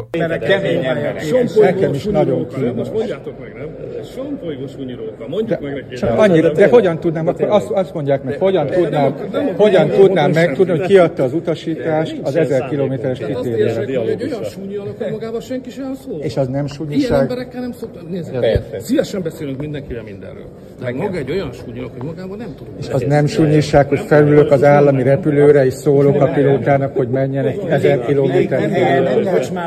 Nekem 1.60 1.94
is 1.94 2.04
nagyon 2.04 2.48
kínos. 2.48 2.74
Most 2.76 2.92
mondjátok 2.92 3.40
meg, 3.40 3.54
nem? 3.54 3.68
Ez 4.00 4.08
sompolygós 4.10 4.72
hunyiróka. 4.74 5.28
Mondjuk 5.28 5.60
meg 5.60 5.74
neki. 5.74 5.94
Csak 5.94 6.18
annyira, 6.18 6.52
de 6.52 6.68
hogyan 6.68 7.00
tudnám, 7.00 7.26
akkor 7.26 7.48
azt, 7.48 7.70
azt 7.70 7.94
mondják 7.94 8.22
meg, 8.22 8.38
hogyan 8.38 8.66
tudnám, 8.66 9.14
hogyan 9.56 9.88
tudnám 9.88 10.30
megtudni, 10.30 10.78
hogy 10.78 10.86
kiadta 10.86 11.22
az 11.22 11.32
utasítást 11.34 12.16
az 12.22 12.36
ezer 12.36 12.68
kilométeres 12.68 13.18
Azt 13.20 13.26
kitérőre. 13.28 13.64
érzek, 13.64 13.96
hogy 13.98 14.08
egy 14.08 14.22
olyan 14.22 14.44
súnyi 14.44 14.76
alakon 14.76 15.10
magával 15.10 15.40
senki 15.40 15.70
sem 15.70 15.94
szól. 16.04 16.20
És 16.20 16.36
az 16.36 16.46
nem 16.46 16.54
Ilyen 16.54 16.68
súnyiság. 16.68 17.20
emberekkel 17.20 17.60
nem 17.60 17.72
szoktam 17.72 18.06
nézni. 18.10 18.38
Szívesen 18.78 19.22
beszélünk 19.22 19.60
mindenkivel 19.60 20.02
mindenről. 20.02 20.46
De 20.80 20.92
maga 20.92 21.16
egy 21.18 21.30
olyan 21.30 21.52
súnyi 21.52 21.80
hogy 21.80 22.02
magával 22.02 22.36
nem 22.36 22.54
tudunk. 22.56 22.76
És 22.78 22.88
az 22.88 23.04
nem 23.08 23.26
súnyiság, 23.26 23.88
hogy 23.88 24.00
felülök 24.38 24.52
az 24.52 24.64
állami 24.64 25.02
repülőre, 25.02 25.64
és 25.64 25.74
szólok 25.74 26.20
a 26.20 26.26
pilótának, 26.26 26.96
hogy 26.96 27.08
menjen 27.08 27.46
egy 27.46 27.58
ezer 27.68 28.06
kilométer. 28.06 28.70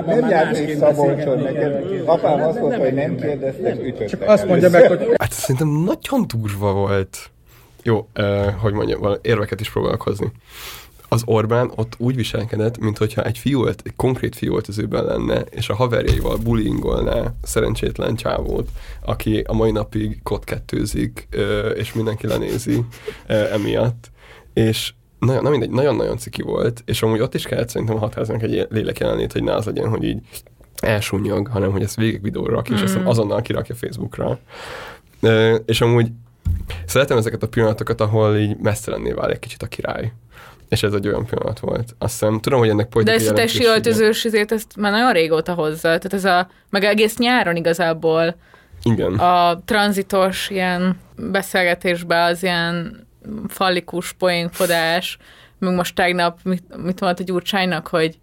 Nem 0.05 0.29
járt 0.29 0.65
még 0.65 0.77
Szabolcson 0.77 1.39
nekem. 1.39 1.71
Apám 2.05 2.41
azt 2.41 2.59
mondta, 2.59 2.79
hogy 2.79 2.93
nem 2.93 3.15
kérdeztek, 3.15 3.79
ütöttek. 3.79 4.09
Csak 4.09 4.21
azt 4.25 4.47
mondja 4.47 4.69
meg, 4.69 4.87
hogy 4.87 5.07
Hát 5.17 5.31
szerintem 5.31 5.67
nagyon 5.67 6.25
durva 6.27 6.73
volt. 6.73 7.17
Jó, 7.83 8.07
eh, 8.13 8.53
hogy 8.61 8.73
mondjam, 8.73 9.17
érveket 9.21 9.59
is 9.59 9.71
próbálok 9.71 10.01
hozni. 10.01 10.31
Az 11.09 11.21
Orbán 11.25 11.71
ott 11.75 11.93
úgy 11.97 12.15
viselkedett, 12.15 12.77
mintha 12.77 13.23
egy 13.23 13.37
fiú, 13.37 13.65
ölt- 13.65 13.81
egy 13.85 13.95
konkrét 13.95 14.35
fiú 14.35 14.55
öltözőben 14.55 15.05
lenne, 15.05 15.41
és 15.49 15.69
a 15.69 15.75
haverjaival 15.75 16.37
bullyingolná 16.37 17.33
szerencsétlen 17.43 18.15
csávót, 18.15 18.67
aki 19.05 19.43
a 19.47 19.53
mai 19.53 19.71
napig 19.71 20.19
kotkettőzik, 20.23 21.27
eh, 21.31 21.39
és 21.75 21.93
mindenki 21.93 22.27
lenézi 22.27 22.85
eh, 23.25 23.53
emiatt. 23.53 24.11
És 24.53 24.93
nagyon, 25.19 25.43
na 25.43 25.49
mindegy, 25.49 25.69
nagyon-nagyon 25.69 26.17
ciki 26.17 26.41
volt, 26.41 26.81
és 26.85 27.01
amúgy 27.01 27.19
ott 27.19 27.35
is 27.35 27.43
kellett 27.43 27.69
szerintem 27.69 27.95
a 27.95 27.99
határozónak 27.99 28.43
egy 28.43 28.67
lélek 28.69 28.99
jelenlét, 28.99 29.31
hogy 29.31 29.43
ne 29.43 29.53
az 29.53 29.65
legyen, 29.65 29.89
hogy 29.89 30.03
így 30.03 30.19
elsúnyog, 30.81 31.47
hanem 31.47 31.71
hogy 31.71 31.83
ezt 31.83 31.95
végig 31.95 32.21
videóra 32.21 32.53
rak, 32.53 32.69
és 32.69 32.81
aztán 32.81 33.05
azonnal 33.05 33.41
kirakja 33.41 33.75
Facebookra. 33.75 34.39
Ö, 35.21 35.55
és 35.65 35.81
amúgy 35.81 36.07
szeretem 36.85 37.17
ezeket 37.17 37.43
a 37.43 37.47
pillanatokat, 37.47 38.01
ahol 38.01 38.37
így 38.37 38.57
mesztelenné 38.57 39.11
válik 39.11 39.39
kicsit 39.39 39.63
a 39.63 39.67
király. 39.67 40.13
És 40.69 40.83
ez 40.83 40.93
egy 40.93 41.07
olyan 41.07 41.25
pillanat 41.25 41.59
volt. 41.59 41.95
Azt 41.97 42.11
hiszem, 42.11 42.39
tudom, 42.39 42.59
hogy 42.59 42.69
ennek 42.69 42.85
De 42.85 42.91
politikai 42.91 43.21
ezt 43.21 43.31
a 43.31 43.33
testi 43.33 43.65
öltözős 43.65 44.23
izét, 44.23 44.51
ezt 44.51 44.75
már 44.75 44.91
nagyon 44.91 45.11
régóta 45.11 45.53
hozza. 45.53 45.81
Tehát 45.81 46.13
ez 46.13 46.25
a, 46.25 46.49
meg 46.69 46.83
egész 46.83 47.17
nyáron 47.17 47.55
igazából 47.55 48.35
Igen. 48.83 49.13
a 49.13 49.61
tranzitos 49.65 50.49
ilyen 50.49 50.99
beszélgetésben 51.15 52.31
az 52.31 52.43
ilyen 52.43 52.99
fallikus 53.47 54.13
poénkodás, 54.13 55.17
meg 55.59 55.75
most 55.75 55.95
tegnap 55.95 56.39
mit, 56.43 56.63
mit 56.67 56.99
mondott 56.99 57.19
a 57.19 57.23
Gyurcsánynak, 57.23 57.87
hogy 57.87 58.19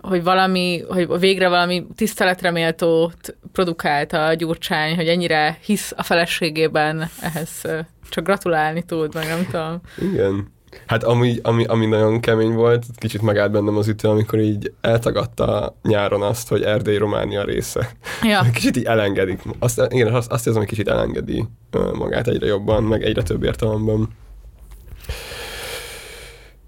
hogy 0.00 0.22
valami, 0.22 0.84
hogy 0.88 1.18
végre 1.18 1.48
valami 1.48 1.86
tiszteletre 1.96 2.50
méltót 2.50 3.36
produkált 3.52 4.12
a 4.12 4.34
Gyurcsány, 4.34 4.96
hogy 4.96 5.08
ennyire 5.08 5.58
hisz 5.62 5.92
a 5.96 6.02
feleségében, 6.02 7.08
ehhez 7.20 7.62
csak 8.08 8.24
gratulálni 8.24 8.82
tud, 8.82 9.14
meg 9.14 9.26
nem 9.26 9.46
tudom. 9.50 9.80
Igen. 10.12 10.52
Hát 10.86 11.04
ami, 11.04 11.38
ami, 11.42 11.64
ami 11.64 11.86
nagyon 11.86 12.20
kemény 12.20 12.52
volt, 12.52 12.84
kicsit 12.96 13.22
megállt 13.22 13.50
bennem 13.50 13.76
az 13.76 13.88
ütő, 13.88 14.08
amikor 14.08 14.38
így 14.38 14.72
eltagadta 14.80 15.76
nyáron 15.82 16.22
azt, 16.22 16.48
hogy 16.48 16.62
Erdély 16.62 16.96
Románia 16.96 17.44
része. 17.44 17.90
Ja. 18.22 18.40
Kicsit 18.54 18.76
így 18.76 18.84
elengedik. 18.84 19.42
Azt, 19.58 19.86
igen, 19.88 20.14
azt, 20.14 20.32
azt 20.32 20.46
érzem, 20.46 20.60
hogy 20.60 20.70
kicsit 20.70 20.88
elengedi 20.88 21.44
magát 21.92 22.28
egyre 22.28 22.46
jobban, 22.46 22.82
meg 22.82 23.02
egyre 23.02 23.22
több 23.22 23.42
értelemben. 23.42 24.08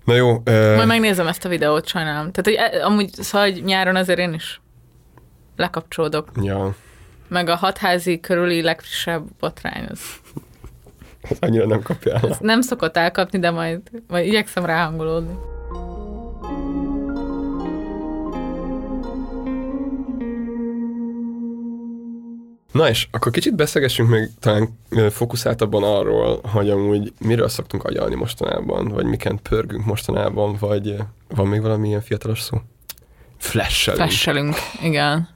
Na 0.04 0.14
jó. 0.14 0.40
Ö, 0.44 0.74
Majd 0.74 0.86
megnézem 0.88 1.26
ezt 1.26 1.44
a 1.44 1.48
videót, 1.48 1.86
sajnálom. 1.86 2.30
Tehát, 2.32 2.44
hogy 2.70 2.78
e- 2.80 2.84
amúgy 2.86 3.12
szóval, 3.14 3.50
hogy 3.50 3.62
nyáron 3.64 3.96
azért 3.96 4.18
én 4.18 4.32
is 4.32 4.60
lekapcsolódok. 5.56 6.28
ja, 6.42 6.74
Meg 7.28 7.48
a 7.48 7.54
hatházi 7.56 8.20
körüli 8.20 8.62
legfrissebb 8.62 9.24
botrány, 9.40 9.86
az 9.90 10.00
ez 11.22 11.36
annyira 11.48 11.66
nem 11.66 11.82
kapja 11.82 12.12
el. 12.14 12.36
nem 12.40 12.60
szokott 12.60 12.96
elkapni, 12.96 13.38
de 13.38 13.50
majd, 13.50 13.80
majd 14.08 14.26
igyekszem 14.26 14.64
ráhangolódni. 14.64 15.34
Na 22.72 22.88
és 22.88 23.08
akkor 23.10 23.32
kicsit 23.32 23.54
beszélgessünk 23.54 24.08
még 24.08 24.30
talán 24.40 24.78
fókuszáltabban 25.10 25.82
arról, 25.82 26.40
hogy 26.42 26.70
amúgy 26.70 27.12
miről 27.18 27.48
szoktunk 27.48 27.84
agyalni 27.84 28.14
mostanában, 28.14 28.88
vagy 28.88 29.04
miken 29.04 29.38
pörgünk 29.42 29.84
mostanában, 29.84 30.56
vagy 30.60 30.96
van 31.28 31.46
még 31.46 31.60
valami 31.60 31.88
ilyen 31.88 32.02
fiatalos 32.02 32.40
szó? 32.40 32.60
Flashelünk. 33.38 34.02
Flashelünk, 34.02 34.54
igen. 34.82 35.28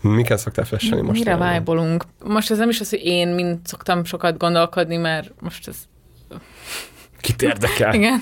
Miken 0.00 0.36
szoktál 0.36 0.64
flashelni 0.64 1.00
Mire 1.00 1.12
mostanában? 1.12 1.46
vájbolunk? 1.46 2.04
Most 2.24 2.50
ez 2.50 2.58
nem 2.58 2.68
is 2.68 2.80
az, 2.80 2.90
hogy 2.90 3.04
én 3.04 3.28
mind 3.28 3.58
szoktam 3.64 4.04
sokat 4.04 4.38
gondolkodni, 4.38 4.96
mert 4.96 5.32
most 5.40 5.68
ez 5.68 5.76
Kit 7.22 7.42
érdekel? 7.42 7.94
Igen. 7.94 8.20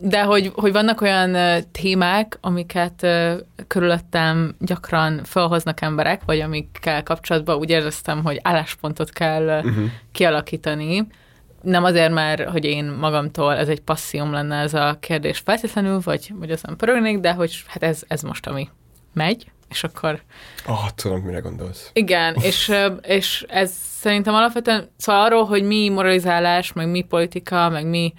De 0.00 0.22
hogy, 0.22 0.52
hogy 0.54 0.72
vannak 0.72 1.00
olyan 1.00 1.62
témák, 1.72 2.38
amiket 2.40 3.06
körülöttem 3.66 4.54
gyakran 4.58 5.20
felhoznak 5.24 5.80
emberek, 5.80 6.20
vagy 6.26 6.40
amikkel 6.40 7.02
kapcsolatban 7.02 7.56
úgy 7.56 7.70
éreztem, 7.70 8.22
hogy 8.22 8.40
álláspontot 8.42 9.10
kell 9.10 9.62
Uh-huh. 9.64 9.84
kialakítani. 10.12 11.06
Nem 11.62 11.84
azért, 11.84 12.12
mert 12.12 12.48
hogy 12.48 12.64
én 12.64 12.84
magamtól 12.84 13.54
ez 13.56 13.68
egy 13.68 13.80
passzióm 13.80 14.32
lenne 14.32 14.56
ez 14.56 14.74
a 14.74 14.96
kérdés 15.00 15.38
feltétlenül, 15.38 16.00
vagy, 16.04 16.32
vagy 16.38 16.50
azon 16.50 16.76
pörögnék, 16.76 17.18
de 17.18 17.32
hogy 17.32 17.64
hát 17.66 17.82
ez, 17.82 18.02
ez 18.08 18.22
most, 18.22 18.46
ami 18.46 18.68
megy, 19.12 19.50
és 19.74 19.84
akkor 19.84 20.22
Ah, 20.66 20.88
tudom, 20.94 21.20
mire 21.20 21.38
gondolsz. 21.38 21.90
igen, 21.92 22.34
és, 22.48 22.72
és 23.02 23.44
ez 23.48 23.72
szerintem 24.00 24.34
alapvetően, 24.34 24.90
szóval 24.96 25.22
arról, 25.22 25.44
hogy 25.44 25.62
mi 25.62 25.88
moralizálás, 25.88 26.72
meg 26.72 26.88
mi 26.90 27.02
politika, 27.02 27.68
meg 27.68 27.86
mi 27.86 28.12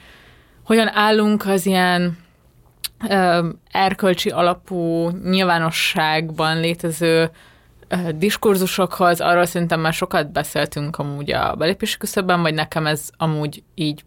hogyan 0.64 0.88
állunk 0.94 1.46
az 1.46 1.66
ilyen 1.66 2.18
ö, 3.10 3.50
erkölcsi 3.72 4.30
alapú 4.30 5.10
nyilvánosságban 5.10 6.60
létező 6.60 7.30
ö, 7.88 7.98
diskurzusokhoz, 8.16 9.22
arról 9.22 9.46
szerintem 9.46 9.80
már 9.80 9.94
sokat 9.94 10.32
beszéltünk 10.32 10.98
amúgy 10.98 11.32
a 11.32 11.56
belépési 11.56 11.98
küszöbben, 11.98 12.42
vagy 12.42 12.54
nekem 12.54 12.86
ez 12.88 13.10
amúgy 13.18 13.64
így 13.76 14.04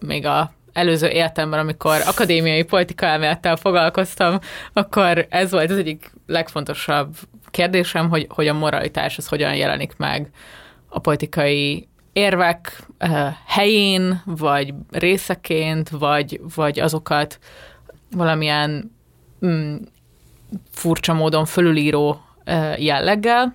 még 0.00 0.26
a 0.26 0.52
előző 0.72 1.08
életemben, 1.08 1.58
amikor 1.58 2.00
akadémiai 2.06 2.62
politika 2.62 3.06
elmélettel 3.06 3.56
foglalkoztam, 3.56 4.38
akkor 4.72 5.26
ez 5.30 5.50
volt 5.50 5.70
az 5.70 5.76
egyik 5.76 6.12
legfontosabb 6.26 7.16
kérdésem, 7.50 8.08
hogy, 8.08 8.26
hogy 8.28 8.48
a 8.48 8.54
moralitás 8.54 9.18
az 9.18 9.28
hogyan 9.28 9.54
jelenik 9.54 9.96
meg 9.96 10.30
a 10.88 10.98
politikai 10.98 11.88
érvek 12.12 12.86
uh, 13.00 13.28
helyén, 13.46 14.22
vagy 14.24 14.74
részeként, 14.90 15.88
vagy, 15.88 16.40
vagy 16.54 16.80
azokat 16.80 17.38
valamilyen 18.10 18.92
mm, 19.46 19.76
furcsa 20.70 21.12
módon 21.14 21.44
fölülíró 21.44 22.24
uh, 22.46 22.82
jelleggel, 22.82 23.54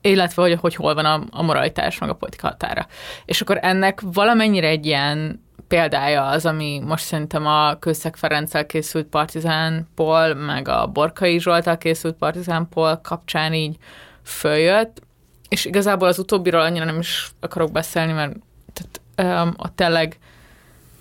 illetve 0.00 0.42
hogy, 0.42 0.54
hogy 0.60 0.74
hol 0.74 0.94
van 0.94 1.04
a, 1.04 1.22
a 1.30 1.42
moralitás, 1.42 1.98
meg 1.98 2.08
a 2.08 2.14
politika 2.14 2.46
határa. 2.46 2.86
És 3.24 3.40
akkor 3.40 3.58
ennek 3.62 4.00
valamennyire 4.00 4.68
egy 4.68 4.86
ilyen 4.86 5.43
példája 5.68 6.26
az, 6.26 6.46
ami 6.46 6.80
most 6.84 7.04
szerintem 7.04 7.46
a 7.46 7.74
Kőszeg 7.78 8.16
Ferenccel 8.16 8.66
készült 8.66 9.06
Partizánpol, 9.06 10.34
meg 10.34 10.68
a 10.68 10.86
Borkai 10.86 11.40
Zsoltal 11.40 11.78
készült 11.78 12.14
Partizánpol 12.14 13.00
kapcsán 13.02 13.52
így 13.52 13.76
följött, 14.22 15.02
és 15.48 15.64
igazából 15.64 16.08
az 16.08 16.18
utóbbiról 16.18 16.60
annyira 16.60 16.84
nem 16.84 16.98
is 16.98 17.30
akarok 17.40 17.72
beszélni, 17.72 18.12
mert 18.12 18.36
tehát, 18.72 19.44
um, 19.46 19.54
ott 19.56 19.76
tényleg 19.76 20.18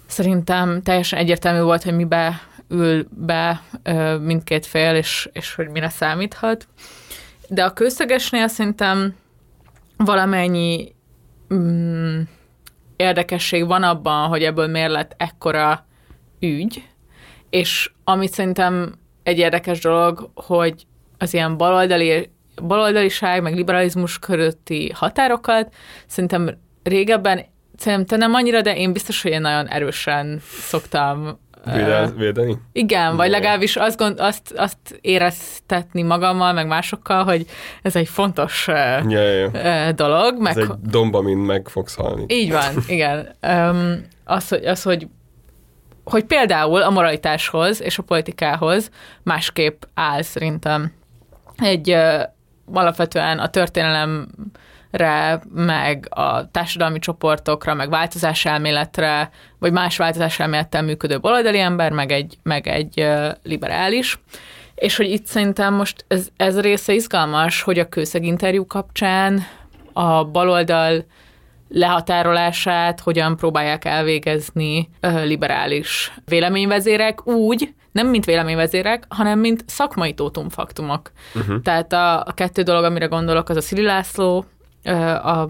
szerintem 0.06 0.82
teljesen 0.82 1.20
egyértelmű 1.20 1.62
volt, 1.62 1.84
hogy 1.84 1.96
mibe 1.96 2.42
ül 2.68 3.08
be 3.10 3.62
uh, 3.86 4.20
mindkét 4.20 4.66
fél, 4.66 4.96
és, 4.96 5.30
és 5.34 5.56
hogy 5.56 5.68
mire 5.68 5.90
számíthat. 5.90 6.68
De 7.48 7.64
a 7.64 7.74
kőszegesnél 7.74 8.48
szerintem 8.48 9.16
valamennyi 9.98 10.96
mm, 11.54 12.22
érdekesség 13.04 13.68
van 13.68 13.84
abban, 13.84 14.28
hogy 14.28 14.44
ebből 14.44 14.68
miért 14.68 14.92
lett 14.92 15.14
ekkora 15.18 15.86
ügy, 16.40 16.84
és 17.50 17.92
amit 18.04 18.34
szerintem 18.34 18.94
egy 19.24 19.38
érdekes 19.38 19.80
dolog, 19.80 20.32
hogy 20.36 20.86
az 21.18 21.34
ilyen 21.34 21.58
baloldali, 21.58 22.32
baloldaliság, 22.62 23.42
meg 23.42 23.56
liberalizmus 23.56 24.20
körötti 24.20 24.92
határokat 24.96 25.74
szerintem 26.08 26.58
régebben, 26.84 27.46
szerintem 27.78 28.20
nem 28.20 28.34
annyira, 28.34 28.62
de 28.62 28.78
én 28.78 28.94
biztos, 28.94 29.22
hogy 29.22 29.32
én 29.32 29.42
nagyon 29.42 29.68
erősen 29.68 30.40
szoktam 30.42 31.40
Védel, 31.66 32.14
védeni? 32.18 32.58
igen, 32.72 33.16
vagy 33.16 33.30
legalábbis 33.30 33.76
azt, 33.76 33.98
gond, 33.98 34.20
azt, 34.20 34.54
azt 34.56 34.78
éreztetni 35.02 36.02
magammal, 36.02 36.54
meg 36.54 36.68
másokkal, 36.68 37.24
hogy 37.24 37.46
ez 37.82 37.96
egy 37.96 38.08
fontos 38.08 38.68
Ja, 38.68 39.04
ja, 39.08 39.50
ja. 39.54 39.92
dolog. 39.92 40.42
Meg, 40.42 40.58
Ez 40.58 40.64
egy 40.64 40.90
domb, 40.90 41.16
amin 41.16 41.38
meg 41.38 41.68
fogsz 41.68 41.96
halni. 41.96 42.26
Így 42.28 42.52
van, 42.52 42.74
igen. 42.88 43.36
Um, 43.42 44.06
az, 44.24 44.48
hogy, 44.48 44.66
az, 44.66 44.84
hogy 44.84 45.08
hogy 46.04 46.24
például 46.24 46.82
a 46.82 46.90
moralitáshoz 46.90 47.82
és 47.82 47.98
a 47.98 48.04
politikához 48.04 48.90
másképp 49.24 49.84
áll 49.94 50.22
szerintem 50.22 50.92
egy 51.58 51.96
alapvetően 52.74 53.40
a 53.40 53.50
történelemre, 54.98 55.42
meg 55.54 56.08
a 56.10 56.52
társadalmi 56.52 57.00
csoportokra, 57.00 57.74
meg 57.74 57.90
változáselméletre, 57.90 59.30
vagy 59.60 59.72
más 59.72 59.98
változáselmélettel 59.98 60.82
működő 60.82 61.20
baloldali 61.20 61.60
ember, 61.60 61.92
meg 61.92 62.12
egy, 62.12 62.38
meg 62.44 62.68
egy 62.68 63.08
liberális. 63.44 64.20
És 64.76 64.96
hogy 64.96 65.10
itt 65.10 65.26
szerintem 65.26 65.74
most 65.74 66.06
ez, 66.08 66.28
ez 66.38 66.56
a 66.56 66.62
része 66.62 66.94
izgalmas, 66.94 67.62
hogy 67.62 67.80
a 67.80 67.90
kőszeg 67.90 68.24
interjú 68.24 68.66
kapcsán 68.66 69.42
a 69.94 70.24
baloldal 70.24 71.06
lehatárolását 71.70 73.00
hogyan 73.00 73.38
próbálják 73.38 73.86
elvégezni 73.86 74.90
liberális 75.24 76.14
véleményvezérek 76.26 77.28
úgy, 77.28 77.74
nem 77.92 78.08
mint 78.08 78.26
véleményvezérek, 78.26 79.06
hanem 79.10 79.40
mint 79.40 79.64
szakmai 79.68 80.14
tótumfaktumok. 80.14 81.12
Uh-huh. 81.36 81.62
Tehát 81.62 81.94
a, 81.94 82.20
a 82.20 82.34
kettő 82.34 82.62
dolog, 82.62 82.84
amire 82.84 83.06
gondolok, 83.06 83.50
az 83.50 83.56
a 83.56 83.62
Szili 83.62 83.82
László, 83.82 84.46
a, 84.84 85.42
a, 85.42 85.50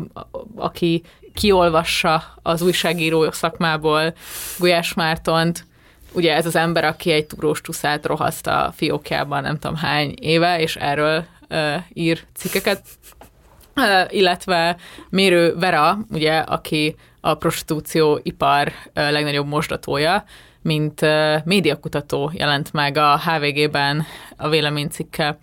aki 0.56 1.04
kiolvassa 1.34 2.24
az 2.42 2.62
újságíró 2.62 3.32
szakmából 3.32 4.14
Gulyás 4.60 4.94
Mártont, 4.94 5.66
ugye 6.12 6.36
ez 6.36 6.46
az 6.46 6.56
ember, 6.56 6.84
aki 6.84 7.12
egy 7.12 7.26
túrós 7.26 7.62
tuszát 7.62 8.06
rohaszt 8.06 8.48
a 8.48 8.74
fiókjában 8.76 9.42
nem 9.42 9.60
tudom 9.60 9.76
hány 9.76 10.14
éve, 10.22 10.60
és 10.60 10.76
erről 10.76 11.26
ö, 11.48 11.76
ír 11.94 12.20
cikkeket, 12.36 12.82
illetve 14.10 14.78
Mérő 15.10 15.56
Vera, 15.56 15.98
ugye, 16.10 16.38
aki 16.38 16.96
a 17.22 17.34
prostitúció 17.34 18.20
ipar 18.24 18.72
legnagyobb 18.94 19.48
mosdatója, 19.48 20.24
mint 20.62 21.02
médiakutató 21.44 22.32
jelent 22.34 22.74
meg 22.74 22.98
a 22.98 23.20
HVG-ben 23.20 24.06
a 24.38 24.50
véleménycikke 24.50 25.38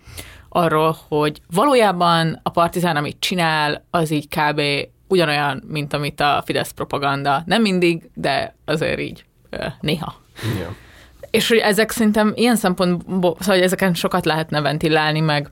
arról, 0.53 0.97
hogy 1.07 1.41
valójában 1.53 2.39
a 2.43 2.49
partizán, 2.49 2.95
amit 2.95 3.19
csinál, 3.19 3.85
az 3.89 4.11
így 4.11 4.27
kb. 4.27 4.61
ugyanolyan, 5.07 5.63
mint 5.67 5.93
amit 5.93 6.19
a 6.19 6.41
Fidesz 6.45 6.71
propaganda. 6.71 7.43
Nem 7.45 7.61
mindig, 7.61 8.09
de 8.13 8.55
azért 8.65 8.99
így 8.99 9.25
néha. 9.79 10.15
Yeah. 10.57 10.71
És 11.29 11.47
hogy 11.47 11.57
ezek 11.57 11.91
szerintem 11.91 12.31
ilyen 12.35 12.55
szempontból, 12.55 13.35
szóval 13.39 13.55
hogy 13.55 13.63
ezeken 13.63 13.93
sokat 13.93 14.25
lehetne 14.25 14.61
ventilálni, 14.61 15.19
meg 15.19 15.49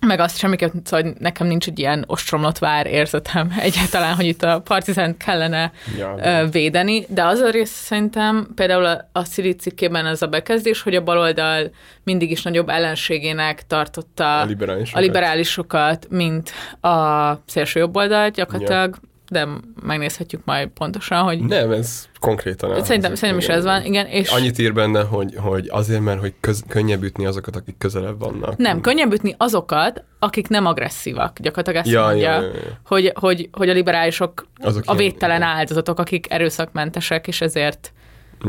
meg 0.00 0.20
azt 0.20 0.38
semmiképp, 0.38 0.72
szóval 0.84 1.14
nekem 1.18 1.46
nincs 1.46 1.66
egy 1.66 1.78
ilyen 1.78 2.04
ostromlott 2.06 2.58
vár 2.58 2.86
érzetem 2.86 3.54
egyáltalán, 3.60 4.14
hogy 4.14 4.24
itt 4.24 4.42
a 4.42 4.60
partizánt 4.60 5.16
kellene 5.16 5.72
ja, 5.96 6.48
védeni, 6.50 7.06
de 7.08 7.24
az 7.24 7.38
a 7.38 7.50
rész 7.50 7.70
szerintem 7.70 8.48
például 8.54 8.84
a, 8.84 9.08
a 9.12 9.24
Szili 9.24 9.52
cikkében 9.52 10.06
az 10.06 10.22
a 10.22 10.26
bekezdés, 10.26 10.82
hogy 10.82 10.94
a 10.94 11.02
baloldal 11.02 11.70
mindig 12.04 12.30
is 12.30 12.42
nagyobb 12.42 12.68
ellenségének 12.68 13.66
tartotta 13.66 14.40
a 14.40 14.44
liberálisokat, 14.44 15.02
a 15.02 15.04
liberálisokat 15.04 16.06
mint 16.10 16.50
a 16.80 17.32
szélső 17.46 17.80
jobb 17.80 17.96
oldalt 17.96 18.34
gyakorlatilag, 18.34 18.98
ja 19.02 19.14
de 19.30 19.48
megnézhetjük 19.82 20.40
majd 20.44 20.68
pontosan, 20.68 21.22
hogy... 21.22 21.38
Nem, 21.40 21.70
ez 21.70 22.08
konkrétan 22.20 22.70
az. 22.70 22.86
Szerintem, 22.86 23.14
szerintem 23.14 23.44
is 23.44 23.48
ez 23.56 23.64
van, 23.64 23.84
igen. 23.84 24.06
És 24.06 24.28
Annyit 24.30 24.58
ír 24.58 24.72
benne, 24.72 25.02
hogy, 25.02 25.34
hogy 25.36 25.66
azért, 25.70 26.00
mert 26.00 26.20
hogy 26.20 26.34
köz, 26.40 26.62
könnyebb 26.68 27.02
ütni 27.02 27.26
azokat, 27.26 27.56
akik 27.56 27.78
közelebb 27.78 28.18
vannak. 28.18 28.56
Nem, 28.56 28.80
könnyebb 28.80 29.12
ütni 29.12 29.34
azokat, 29.38 30.04
akik 30.18 30.48
nem 30.48 30.66
agresszívak. 30.66 31.38
Gyakorlatilag 31.40 31.80
ezt 31.84 31.90
Ja, 31.94 32.02
mondja, 32.06 32.30
ja, 32.30 32.40
ja, 32.40 32.46
ja. 32.46 32.60
Hogy, 32.86 33.12
hogy, 33.14 33.48
hogy 33.52 33.68
a 33.68 33.72
liberálisok 33.72 34.46
Azok 34.60 34.82
a 34.86 34.94
ilyen- 34.94 34.96
védtelen 35.12 35.42
áldozatok, 35.42 35.98
akik 35.98 36.30
erőszakmentesek, 36.30 37.26
és 37.26 37.40
ezért 37.40 37.92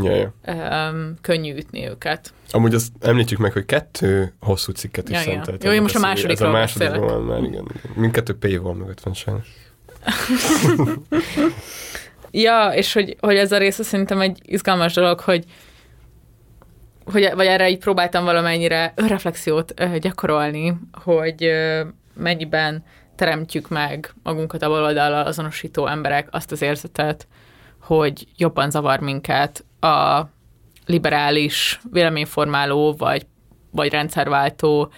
Ja, 0.02 0.16
ja. 0.16 0.34
um, 0.92 1.14
könnyű 1.22 1.56
ütni 1.56 1.88
őket. 1.88 2.34
Amúgy 2.52 2.74
azt 2.74 2.92
említsük 3.00 3.38
meg, 3.38 3.52
hogy 3.52 3.66
kettő 3.66 4.34
hosszú 4.40 4.72
cikket 4.72 5.10
is 5.10 5.16
Ja, 5.16 5.22
szentelt. 5.22 5.64
Jó, 5.64 5.72
én 5.72 5.82
most 5.82 5.96
a 5.96 6.16
szívi- 6.16 6.32
Ez 6.32 6.42
a 6.42 6.50
másodikról 6.52 7.08
van 7.08 7.22
már, 7.22 7.44
igen. 7.44 7.68
Mindkettő 7.96 8.34
P 8.38 8.62
van 8.62 8.76
mögött 8.76 9.00
van 9.00 9.14
sajnos. 9.14 9.48
Ja, 12.32 12.72
és 12.74 12.94
hogy, 12.94 13.16
hogy 13.20 13.36
ez 13.36 13.52
a 13.52 13.58
része 13.58 13.84
szerintem 13.84 14.22
egy 14.22 14.40
izgalmas 14.46 14.94
dolog, 14.94 15.20
hogy 15.20 15.46
hogy, 17.12 17.32
vagy 17.36 17.46
erre 17.46 17.70
így 17.70 17.78
próbáltam 17.78 18.24
valamennyire 18.24 18.94
önreflexiót 18.96 19.74
ö, 19.76 19.98
gyakorolni, 20.00 20.78
hogy 21.04 21.52
mennyiben 22.14 22.84
teremtjük 23.16 23.70
meg 23.70 24.14
magunkat 24.24 24.62
a 24.62 24.70
baloldallal 24.70 25.26
azonosító 25.26 25.88
emberek 25.88 26.28
azt 26.32 26.52
az 26.52 26.62
érzetet, 26.62 27.28
hogy 27.82 28.28
jobban 28.38 28.70
zavar 28.70 29.00
minket 29.00 29.66
a 29.80 30.22
liberális 30.86 31.80
véleményformáló 31.92 32.96
vagy, 32.98 33.26
vagy 33.72 33.92
rendszerváltó 33.92 34.92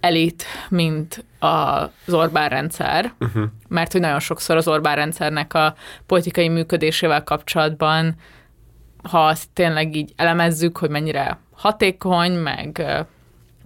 elit, 0.00 0.44
mint 0.68 1.24
az 1.38 2.12
Orbán 2.14 2.48
rendszer, 2.48 3.12
Uh-huh. 3.20 3.44
Mert 3.68 3.92
hogy 3.92 4.00
nagyon 4.00 4.20
sokszor 4.20 4.56
az 4.56 4.68
Orbán 4.68 4.96
rendszernek 4.96 5.54
a 5.54 5.74
politikai 6.06 6.48
működésével 6.48 7.24
kapcsolatban, 7.24 8.14
ha 9.02 9.26
azt 9.26 9.48
tényleg 9.52 9.96
így 9.96 10.12
elemezzük, 10.16 10.78
hogy 10.78 10.90
mennyire 10.90 11.38
hatékony, 11.54 12.32
meg, 12.32 12.82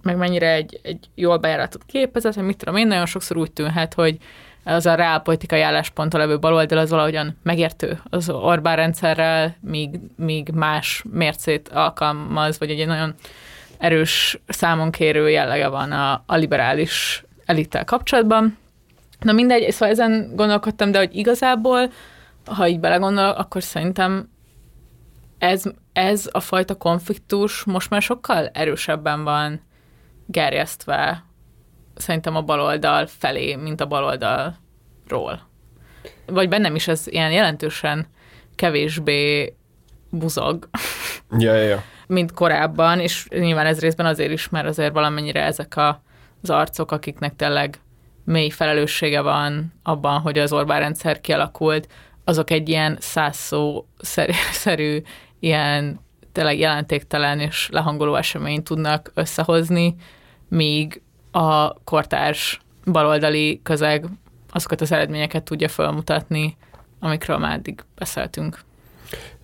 meg 0.01 0.17
mennyire 0.17 0.51
egy, 0.53 0.79
egy 0.83 1.09
jól 1.15 1.37
bejáratott 1.37 1.85
képezet, 1.85 2.35
vagy 2.35 2.45
mit 2.45 2.57
tudom 2.57 2.75
én, 2.75 2.87
nagyon 2.87 3.05
sokszor 3.05 3.37
úgy 3.37 3.51
tűnhet, 3.51 3.93
hogy 3.93 4.17
az 4.63 4.85
a 4.85 4.95
reálpolitikai 4.95 5.61
állásponttól 5.61 6.19
levő 6.19 6.39
baloldal 6.39 6.77
az 6.77 6.89
valahogyan 6.89 7.37
megértő 7.43 8.01
az 8.09 8.29
Orbán 8.29 8.75
rendszerrel, 8.75 9.55
míg, 9.61 9.99
míg 10.15 10.49
más 10.53 11.03
mércét 11.11 11.69
alkalmaz, 11.69 12.59
vagy 12.59 12.69
egy 12.69 12.87
nagyon 12.87 13.13
erős 13.77 14.39
számonkérő 14.47 15.29
jellege 15.29 15.67
van 15.67 15.91
a, 15.91 16.23
a 16.25 16.35
liberális 16.35 17.23
elittel 17.45 17.85
kapcsolatban. 17.85 18.57
Na 19.23 19.31
mindegy, 19.31 19.71
szóval 19.71 19.89
ezen 19.89 20.31
gondolkodtam, 20.35 20.91
de 20.91 20.97
hogy 20.97 21.15
igazából, 21.15 21.91
ha 22.45 22.67
így 22.67 22.79
belegondolok, 22.79 23.37
akkor 23.37 23.63
szerintem 23.63 24.29
ez, 25.37 25.63
ez 25.93 26.29
a 26.31 26.39
fajta 26.39 26.75
konfliktus 26.75 27.63
most 27.63 27.89
már 27.89 28.01
sokkal 28.01 28.47
erősebben 28.47 29.23
van 29.23 29.61
gerjesztve 30.25 31.23
szerintem 31.95 32.35
a 32.35 32.41
baloldal 32.41 33.05
felé, 33.05 33.55
mint 33.55 33.81
a 33.81 33.85
baloldalról. 33.85 35.49
Vagy 36.25 36.49
bennem 36.49 36.75
is 36.75 36.87
ez 36.87 37.07
ilyen 37.07 37.31
jelentősen 37.31 38.07
kevésbé 38.55 39.55
buzog, 40.09 40.69
Ja, 41.37 41.53
ja, 41.55 41.63
ja. 41.63 41.83
mint 42.07 42.31
korábban, 42.33 42.99
és 42.99 43.27
nyilván 43.29 43.65
ez 43.65 43.79
részben 43.79 44.05
azért 44.05 44.31
is, 44.31 44.49
mert 44.49 44.67
azért 44.67 44.93
valamennyire 44.93 45.43
ezek 45.43 45.77
a, 45.77 46.01
az 46.41 46.49
arcok, 46.49 46.91
akiknek 46.91 47.35
tényleg 47.35 47.79
mély 48.23 48.49
felelőssége 48.49 49.21
van 49.21 49.73
abban, 49.83 50.19
hogy 50.19 50.37
az 50.39 50.53
Orbán 50.53 50.79
rendszer 50.79 51.21
kialakult, 51.21 51.87
azok 52.23 52.49
egy 52.51 52.69
ilyen 52.69 52.97
százszó 52.99 53.85
szerű, 54.63 55.01
ilyen 55.39 55.99
tényleg 56.31 56.59
jelentéktelen 56.59 57.39
és 57.39 57.69
lehangoló 57.71 58.15
eseményt 58.15 58.63
tudnak 58.63 59.11
összehozni, 59.13 59.95
míg 60.49 61.01
a 61.31 61.73
kortárs 61.73 62.59
baloldali 62.85 63.59
közeg 63.63 64.05
azokat 64.49 64.81
az 64.81 64.91
eredményeket 64.91 65.43
tudja 65.43 65.67
felmutatni, 65.67 66.57
amikről 66.99 67.37
már 67.37 67.53
eddig 67.53 67.83
beszéltünk. 67.95 68.59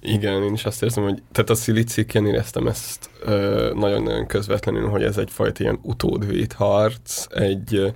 Igen, 0.02 0.43
én 0.43 0.54
is 0.54 0.66
azt 0.66 0.84
érzem, 0.84 1.04
hogy 1.04 1.22
tehát 1.32 1.50
a 1.50 1.56
szilicikken 1.56 2.26
éreztem 2.26 2.68
ezt 2.68 3.10
ö, 3.24 3.72
nagyon-nagyon 3.76 4.28
közvetlenül, 4.28 4.88
hogy 4.88 5.04
ez 5.04 5.18
egyfajta 5.18 5.64
ilyen 5.64 5.80
utódvét 5.82 6.54
harc, 6.54 7.26
egy, 7.30 7.93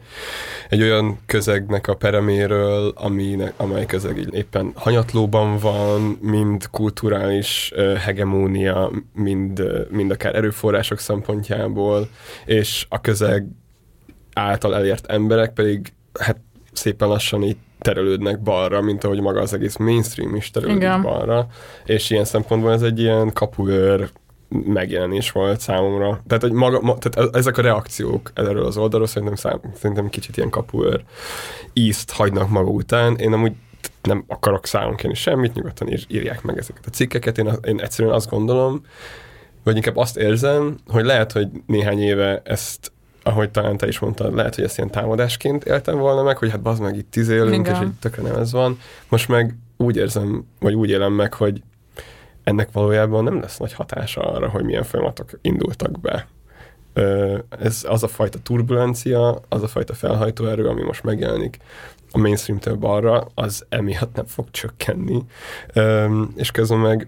egy 0.70 0.82
olyan 0.82 1.20
közegnek 1.26 1.88
a 1.88 1.96
pereméről, 1.96 2.94
aminek, 2.96 3.54
amely 3.58 3.86
közeg 3.86 4.18
így 4.18 4.34
éppen 4.34 4.72
hanyatlóban 4.76 5.58
van, 5.58 6.02
mind 6.22 6.70
kulturális 6.70 7.72
ö, 7.76 7.94
hegemónia, 7.94 8.92
mind, 9.14 9.60
ö, 9.60 9.82
mind 9.90 10.12
akár 10.12 10.36
erőforrások 10.36 11.00
szempontjából, 11.00 12.10
és 12.46 12.86
a 12.90 13.02
közeg 13.02 13.48
által 14.34 14.76
elért 14.76 15.06
emberek 15.06 15.54
pedig 15.54 15.94
hát 16.20 16.38
szépen 16.72 17.08
lassan 17.08 17.44
így 17.44 17.58
terelődnek 17.84 18.42
balra, 18.42 18.82
mint 18.82 19.04
ahogy 19.04 19.22
maga 19.22 19.42
az 19.42 19.54
egész 19.54 19.76
mainstream 19.76 20.36
is 20.36 20.52
terelődik 20.52 20.82
Igen. 20.82 21.02
balra, 21.02 21.48
és 21.86 22.10
ilyen 22.10 22.26
szempontból 22.26 22.72
ez 22.72 22.82
egy 22.82 23.00
ilyen 23.00 23.34
kapuőr 23.34 24.10
megjelenés 24.66 25.32
volt 25.32 25.60
számomra. 25.60 26.22
Tehát, 26.28 26.44
hogy 26.44 26.52
maga, 26.52 26.82
ma, 26.82 26.98
tehát 26.98 27.36
ezek 27.36 27.58
a 27.58 27.62
reakciók 27.62 28.32
erről 28.34 28.66
az 28.66 28.78
oldalról 28.78 29.08
szerintem, 29.08 29.36
szám, 29.36 29.60
szerintem 29.76 30.10
kicsit 30.10 30.38
ilyen 30.38 30.50
kapuőr 30.50 31.04
ízt 31.74 32.12
hagynak 32.12 32.50
maga 32.50 32.70
után. 32.70 33.16
Én 33.16 33.34
amúgy 33.34 33.54
nem 34.02 34.24
akarok 34.28 34.66
számon 34.66 35.14
semmit, 35.14 35.54
nyugodtan 35.54 35.88
ír, 35.88 36.06
írják 36.08 36.42
meg 36.42 36.58
ezeket 36.58 36.86
a 36.86 36.90
cikkeket. 36.90 37.38
Én, 37.38 37.52
én 37.68 37.80
egyszerűen 37.80 38.14
azt 38.14 38.30
gondolom, 38.30 38.86
vagy 39.64 39.76
inkább 39.76 39.98
azt 39.98 40.18
érzem, 40.18 40.78
hogy 40.88 41.06
lehet, 41.06 41.32
hogy 41.32 41.48
néhány 41.66 42.02
éve 42.02 42.42
ezt 42.44 42.92
ahogy 43.24 43.52
talán 43.52 43.78
te 43.78 43.88
is 43.88 44.00
mondtad, 44.00 44.36
lehet, 44.36 44.56
hogy 44.56 44.64
ezt 44.64 44.78
ilyen 44.78 44.90
támadásként 44.90 45.64
éltem 45.64 45.98
volna 45.98 46.24
meg, 46.24 46.38
hogy 46.38 46.52
hát 46.52 46.62
bazd 46.62 46.82
meg 46.82 46.98
itt 46.98 47.12
tíz 47.12 47.30
élünk, 47.30 47.68
Igen. 47.68 47.82
és 47.82 47.88
így 47.88 47.94
tökre 48.00 48.22
nem 48.22 48.36
ez 48.36 48.52
van. 48.52 48.80
Most 49.10 49.28
meg 49.28 49.56
úgy 49.78 49.96
érzem, 49.98 50.48
vagy 50.60 50.74
úgy 50.74 50.90
élem 50.90 51.14
meg, 51.14 51.34
hogy 51.34 51.62
ennek 52.44 52.72
valójában 52.72 53.24
nem 53.24 53.40
lesz 53.40 53.58
nagy 53.58 53.74
hatása 53.74 54.22
arra, 54.22 54.50
hogy 54.50 54.64
milyen 54.64 54.84
folyamatok 54.84 55.30
indultak 55.42 56.00
be. 56.00 56.28
Ez 57.50 57.86
az 57.88 58.04
a 58.04 58.08
fajta 58.08 58.40
turbulencia, 58.40 59.42
az 59.50 59.64
a 59.64 59.68
fajta 59.68 59.94
felhajtóerő, 59.94 60.68
ami 60.68 60.84
most 60.84 61.04
megjelenik 61.04 61.58
a 62.12 62.18
mainstream-től 62.18 62.76
balra, 62.76 63.28
az 63.34 63.66
emiatt 63.70 64.16
nem 64.16 64.26
fog 64.26 64.52
csökkenni. 64.52 65.24
És 66.36 66.52
közben 66.52 66.80
meg 66.80 67.08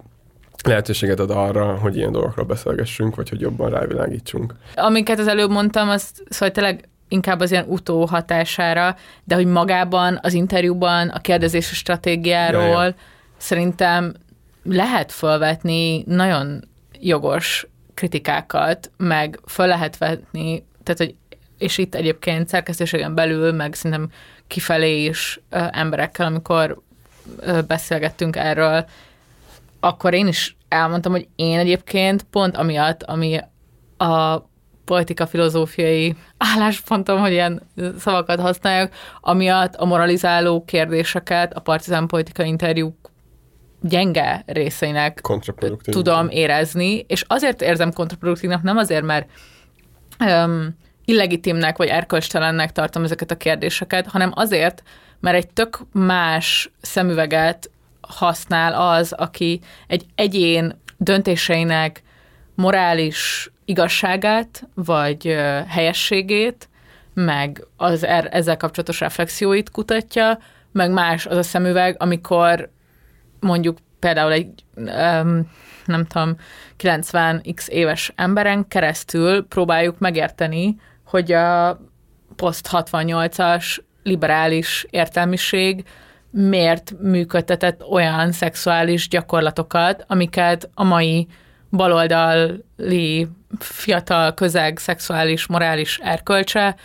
lehetőséget 0.66 1.20
ad 1.20 1.30
arra, 1.30 1.78
hogy 1.78 1.95
ilyen 1.95 2.11
dolgokról 2.11 2.45
beszélgessünk, 2.45 3.16
vagy 3.16 3.30
hogy 3.30 3.41
jobban 3.41 3.70
rávilágítsunk. 3.70 4.53
Amiket 4.76 5.20
az 5.20 5.28
előbb 5.28 5.49
mondtam, 5.49 5.89
az 5.89 6.11
szóval 6.30 6.51
tényleg 6.51 6.89
inkább 7.07 7.39
az 7.39 7.51
ilyen 7.51 7.66
utó 7.68 8.05
hatására, 8.05 8.95
de 9.24 9.36
hogy 9.36 9.45
magában 9.45 10.20
az 10.22 10.34
interjúban 10.34 11.07
a 11.07 11.20
kérdezési 11.20 11.76
stratégiáról 11.76 12.63
ja, 12.63 12.84
ja. 12.84 12.95
szerintem 13.38 14.13
lehet 14.63 15.11
felvetni 15.11 16.03
nagyon 16.07 16.63
jogos 16.99 17.68
kritikákat, 17.93 18.91
meg 18.97 19.39
föl 19.47 19.68
lehet 19.68 19.97
vetni, 19.97 20.66
tehát 20.84 20.99
hogy 20.99 21.16
és 21.57 21.78
itt 21.78 21.95
egyébként 21.95 22.47
szerkesztőségen 22.47 23.16
belül, 23.16 23.51
meg 23.51 23.74
szerintem 23.74 24.09
kifelé 24.47 25.03
is 25.03 25.39
emberekkel, 25.49 26.26
amikor 26.26 26.82
beszélgettünk 27.68 28.36
erről, 28.36 28.86
akkor 29.80 30.13
én 30.13 30.28
is 30.28 30.55
elmondtam, 30.68 31.11
hogy 31.11 31.28
én 31.36 31.59
egyébként 31.59 32.24
pont 32.24 32.57
amiatt, 32.57 33.03
ami 33.03 33.39
a 33.97 34.38
politika 34.86 35.28
filozófiai 35.28 36.16
álláspontom, 36.38 37.20
hogy 37.20 37.32
ilyen 37.32 37.61
szavakat 37.97 38.39
használjak, 38.39 38.93
amiatt 39.22 39.76
a 39.76 39.86
moralizáló 39.86 40.63
kérdéseket 40.66 41.53
a 41.53 41.59
partizán 41.59 42.07
politikai 42.07 42.47
interjúk 42.47 43.13
gyenge 43.82 44.43
részeinek 44.45 45.22
tudom 45.84 46.30
érezni, 46.30 47.05
és 47.07 47.24
azért 47.28 47.61
érzem 47.61 47.93
kontraproduktívnak, 47.93 48.61
nem 48.61 48.78
azért, 48.78 49.03
mert 49.03 49.30
um, 50.20 50.78
illegitimnek 51.05 51.78
vagy 51.78 51.88
erkölcstelennek 51.88 52.72
tartom 52.72 53.03
ezeket 53.03 53.32
a 53.32 53.38
kérdéseket, 53.38 54.07
hanem 54.07 54.32
azért, 54.36 54.84
mert 55.20 55.36
egy 55.36 55.49
tök 55.49 55.80
más 55.91 56.72
szemüveget 56.82 57.72
használ 58.08 58.74
az, 58.74 59.12
aki 59.12 59.60
egy 59.88 60.06
egyén 60.16 60.82
döntéseinek 60.97 62.03
morális 62.56 63.49
igazságát, 63.66 64.68
vagy 64.74 65.36
helyességét, 65.68 66.70
meg 67.14 67.66
az 67.78 68.03
er, 68.03 68.28
ezzel 68.32 68.58
kapcsolatos 68.58 68.99
reflexióit 68.99 69.70
kutatja, 69.70 70.39
meg 70.72 70.91
más 70.91 71.26
az 71.26 71.38
a 71.38 71.43
szemüveg, 71.43 71.95
amikor 71.99 72.70
mondjuk 73.39 73.78
például 73.99 74.32
egy 74.32 74.64
um, 74.76 75.51
nem 75.86 76.06
tudom, 76.06 76.36
90x 76.80 77.68
éves 77.68 78.12
emberen 78.16 78.68
keresztül 78.68 79.47
próbáljuk 79.47 79.99
megérteni, 79.99 80.76
hogy 81.06 81.32
a 81.32 81.80
post 82.36 82.68
68-as 82.72 83.78
liberális 84.03 84.86
értelmiség 84.89 85.84
miért 86.38 86.94
működtetett 87.02 87.84
olyan 87.84 88.32
szexuális 88.32 89.08
gyakorlatokat, 89.08 90.06
amiket 90.08 90.70
a 90.74 90.84
mai 90.84 91.28
baloldali 91.72 93.28
fiatal 93.60 94.34
közeg 94.34 94.78
szexuális, 94.78 95.48
morális 95.48 96.00
erkölcse 96.04 96.76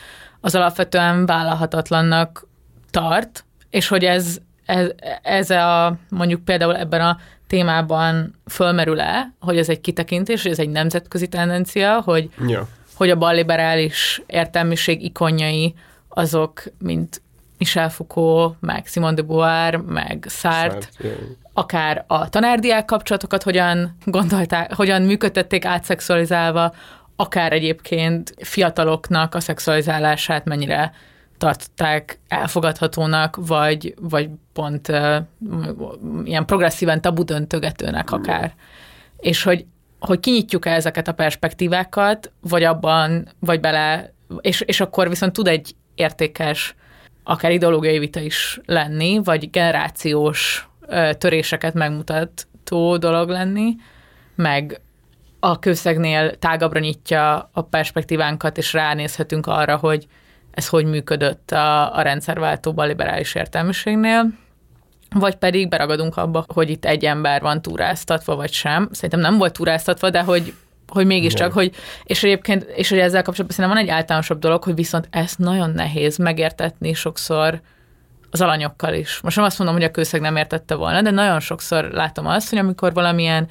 az 0.41 0.55
alapvetően 0.55 1.27
vállalhatatlannak 1.27 2.47
tart, 2.91 3.45
és 3.71 3.89
hogy 3.89 4.05
ez, 4.05 4.39
ez, 4.67 4.89
ez 5.23 5.51
a, 5.51 5.97
mondjuk 6.09 6.45
például 6.45 6.77
ebben 6.77 7.01
a 7.01 7.19
témában 7.47 8.35
fölmerül-e, 8.47 9.33
hogy 9.41 9.59
ez 9.59 9.69
egy 9.69 9.81
kitekintés, 9.81 10.43
hogy 10.43 10.51
ez 10.51 10.59
egy 10.59 10.71
nemzetközi 10.71 11.29
tendencia, 11.29 12.01
hogy, 12.01 12.31
ja. 12.47 12.69
hogy 12.95 13.11
a 13.11 13.17
balliberális 13.17 14.23
értelmiség 14.27 15.03
ikonjai 15.03 15.75
azok, 16.09 16.63
mint 16.79 17.23
Michel 17.61 17.91
Foucault, 17.91 18.57
meg 18.61 18.87
Simone 18.87 19.15
de 19.15 19.23
Beauvoir, 19.23 19.77
meg 19.77 20.27
Sartre, 20.29 20.81
Sartre 20.81 21.39
akár 21.53 22.05
a 22.07 22.29
tanárdiák 22.29 22.85
kapcsolatokat 22.85 23.43
hogyan 23.43 23.97
gondolták, 24.05 24.75
hogyan 24.75 25.03
működtették 25.03 25.65
átszexualizálva, 25.65 26.75
akár 27.17 27.53
egyébként 27.53 28.35
fiataloknak 28.39 29.35
a 29.35 29.41
szexualizálását 29.41 30.45
mennyire 30.45 30.93
tartották 31.39 32.21
elfogadhatónak, 32.29 33.37
vagy, 33.47 33.95
vagy 34.01 34.29
pont 34.53 34.89
uh, 34.89 35.17
ilyen 36.25 36.47
progresszíven 36.47 37.01
tabu 37.01 37.23
döntögetőnek 37.25 38.11
akár. 38.11 38.55
És 39.17 39.43
hogy, 39.43 39.65
hogy 39.99 40.21
kinyitjuk 40.21 40.67
-e 40.67 40.71
ezeket 40.71 41.09
a 41.09 41.13
perspektívákat, 41.13 42.33
vagy 42.41 42.63
abban, 42.63 43.29
vagy 43.39 43.61
bele, 43.61 44.13
és, 44.41 44.61
és 44.61 44.81
akkor 44.81 45.09
viszont 45.09 45.33
tud 45.33 45.49
egy 45.49 45.75
értékes, 45.95 46.75
akár 47.31 47.53
ideológiai 47.53 47.99
vita 47.99 48.21
is 48.21 48.61
lenni, 48.67 49.21
vagy 49.25 49.51
generációs 49.51 50.69
töréseket 51.19 51.75
megmutató 51.75 52.97
dolog 52.97 53.29
lenni, 53.29 53.75
meg 54.35 54.81
a 55.41 55.59
kőszegnél 55.59 56.39
tágabbra 56.39 56.79
nyitja 56.81 57.51
a 57.53 57.63
perspektívánkat, 57.63 58.59
és 58.59 58.73
ránézhetünk 58.73 59.47
arra, 59.47 59.77
hogy 59.77 60.07
ez 60.51 60.69
hogy 60.69 60.85
működött 60.85 61.51
a, 61.51 61.97
a 61.97 62.03
rendszerváltóban 62.03 62.87
liberális 62.87 63.35
értelmiségnél, 63.35 64.27
vagy 65.15 65.35
pedig 65.35 65.69
beragadunk 65.69 66.17
abba, 66.17 66.45
hogy 66.55 66.71
itt 66.71 66.85
egy 66.85 67.05
ember 67.05 67.41
van 67.41 67.63
túráztatva, 67.63 68.37
vagy 68.37 68.53
sem. 68.53 68.89
Szerintem 68.93 69.21
nem 69.21 69.39
volt 69.39 69.53
túráztatva, 69.53 70.11
de 70.11 70.23
hogy 70.23 70.55
hogy 70.91 71.07
mégiscsak, 71.07 71.53
hogy, 71.53 71.75
és 72.05 72.23
egyébként, 72.23 72.63
és 72.63 72.89
hogy 72.89 72.99
ezzel 72.99 73.23
kapcsolatban 73.23 73.57
szerintem 73.57 73.79
van 73.79 73.89
egy 73.89 73.99
általánosabb 73.99 74.39
dolog, 74.39 74.65
hogy 74.65 74.75
viszont 74.75 75.09
ezt 75.11 75.39
nagyon 75.39 75.71
nehéz 75.71 76.17
megértetni 76.17 76.93
sokszor 76.93 77.61
az 78.31 78.41
alanyokkal 78.41 78.95
is. 78.95 79.21
Most 79.21 79.37
nem 79.37 79.45
azt 79.45 79.59
mondom, 79.59 79.77
hogy 79.77 79.85
a 79.85 79.91
kőszeg 79.91 80.21
nem 80.21 80.37
értette 80.37 80.75
volna, 80.75 81.03
de 81.03 81.11
nagyon 81.11 81.41
sokszor 81.41 81.85
látom 81.85 82.27
azt, 82.27 82.51
hogy 82.51 82.59
amikor 82.59 82.93
valamilyen 82.93 83.49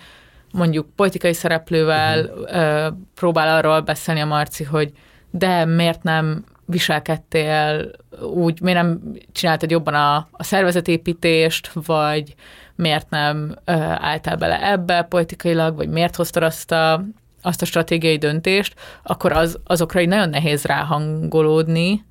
mondjuk 0.52 0.96
politikai 0.96 1.34
szereplővel 1.34 2.26
uh-huh. 2.26 2.98
próbál 3.16 3.58
arról 3.58 3.82
beszélni 3.82 4.22
a 4.22 4.26
Marci, 4.26 4.64
hogy 4.64 4.92
de 5.32 5.66
miért 5.66 6.04
nem 6.04 6.44
viselkedtél 6.66 7.92
úgy, 8.22 8.62
miért 8.62 8.82
nem 8.82 9.02
csináltad 9.32 9.72
jobban 9.72 9.94
a, 9.94 10.16
a 10.32 10.44
szervezetépítést, 10.44 11.72
vagy 11.74 12.36
miért 12.76 13.10
nem 13.10 13.56
ö, 13.66 13.72
álltál 13.82 14.36
bele 14.36 14.72
ebbe 14.72 15.02
politikailag, 15.02 15.76
vagy 15.76 15.90
miért 15.90 16.16
hoztad 16.16 16.44
azt 16.44 16.72
a, 16.72 17.04
azt 17.42 17.62
a 17.62 17.66
stratégiai 17.66 18.18
döntést, 18.18 18.74
akkor 19.04 19.32
az, 19.32 19.60
azokra 19.64 20.02
így 20.02 20.08
nagyon 20.08 20.30
nehéz 20.30 20.64
ráhangolódni, 20.64 22.06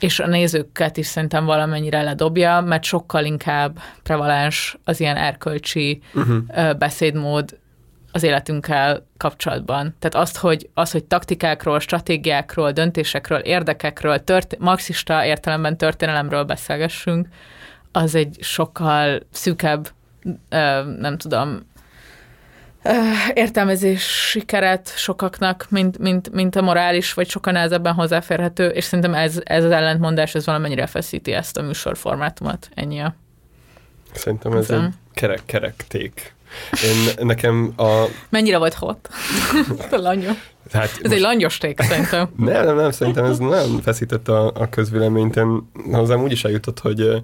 és 0.00 0.20
a 0.20 0.26
nézőket 0.26 0.96
is 0.96 1.06
szerintem 1.06 1.44
valamennyire 1.44 2.02
ledobja, 2.02 2.60
mert 2.60 2.82
sokkal 2.82 3.24
inkább 3.24 3.78
prevalens 4.02 4.78
az 4.84 5.00
ilyen 5.00 5.16
erkölcsi 5.16 6.00
uh-huh. 6.14 6.76
beszédmód 6.76 7.58
az 8.12 8.22
életünkkel 8.22 9.06
kapcsolatban. 9.16 9.94
Tehát 9.98 10.26
azt, 10.26 10.36
hogy, 10.36 10.70
az, 10.74 10.90
hogy 10.90 11.04
taktikákról, 11.04 11.80
stratégiákról, 11.80 12.72
döntésekről, 12.72 13.38
érdekekről, 13.38 14.24
tört, 14.24 14.58
marxista 14.58 15.24
értelemben 15.24 15.76
történelemről 15.76 16.44
beszélgessünk, 16.44 17.28
az 17.92 18.14
egy 18.14 18.36
sokkal 18.40 19.20
szűkebb, 19.30 19.88
nem 20.98 21.16
tudom, 21.16 21.69
értelmezési 23.34 24.44
keret 24.44 24.92
sokaknak, 24.96 25.66
mint, 25.68 25.98
mint, 25.98 26.32
mint 26.32 26.56
a 26.56 26.62
morális, 26.62 27.14
vagy 27.14 27.28
sokkal 27.28 27.52
nehezebben 27.52 27.94
hozzáférhető, 27.94 28.68
és 28.68 28.84
szerintem 28.84 29.14
ez, 29.14 29.40
ez 29.44 29.64
az 29.64 29.70
ellentmondás, 29.70 30.34
ez 30.34 30.46
valamennyire 30.46 30.86
feszíti 30.86 31.32
ezt 31.32 31.56
a 31.56 31.62
műsorformátumot. 31.62 32.68
Ennyi 32.74 33.00
a... 33.00 33.14
Szerintem 34.12 34.52
ez 34.52 34.70
egy 34.70 34.88
kerek, 35.14 35.40
kerekték. 35.46 36.34
Én, 36.84 37.26
nekem 37.26 37.72
a... 37.76 38.04
Mennyire 38.28 38.58
volt 38.58 38.74
hot? 38.74 39.08
a 39.90 39.96
langyos. 39.96 40.52
Hát 40.72 40.84
ez 40.84 40.98
most... 41.02 41.14
egy 41.14 41.20
langyos 41.20 41.58
ték, 41.58 41.80
szerintem. 41.80 42.28
nem, 42.36 42.64
nem, 42.64 42.76
nem, 42.76 42.90
szerintem 42.90 43.24
ez 43.24 43.38
nem 43.38 43.80
feszített 43.82 44.28
a, 44.28 44.52
a 44.54 44.68
közvéleményt. 44.68 45.36
Én 45.36 45.70
hozzám 45.92 46.22
úgy 46.22 46.32
is 46.32 46.44
eljutott, 46.44 46.78
hogy 46.78 47.22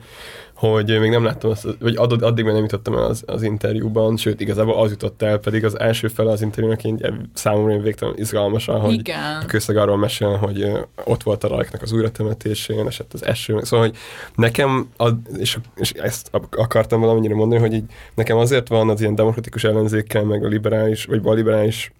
hogy 0.56 0.98
még 1.00 1.10
nem 1.10 1.24
láttam 1.24 1.50
azt, 1.50 1.66
vagy 1.80 1.96
addig 1.96 2.44
még 2.44 2.52
nem 2.52 2.62
jutottam 2.62 2.94
el 2.94 3.02
az, 3.02 3.22
az 3.26 3.42
interjúban, 3.42 4.16
sőt, 4.16 4.40
igazából 4.40 4.80
az 4.80 4.90
jutott 4.90 5.22
el, 5.22 5.38
pedig 5.38 5.64
az 5.64 5.78
első 5.78 6.08
fel 6.08 6.26
az 6.26 6.42
interjúnak 6.42 6.84
én 6.84 7.30
számomra 7.34 7.72
én 7.72 7.82
végtelen 7.82 8.14
izgalmasan, 8.16 8.80
hogy 8.80 8.92
Igen. 8.92 9.40
a 9.42 9.46
közleg 9.46 9.76
arról 9.76 9.96
mesél, 9.96 10.36
hogy 10.36 10.72
ott 11.04 11.22
volt 11.22 11.44
a 11.44 11.48
rajknak 11.48 11.82
az 11.82 11.92
újratemetésén, 11.92 12.86
esett 12.86 13.12
az 13.12 13.24
eső, 13.24 13.60
szóval, 13.62 13.86
hogy 13.86 13.96
nekem, 14.34 14.88
a, 14.96 15.08
és, 15.38 15.58
és 15.76 15.90
ezt 15.92 16.30
akartam 16.50 17.00
valamennyire 17.00 17.34
mondani, 17.34 17.60
hogy 17.60 17.72
így 17.72 17.84
nekem 18.14 18.36
azért 18.36 18.68
van 18.68 18.88
az 18.88 19.00
ilyen 19.00 19.14
demokratikus 19.14 19.64
ellenzékkel, 19.64 20.24
meg 20.24 20.44
a 20.44 20.48
liberális, 20.48 21.04
vagy 21.04 21.20
a 21.24 21.32
liberális 21.32 21.92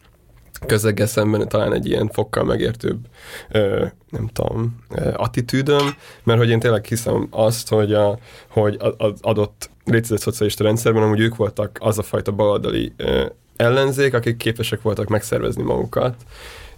közeggel 0.66 1.06
szemben 1.06 1.48
talán 1.48 1.72
egy 1.72 1.86
ilyen 1.86 2.08
fokkal 2.08 2.44
megértőbb, 2.44 2.98
nem 4.10 4.28
tudom, 4.32 4.76
attitűdöm, 5.12 5.94
mert 6.24 6.38
hogy 6.38 6.50
én 6.50 6.58
tényleg 6.58 6.84
hiszem 6.84 7.26
azt, 7.30 7.68
hogy, 7.68 7.92
a, 7.92 8.18
hogy 8.48 8.76
az 8.96 9.12
adott 9.20 9.70
létezett 9.84 10.20
szocialista 10.20 10.64
rendszerben 10.64 11.02
amúgy 11.02 11.20
ők 11.20 11.36
voltak 11.36 11.78
az 11.80 11.98
a 11.98 12.02
fajta 12.02 12.32
baloldali 12.32 12.92
ellenzék, 13.56 14.14
akik 14.14 14.36
képesek 14.36 14.82
voltak 14.82 15.08
megszervezni 15.08 15.62
magukat, 15.62 16.14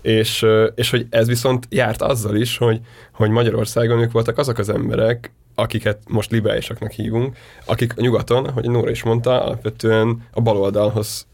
és, 0.01 0.47
és 0.75 0.91
hogy 0.91 1.07
ez 1.11 1.27
viszont 1.27 1.67
járt 1.71 2.03
azzal 2.03 2.37
is, 2.37 2.57
hogy, 2.57 2.81
hogy 3.13 3.31
Magyarországon 3.31 4.01
ők 4.01 4.13
voltak 4.13 4.39
azok 4.39 4.59
az 4.59 4.69
emberek, 4.69 5.33
akiket 5.55 5.99
most 6.09 6.31
liberálisaknak 6.31 6.91
hívunk, 6.91 7.37
akik 7.65 7.95
nyugaton, 7.95 8.51
hogy 8.51 8.71
Nóra 8.71 8.91
is 8.91 9.03
mondta, 9.03 9.43
alapvetően 9.43 10.27
a 10.33 10.41
baloldalhoz 10.41 11.27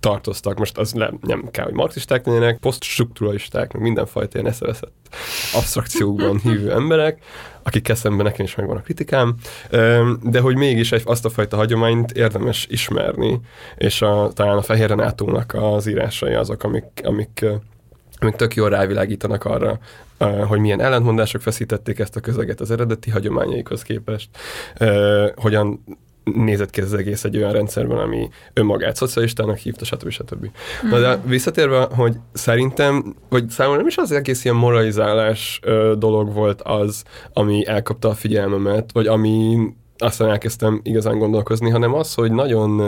tartoztak, 0.00 0.58
most 0.58 0.78
az 0.78 0.92
nem, 0.92 1.18
nem 1.20 1.48
kell, 1.50 1.64
hogy 1.64 1.74
marxisták 1.74 2.26
lennének, 2.26 2.58
posztstrukturalisták, 2.58 3.72
meg 3.72 3.82
mindenfajta 3.82 4.38
ilyen 4.38 4.50
eszeveszett 4.50 4.92
abstrakciókban 5.54 6.38
hívő 6.38 6.72
emberek, 6.72 7.22
akik 7.62 7.92
szemben 7.94 8.26
nekem 8.26 8.44
is 8.44 8.54
megvan 8.54 8.76
a 8.76 8.80
kritikám, 8.80 9.34
de 10.22 10.40
hogy 10.40 10.56
mégis 10.56 10.92
egy, 10.92 11.02
azt 11.04 11.24
a 11.24 11.30
fajta 11.30 11.56
hagyományt 11.56 12.12
érdemes 12.12 12.66
ismerni, 12.70 13.40
és 13.76 14.02
a, 14.02 14.30
talán 14.34 14.56
a 14.56 14.62
Fehér 14.62 14.88
Renátónak 14.88 15.54
az 15.54 15.86
írásai 15.86 16.34
azok, 16.34 16.62
amik, 16.62 16.84
amik 17.02 17.44
amik 18.18 18.34
tök 18.34 18.54
jól 18.54 18.68
rávilágítanak 18.68 19.44
arra, 19.44 19.78
hogy 20.46 20.58
milyen 20.58 20.80
ellentmondások 20.80 21.40
feszítették 21.40 21.98
ezt 21.98 22.16
a 22.16 22.20
közeget 22.20 22.60
az 22.60 22.70
eredeti 22.70 23.10
hagyományaikhoz 23.10 23.82
képest, 23.82 24.28
hogyan 25.34 25.84
nézett 26.34 26.70
ki 26.70 26.80
ez 26.80 26.92
az 26.92 26.98
egész 26.98 27.24
egy 27.24 27.36
olyan 27.36 27.52
rendszerben, 27.52 27.98
ami 27.98 28.28
önmagát 28.52 28.96
szocialistának 28.96 29.56
hívta, 29.56 29.84
stb. 29.84 30.10
stb. 30.10 30.44
Mm. 30.86 30.88
Na 30.88 30.98
de 30.98 31.20
visszatérve, 31.24 31.88
hogy 31.90 32.16
szerintem, 32.32 33.14
vagy 33.28 33.48
számomra 33.48 33.78
nem 33.78 33.86
is 33.86 33.96
az 33.96 34.12
egész 34.12 34.44
ilyen 34.44 34.56
moralizálás 34.56 35.60
ö, 35.62 35.94
dolog 35.98 36.32
volt 36.32 36.62
az, 36.62 37.04
ami 37.32 37.66
elkapta 37.66 38.08
a 38.08 38.14
figyelmemet, 38.14 38.90
vagy 38.92 39.06
ami 39.06 39.58
aztán 39.98 40.28
elkezdtem 40.28 40.80
igazán 40.82 41.18
gondolkozni, 41.18 41.70
hanem 41.70 41.94
az, 41.94 42.14
hogy 42.14 42.32
nagyon 42.32 42.78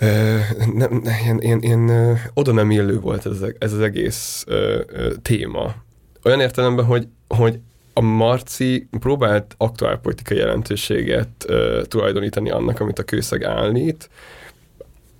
ö, 0.00 0.38
nem, 0.74 1.02
ilyen, 1.22 1.40
ilyen, 1.40 1.62
ilyen 1.62 2.18
oda 2.34 2.52
nem 2.52 2.70
illő 2.70 3.00
volt 3.00 3.26
ez, 3.26 3.44
ez 3.58 3.72
az 3.72 3.80
egész 3.80 4.44
ö, 4.46 4.80
ö, 4.86 5.14
téma. 5.22 5.74
Olyan 6.24 6.40
értelemben, 6.40 6.84
hogy, 6.84 7.08
hogy 7.28 7.60
a 7.98 8.00
Marci 8.00 8.88
próbált 9.00 9.54
aktuálpolitikai 9.56 10.36
jelentőséget 10.36 11.28
uh, 11.48 11.82
tulajdonítani 11.82 12.50
annak, 12.50 12.80
amit 12.80 12.98
a 12.98 13.02
kőszeg 13.02 13.44
állít. 13.44 14.10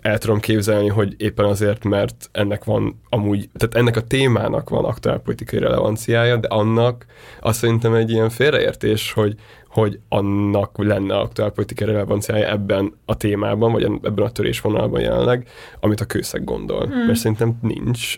El 0.00 0.18
tudom 0.18 0.40
képzelni, 0.40 0.88
hogy 0.88 1.14
éppen 1.16 1.44
azért, 1.44 1.84
mert 1.84 2.28
ennek 2.32 2.64
van 2.64 3.00
amúgy, 3.08 3.48
tehát 3.54 3.74
ennek 3.74 3.96
a 3.96 4.06
témának 4.06 4.68
van 4.68 4.84
aktuálpolitikai 4.84 5.58
relevanciája, 5.58 6.36
de 6.36 6.48
annak 6.48 7.06
azt 7.40 7.58
szerintem 7.58 7.94
egy 7.94 8.10
ilyen 8.10 8.30
félreértés, 8.30 9.12
hogy, 9.12 9.34
hogy 9.68 9.98
annak 10.08 10.84
lenne 10.84 11.16
aktuálpolitikai 11.16 11.86
relevanciája 11.86 12.50
ebben 12.50 12.94
a 13.04 13.16
témában, 13.16 13.72
vagy 13.72 13.82
ebben 13.82 14.24
a 14.24 14.30
törésvonalban 14.30 15.00
jelenleg, 15.00 15.48
amit 15.80 16.00
a 16.00 16.04
kőszeg 16.04 16.44
gondol. 16.44 16.86
Hmm. 16.86 17.06
Mert 17.06 17.18
szerintem 17.18 17.58
nincs. 17.62 18.16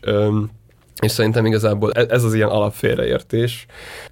És 1.00 1.10
szerintem 1.10 1.46
igazából 1.46 1.92
e- 1.92 2.06
ez 2.08 2.24
az 2.24 2.34
ilyen 2.34 2.48
alapfélreértés, 2.48 3.66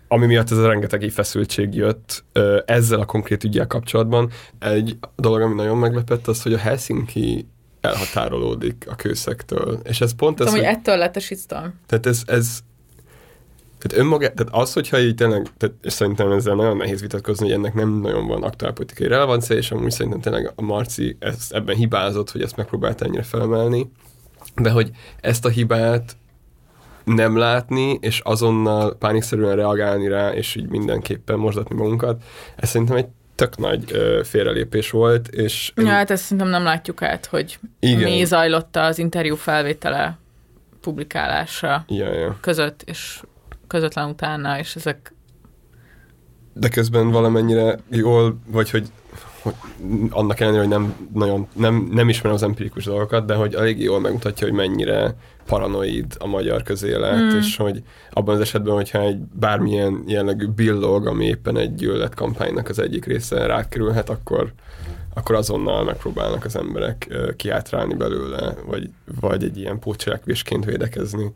ami 0.09 0.26
miatt 0.26 0.50
ez 0.50 0.59
a 0.59 0.66
rengeteg 0.66 1.11
feszültség 1.11 1.74
jött 1.74 2.24
ezzel 2.64 3.00
a 3.00 3.04
konkrét 3.04 3.44
ügyel 3.44 3.66
kapcsolatban. 3.66 4.30
Egy 4.59 4.98
dolog, 5.16 5.40
ami 5.40 5.54
nagyon 5.54 5.78
meglepett, 5.78 6.26
az, 6.26 6.42
hogy 6.42 6.52
a 6.52 6.59
Helsinki 6.59 7.48
elhatárolódik 7.80 8.86
a 8.90 8.94
kőszektől. 8.94 9.80
És 9.84 10.00
ez 10.00 10.14
pont 10.14 10.36
Tudom, 10.36 10.54
ez, 10.54 10.61
hogy 10.61 10.68
ettől 10.68 10.96
lett 10.96 11.16
a 11.16 11.20
shitstorm. 11.20 11.68
Tehát 11.86 12.06
ez, 12.06 12.22
ez 12.26 12.59
tehát 13.78 14.04
önmaga, 14.04 14.32
tehát 14.32 14.54
az, 14.54 14.72
hogyha 14.72 14.98
így 14.98 15.14
tényleg, 15.14 15.46
tehát, 15.56 15.74
és 15.82 15.92
szerintem 15.92 16.32
ezzel 16.32 16.54
nagyon 16.54 16.76
nehéz 16.76 17.00
vitatkozni, 17.00 17.44
hogy 17.46 17.54
ennek 17.54 17.74
nem 17.74 18.00
nagyon 18.00 18.26
van 18.26 18.42
aktuálpolitikai 18.42 19.09
relevancia, 19.09 19.56
és 19.56 19.70
amúgy 19.70 19.90
szerintem 19.90 20.20
tényleg 20.20 20.52
a 20.54 20.62
Marci 20.62 21.16
ezt, 21.18 21.52
ebben 21.52 21.76
hibázott, 21.76 22.30
hogy 22.30 22.42
ezt 22.42 22.56
megpróbálta 22.56 23.04
ennyire 23.04 23.22
felemelni, 23.22 23.90
de 24.56 24.70
hogy 24.70 24.90
ezt 25.20 25.44
a 25.44 25.48
hibát 25.48 26.16
nem 27.14 27.36
látni, 27.36 27.98
és 28.00 28.20
azonnal 28.24 28.96
pánikszerűen 28.96 29.56
reagálni 29.56 30.09
rá, 30.09 30.32
és 30.32 30.54
így 30.54 30.68
mindenképpen 30.68 31.38
mozdatni 31.38 31.76
magunkat, 31.76 32.22
ez 32.56 32.68
szerintem 32.68 32.96
egy 32.96 33.06
tök 33.34 33.56
nagy 33.56 33.92
ö, 33.92 34.20
félrelépés 34.24 34.90
volt, 34.90 35.28
és... 35.28 35.72
Ja, 35.76 35.86
hát 35.86 36.11
ezt 36.11 36.22
szerintem 36.22 36.48
nem 36.48 36.62
látjuk 36.62 37.02
át, 37.02 37.26
hogy 37.26 37.59
Igen. 37.80 38.11
mi 38.11 38.24
zajlott 38.24 38.76
az 38.76 38.98
interjú 38.98 39.36
felvétele 39.36 40.18
publikálása 40.80 41.84
ja, 41.88 42.12
ja. 42.12 42.36
között, 42.40 42.82
és 42.86 43.22
közvetlen 43.66 44.09
utána, 44.09 44.59
és 44.59 44.76
ezek... 44.76 45.14
De 46.52 46.68
közben 46.68 47.11
valamennyire 47.11 47.78
jól, 47.90 48.38
vagy 48.46 48.70
hogy 48.70 48.90
hogy 49.42 49.54
annak 50.11 50.40
ellenére, 50.40 50.62
hogy 50.62 50.70
nem 50.70 51.09
nagyon, 51.14 51.48
nem, 51.52 51.88
nem 51.92 52.09
ismerem 52.09 52.36
az 52.36 52.42
empirikus 52.42 52.84
dolgokat, 52.84 53.26
de 53.26 53.34
hogy 53.34 53.54
elég 53.54 53.82
jól 53.82 54.00
megmutatja, 54.00 54.46
hogy 54.46 54.56
mennyire 54.56 55.14
paranoid 55.49 56.16
a 56.18 56.26
magyar 56.26 56.62
közélet, 56.62 57.20
mm. 57.20 57.38
és 57.38 57.57
hogy 57.57 57.82
abban 58.11 58.34
az 58.34 58.40
esetben, 58.40 58.74
hogyha 58.74 59.01
egy 59.01 59.18
bármilyen 59.18 60.05
jellegű 60.07 60.46
billog, 60.46 61.07
ami 61.07 61.24
éppen 61.24 61.57
egy 61.57 61.74
gyűlölet 61.74 62.14
kampánynak 62.14 62.68
az 62.68 62.78
egyik 62.78 63.05
része 63.05 63.46
rákerülhet, 63.46 64.09
akkor, 64.11 64.53
akkor 65.14 65.34
azonnal 65.34 65.84
megpróbálnak 65.84 66.44
az 66.44 66.57
emberek 66.57 67.09
kiátrálni 67.36 67.94
belőle, 67.94 68.55
vagy, 68.66 68.90
vagy 69.20 69.44
egy 69.44 69.59
ilyen 69.59 69.78
pótcselekvésként 69.78 70.64
védekezni. 70.64 71.32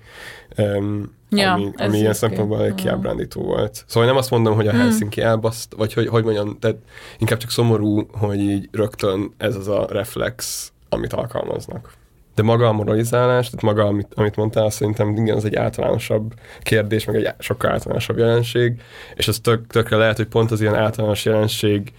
Um, 0.56 1.14
ja, 1.30 1.52
ami, 1.52 1.70
ami 1.76 1.98
ilyen 1.98 2.14
szempontból 2.14 2.60
elég 2.60 2.74
kiábrándító 2.74 3.42
volt. 3.42 3.84
Szóval 3.86 4.08
nem 4.08 4.18
azt 4.18 4.30
mondom, 4.30 4.54
hogy 4.54 4.66
a 4.66 4.70
hmm. 4.70 4.80
Helsinki 4.80 5.20
mm. 5.20 5.24
elbaszt, 5.24 5.74
vagy 5.76 5.92
hogy, 5.92 6.08
hogy 6.08 6.24
mondjam, 6.24 6.58
tehát 6.58 6.76
inkább 7.18 7.38
csak 7.38 7.50
szomorú, 7.50 8.06
hogy 8.12 8.40
így 8.40 8.68
rögtön 8.72 9.34
ez 9.36 9.56
az 9.56 9.68
a 9.68 9.86
reflex, 9.90 10.72
amit 10.88 11.12
alkalmaznak. 11.12 12.00
De 12.34 12.42
maga 12.42 12.68
a 12.68 12.72
moralizálás, 12.72 13.46
tehát 13.46 13.62
maga, 13.62 13.84
amit, 13.84 14.14
amit 14.14 14.36
mondtál, 14.36 14.70
szerintem 14.70 15.16
igen, 15.16 15.36
az 15.36 15.44
egy 15.44 15.56
általánosabb 15.56 16.32
kérdés, 16.62 17.04
meg 17.04 17.16
egy 17.16 17.34
sokkal 17.38 17.70
általánosabb 17.70 18.18
jelenség, 18.18 18.80
és 19.14 19.28
az 19.28 19.38
tök, 19.38 19.66
tökre 19.66 19.96
lehet, 19.96 20.16
hogy 20.16 20.26
pont 20.26 20.50
az 20.50 20.60
ilyen 20.60 20.74
általános 20.74 21.24
jelenség 21.24 21.92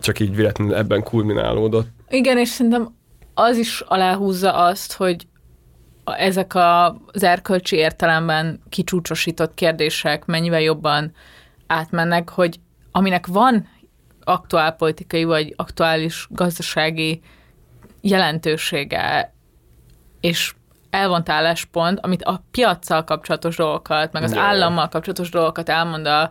csak 0.00 0.20
így 0.20 0.36
véletlenül 0.36 0.74
ebben 0.74 1.02
kulminálódott. 1.02 1.88
Igen, 2.08 2.38
és 2.38 2.48
szerintem 2.48 2.94
az 3.34 3.56
is 3.56 3.80
aláhúzza 3.80 4.54
azt, 4.54 4.92
hogy 4.92 5.26
ezek 6.04 6.54
az 6.54 7.22
erkölcsi 7.22 7.76
értelemben 7.76 8.60
kicsúcsosított 8.68 9.54
kérdések 9.54 10.24
mennyivel 10.24 10.60
jobban 10.60 11.12
átmennek, 11.66 12.28
hogy 12.28 12.60
aminek 12.90 13.26
van 13.26 13.68
aktuálpolitikai 14.24 15.24
vagy 15.24 15.52
aktuális 15.56 16.26
gazdasági 16.30 17.20
jelentősége, 18.00 19.33
és 20.24 20.54
elvont 20.90 21.28
álláspont, 21.28 21.98
amit 22.02 22.22
a 22.22 22.44
piaccal 22.50 23.04
kapcsolatos 23.04 23.56
dolgokat, 23.56 24.12
meg 24.12 24.22
az 24.22 24.32
Jaj. 24.32 24.42
állammal 24.42 24.88
kapcsolatos 24.88 25.30
dolgokat 25.30 25.68
elmond 25.68 26.06
a 26.06 26.30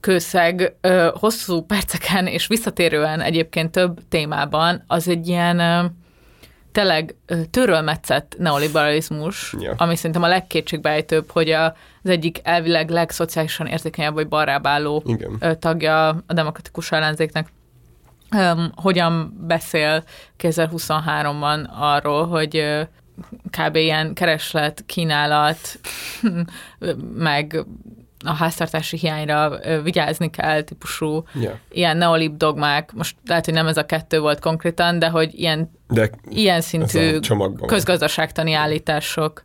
kőszeg 0.00 0.76
ö, 0.80 1.10
hosszú 1.14 1.62
perceken 1.62 2.26
és 2.26 2.46
visszatérően 2.46 3.20
egyébként 3.20 3.70
több 3.70 4.00
témában, 4.08 4.84
az 4.86 5.08
egy 5.08 5.28
ilyen 5.28 5.58
ö, 5.58 5.84
tényleg 6.72 7.14
törölmetszett 7.50 8.34
neoliberalizmus, 8.38 9.54
ja. 9.58 9.74
ami 9.76 9.96
szerintem 9.96 10.22
a 10.22 10.28
legkétségbejtőbb, 10.28 11.30
hogy 11.30 11.50
a, 11.50 11.64
az 12.02 12.10
egyik 12.10 12.40
elvileg 12.42 12.90
legszociálisan 12.90 13.66
érzékenyebb 13.66 14.14
vagy 14.14 14.28
balrábáló 14.28 15.02
Igen. 15.06 15.58
tagja 15.58 16.08
a 16.08 16.32
demokratikus 16.32 16.92
ellenzéknek 16.92 17.52
um, 18.36 18.72
hogyan 18.74 19.36
beszél 19.46 20.04
2023-ban 20.38 21.68
arról, 21.70 22.26
hogy 22.26 22.86
kb. 23.58 23.76
ilyen 23.76 24.14
kereslet, 24.14 24.82
kínálat, 24.86 25.58
meg 27.30 27.64
a 28.24 28.32
háztartási 28.34 28.96
hiányra 28.96 29.58
vigyázni 29.82 30.30
kell 30.30 30.62
típusú 30.62 31.24
yeah. 31.34 31.54
ilyen 31.70 31.96
neolib 31.96 32.36
dogmák, 32.36 32.92
most 32.92 33.16
lehet, 33.26 33.44
hogy 33.44 33.54
nem 33.54 33.66
ez 33.66 33.76
a 33.76 33.86
kettő 33.86 34.20
volt 34.20 34.40
konkrétan, 34.40 34.98
de 34.98 35.08
hogy 35.08 35.38
ilyen, 35.38 35.70
de 35.88 36.10
ilyen 36.28 36.60
szintű 36.60 37.18
közgazdaságtani 37.66 38.52
állítások 38.52 39.42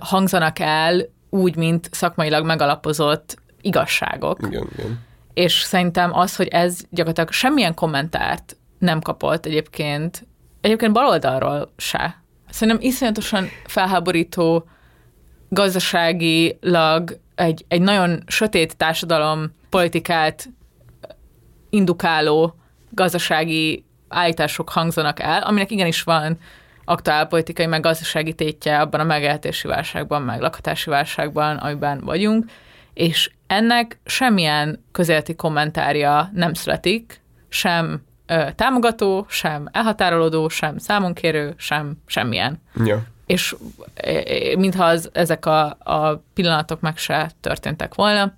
hangzanak 0.00 0.58
el 0.58 1.08
úgy, 1.30 1.56
mint 1.56 1.88
szakmailag 1.92 2.44
megalapozott 2.44 3.36
igazságok. 3.60 4.38
Igen, 4.46 4.68
igen. 4.76 5.00
És 5.34 5.52
szerintem 5.52 6.14
az, 6.14 6.36
hogy 6.36 6.46
ez 6.46 6.80
gyakorlatilag 6.90 7.32
semmilyen 7.32 7.74
kommentárt 7.74 8.56
nem 8.78 9.00
kapott 9.00 9.46
egyébként, 9.46 10.26
egyébként 10.60 10.92
baloldalról 10.92 11.72
se. 11.76 12.22
Szerintem 12.50 12.86
iszonyatosan 12.86 13.48
felháborító 13.64 14.68
gazdaságilag 15.48 17.18
egy, 17.34 17.64
egy 17.68 17.80
nagyon 17.80 18.22
sötét 18.26 18.76
társadalom 18.76 19.52
politikát 19.68 20.48
indukáló 21.70 22.54
gazdasági 22.90 23.84
állítások 24.08 24.68
hangzanak 24.70 25.20
el, 25.20 25.42
aminek 25.42 25.70
igenis 25.70 26.02
van 26.02 26.38
aktuálpolitikai, 26.84 27.66
meg 27.66 27.80
gazdasági 27.80 28.32
tétje 28.32 28.80
abban 28.80 29.00
a 29.00 29.04
megélhetési 29.04 29.68
válságban, 29.68 30.22
meg 30.22 30.40
lakhatási 30.40 30.90
válságban, 30.90 31.56
amiben 31.56 32.00
vagyunk, 32.00 32.50
és 32.94 33.30
ennek 33.46 34.00
semmilyen 34.04 34.84
közéleti 34.92 35.34
kommentárja 35.34 36.30
nem 36.32 36.54
születik, 36.54 37.20
sem 37.48 38.02
ö, 38.28 38.48
támogató, 38.54 39.26
sem 39.28 39.68
elhatárolódó, 39.72 40.48
sem 40.48 40.78
számonkérő, 40.78 41.54
sem 41.56 41.96
semmilyen. 42.06 42.62
Ja. 42.84 43.02
És 43.26 43.56
mintha 44.58 44.84
az, 44.84 45.10
ezek 45.12 45.46
a, 45.46 45.64
a 45.78 46.22
pillanatok 46.34 46.80
meg 46.80 46.96
se 46.96 47.30
történtek 47.40 47.94
volna, 47.94 48.34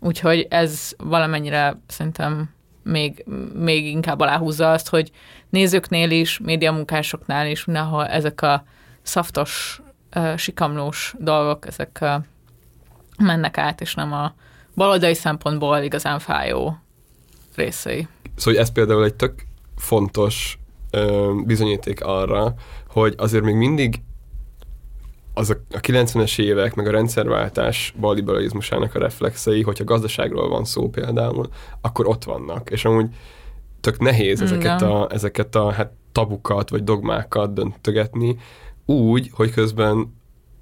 úgyhogy 0.00 0.46
ez 0.50 0.92
valamennyire 0.96 1.80
szerintem 1.86 2.50
még, 2.82 3.24
még 3.54 3.86
inkább 3.86 4.20
aláhúzza 4.20 4.72
azt, 4.72 4.88
hogy 4.88 5.10
nézőknél 5.50 6.10
is, 6.10 6.38
médiamunkásoknál 6.38 7.46
is, 7.46 7.64
mindenhol 7.64 8.06
ezek 8.06 8.42
a 8.42 8.64
szaftos, 9.02 9.82
sikamlós 10.36 11.14
dolgok, 11.18 11.66
ezek 11.66 12.04
mennek 13.18 13.58
át, 13.58 13.80
és 13.80 13.94
nem 13.94 14.12
a 14.12 14.34
baloldali 14.74 15.14
szempontból 15.14 15.78
igazán 15.78 16.18
fájó 16.18 16.78
részei. 17.54 18.08
Szóval 18.38 18.60
ez 18.60 18.72
például 18.72 19.04
egy 19.04 19.14
tök 19.14 19.46
fontos 19.76 20.58
ö, 20.90 21.32
bizonyíték 21.46 22.04
arra, 22.04 22.54
hogy 22.88 23.14
azért 23.16 23.44
még 23.44 23.54
mindig 23.54 24.00
az 25.34 25.50
a, 25.50 25.56
a 25.70 25.80
90-es 25.80 26.38
évek, 26.40 26.74
meg 26.74 26.86
a 26.86 26.90
rendszerváltás 26.90 27.94
balliberalizmusának 28.00 28.94
a 28.94 28.98
reflexei, 28.98 29.62
hogyha 29.62 29.84
gazdaságról 29.84 30.48
van 30.48 30.64
szó 30.64 30.88
például, 30.88 31.48
akkor 31.80 32.06
ott 32.06 32.24
vannak. 32.24 32.70
És 32.70 32.84
amúgy 32.84 33.06
tök 33.80 33.98
nehéz 33.98 34.40
ezeket 34.42 34.80
Igen. 34.80 34.92
a, 34.92 35.06
ezeket 35.10 35.54
a 35.54 35.70
hát, 35.70 35.92
tabukat 36.12 36.70
vagy 36.70 36.84
dogmákat 36.84 37.52
döntögetni 37.52 38.36
úgy, 38.86 39.30
hogy 39.32 39.50
közben 39.50 40.16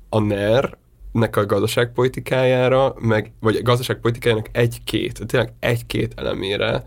a 0.09 0.18
NER 0.18 0.79
nek 1.12 1.37
a 1.37 1.47
gazdaságpolitikájára, 1.47 2.95
meg, 2.99 3.33
vagy 3.41 3.57
a 3.57 3.62
gazdaságpolitikájának 3.62 4.49
egy-két, 4.53 5.27
tényleg 5.27 5.53
egy-két 5.59 6.12
elemére 6.16 6.85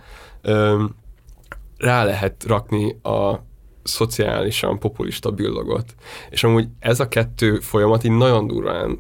rá 1.78 2.04
lehet 2.04 2.44
rakni 2.48 3.00
a 3.04 3.48
szociálisan 3.84 4.80
populista 4.80 5.32
billogot. 5.32 5.96
És 6.30 6.44
amúgy 6.44 6.68
ez 6.80 7.00
a 7.00 7.08
kettő 7.08 7.60
folyamat 7.60 8.04
így 8.04 8.12
nagyon 8.12 8.48
durván 8.48 9.00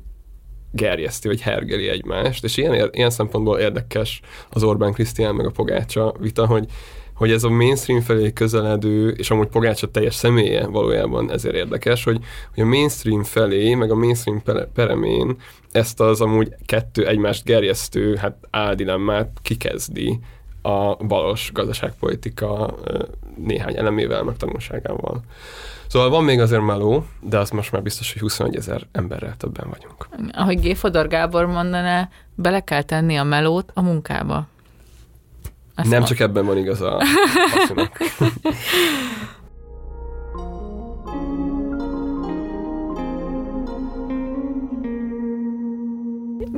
gerjeszti, 0.71 1.27
vagy 1.27 1.41
hergeli 1.41 1.87
egymást, 1.87 2.43
és 2.43 2.57
ilyen, 2.57 2.89
ilyen 2.91 3.09
szempontból 3.09 3.59
érdekes 3.59 4.21
az 4.49 4.63
Orbán 4.63 4.93
Krisztián 4.93 5.35
meg 5.35 5.45
a 5.45 5.51
Pogácsa 5.51 6.13
vita, 6.19 6.45
hogy, 6.45 6.65
hogy 7.13 7.31
ez 7.31 7.43
a 7.43 7.49
mainstream 7.49 8.01
felé 8.01 8.33
közeledő, 8.33 9.09
és 9.09 9.31
amúgy 9.31 9.47
Pogácsa 9.47 9.87
teljes 9.87 10.15
személye 10.15 10.67
valójában 10.67 11.31
ezért 11.31 11.55
érdekes, 11.55 12.03
hogy, 12.03 12.19
hogy 12.53 12.63
a 12.63 12.67
mainstream 12.67 13.23
felé, 13.23 13.73
meg 13.73 13.91
a 13.91 13.95
mainstream 13.95 14.41
pere- 14.43 14.69
peremén 14.73 15.37
ezt 15.71 15.99
az 15.99 16.21
amúgy 16.21 16.55
kettő 16.65 17.07
egymást 17.07 17.43
gerjesztő 17.43 18.15
hát 18.15 18.37
áldilemmát 18.49 19.37
kikezdi 19.41 20.19
a 20.61 20.95
balos 20.95 21.51
gazdaságpolitika 21.53 22.75
néhány 23.35 23.77
elemével, 23.77 24.23
meg 24.23 24.37
tanulságával. 24.37 25.21
Szóval 25.87 26.09
van 26.09 26.23
még 26.23 26.39
azért 26.39 26.61
meló, 26.65 27.05
de 27.19 27.37
az 27.37 27.49
most 27.49 27.71
már 27.71 27.81
biztos, 27.81 28.13
hogy 28.13 28.21
21 28.21 28.55
ezer 28.55 28.87
emberrel 28.91 29.35
többen 29.37 29.67
vagyunk. 29.69 30.07
Ahogy 30.31 30.59
G. 30.59 30.75
Fodor 30.75 31.07
Gábor 31.07 31.45
mondaná, 31.45 32.09
bele 32.35 32.59
kell 32.59 32.81
tenni 32.81 33.15
a 33.17 33.23
melót 33.23 33.71
a 33.73 33.81
munkába. 33.81 34.47
Ezt 35.75 35.89
Nem 35.89 35.99
mond- 35.99 36.07
csak 36.07 36.19
ebben 36.19 36.45
van 36.45 36.57
igaza 36.57 36.97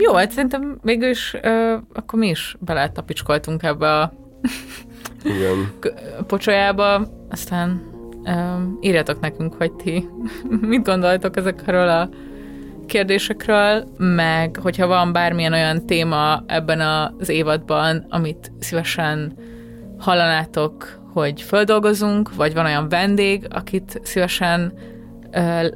Jó, 0.03 0.13
hát 0.13 0.31
szerintem 0.31 0.79
végül 0.83 1.09
is 1.09 1.35
ö, 1.41 1.75
akkor 1.93 2.19
mi 2.19 2.27
is 2.27 2.55
beletapicskoltunk 2.59 3.63
ebbe 3.63 3.99
a 3.99 4.13
Igen. 5.23 5.71
pocsolyába, 6.27 7.07
aztán 7.29 7.81
ö, 8.23 8.31
írjatok 8.81 9.19
nekünk, 9.19 9.53
hogy 9.53 9.73
ti 9.73 10.07
mit 10.61 10.83
gondoltok 10.83 11.37
ezekről 11.37 11.89
a 11.89 12.09
kérdésekről, 12.85 13.83
meg 13.97 14.57
hogyha 14.61 14.87
van 14.87 15.13
bármilyen 15.13 15.53
olyan 15.53 15.85
téma 15.85 16.43
ebben 16.47 16.79
az 16.79 17.29
évadban, 17.29 18.05
amit 18.09 18.51
szívesen 18.59 19.33
hallanátok, 19.97 20.99
hogy 21.13 21.41
földolgozunk, 21.41 22.35
vagy 22.35 22.53
van 22.53 22.65
olyan 22.65 22.89
vendég, 22.89 23.47
akit 23.49 23.99
szívesen 24.03 24.73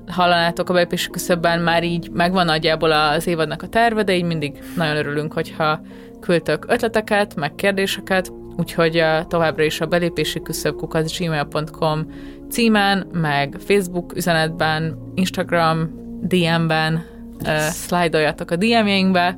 hallanátok 0.07 0.69
a 0.69 0.73
belépési 0.73 1.09
küszöbben, 1.09 1.59
már 1.59 1.83
így 1.83 2.09
megvan 2.13 2.45
nagyjából 2.45 2.91
az 2.91 3.27
évadnak 3.27 3.61
a 3.61 3.67
terve, 3.67 4.03
de 4.03 4.15
így 4.15 4.23
mindig 4.23 4.63
nagyon 4.75 4.95
örülünk, 4.95 5.33
hogyha 5.33 5.81
küldtök 6.21 6.65
ötleteket, 6.67 7.35
meg 7.35 7.55
kérdéseket, 7.55 8.31
úgyhogy 8.57 9.03
továbbra 9.27 9.63
is 9.63 9.81
a 9.81 9.85
belépési 9.85 10.41
küszöb 10.41 10.75
gmail.com 11.17 12.07
címen, 12.49 13.07
meg 13.11 13.55
Facebook 13.65 14.15
üzenetben, 14.15 14.97
Instagram 15.15 16.03
DM-ben, 16.21 17.05
uh, 17.41 17.57
szlájdoljatok 17.57 18.51
a 18.51 18.55
DM-jeinkbe, 18.55 19.35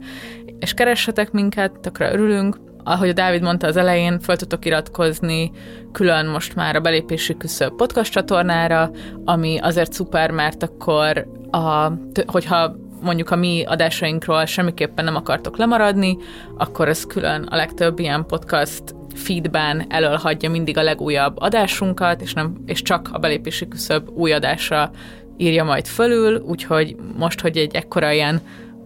és 0.59 0.73
keressetek 0.73 1.31
minket, 1.31 1.79
tökre 1.79 2.11
örülünk. 2.13 2.57
Ahogy 2.87 3.09
a 3.09 3.13
Dávid 3.13 3.41
mondta 3.41 3.67
az 3.67 3.77
elején, 3.77 4.19
fel 4.19 4.35
tudtok 4.35 4.65
iratkozni 4.65 5.51
külön 5.91 6.25
most 6.25 6.55
már 6.55 6.75
a 6.75 6.79
belépési 6.79 7.37
küszöb 7.37 7.75
podcast 7.75 8.11
csatornára, 8.11 8.91
ami 9.25 9.57
azért 9.57 9.93
szuper, 9.93 10.31
mert 10.31 10.63
akkor, 10.63 11.27
a, 11.51 11.91
hogyha 12.25 12.75
mondjuk 13.01 13.29
a 13.29 13.35
mi 13.35 13.63
adásainkról 13.65 14.45
semmiképpen 14.45 15.05
nem 15.05 15.15
akartok 15.15 15.57
lemaradni, 15.57 16.17
akkor 16.57 16.87
ez 16.87 17.05
külön 17.05 17.43
a 17.43 17.55
legtöbb 17.55 17.99
ilyen 17.99 18.25
podcast 18.25 18.83
feedben 19.15 19.85
elölhagyja 19.89 20.49
mindig 20.49 20.77
a 20.77 20.83
legújabb 20.83 21.37
adásunkat, 21.39 22.21
és, 22.21 22.33
nem, 22.33 22.57
és 22.65 22.81
csak 22.81 23.09
a 23.11 23.19
belépési 23.19 23.67
küszöb 23.67 24.09
új 24.09 24.33
adásra 24.33 24.91
írja 25.37 25.63
majd 25.63 25.85
fölül, 25.85 26.41
úgyhogy 26.41 26.95
most, 27.17 27.39
hogy 27.41 27.57
egy 27.57 27.75
ekkora 27.75 28.11
ilyen 28.11 28.41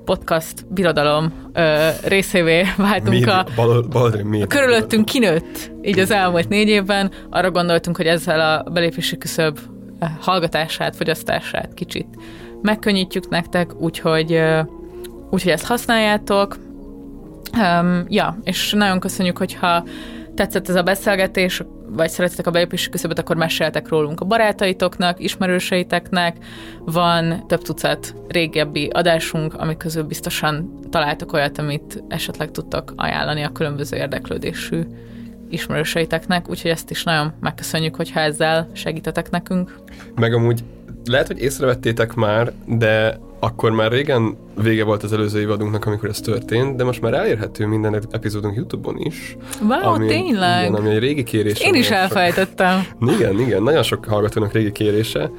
podcast 0.05 0.73
birodalom 0.73 1.33
ö, 1.53 1.89
részévé 2.03 2.63
váltunk 2.77 3.27
a, 3.27 3.45
Bal, 3.55 3.81
bal, 3.81 4.11
média. 4.23 4.47
körülöttünk 4.47 5.05
kinőtt 5.05 5.71
így 5.81 5.99
az 5.99 6.11
elmúlt 6.11 6.49
négy 6.49 6.67
évben, 6.67 7.11
arra 7.29 7.51
gondoltunk, 7.51 7.97
hogy 7.97 8.07
ezzel 8.07 8.39
a 8.39 8.69
belépési 8.69 9.17
küszöb 9.17 9.59
hallgatását, 10.19 10.95
fogyasztását 10.95 11.73
kicsit 11.73 12.07
megkönnyítjük 12.61 13.29
nektek, 13.29 13.81
úgyhogy, 13.81 14.41
úgyhogy 15.29 15.51
ezt 15.51 15.65
használjátok. 15.65 16.57
Um, 17.57 18.05
ja, 18.07 18.37
és 18.43 18.73
nagyon 18.77 18.99
köszönjük, 18.99 19.37
hogyha 19.37 19.83
tetszett 20.35 20.69
ez 20.69 20.75
a 20.75 20.83
beszélgetés, 20.83 21.63
vagy 21.93 22.09
szeretitek 22.09 22.47
a 22.47 22.51
belépési 22.51 22.89
küszöböt, 22.89 23.19
akkor 23.19 23.35
meséltek 23.35 23.89
rólunk 23.89 24.19
a 24.19 24.25
barátaitoknak, 24.25 25.19
ismerőseiteknek. 25.19 26.37
Van 26.79 27.47
több 27.47 27.61
tucat 27.61 28.15
régebbi 28.27 28.87
adásunk, 28.93 29.53
amik 29.53 29.77
közül 29.77 30.03
biztosan 30.03 30.79
találtok 30.89 31.33
olyat, 31.33 31.57
amit 31.57 32.03
esetleg 32.07 32.51
tudtok 32.51 32.93
ajánlani 32.95 33.41
a 33.43 33.51
különböző 33.51 33.97
érdeklődésű 33.97 34.81
ismerőseiteknek, 35.49 36.49
úgyhogy 36.49 36.71
ezt 36.71 36.89
is 36.89 37.03
nagyon 37.03 37.33
megköszönjük, 37.39 37.95
hogyha 37.95 38.19
ezzel 38.19 38.69
segítetek 38.73 39.29
nekünk. 39.29 39.75
Meg 40.15 40.33
amúgy 40.33 40.63
lehet, 41.05 41.27
hogy 41.27 41.41
észrevettétek 41.41 42.13
már, 42.13 42.51
de 42.65 43.19
akkor 43.43 43.71
már 43.71 43.91
régen 43.91 44.37
vége 44.61 44.83
volt 44.83 45.03
az 45.03 45.13
előző 45.13 45.39
évadunknak, 45.39 45.85
amikor 45.85 46.09
ez 46.09 46.19
történt, 46.19 46.75
de 46.75 46.83
most 46.83 47.01
már 47.01 47.13
elérhető 47.13 47.65
minden 47.65 48.01
epizódunk 48.11 48.55
YouTube-on 48.55 48.97
is. 48.97 49.37
Wow, 49.61 50.07
tényleg? 50.07 50.61
Igen, 50.61 50.73
ami 50.73 50.89
egy 50.89 50.99
régi 50.99 51.23
kérés. 51.23 51.59
Én 51.59 51.75
is 51.75 51.89
elfelejtettem. 51.89 52.85
Igen, 53.17 53.39
igen, 53.39 53.63
nagyon 53.63 53.83
sok 53.83 54.05
hallgatónak 54.05 54.51
régi 54.51 54.71
kérése. 54.71 55.31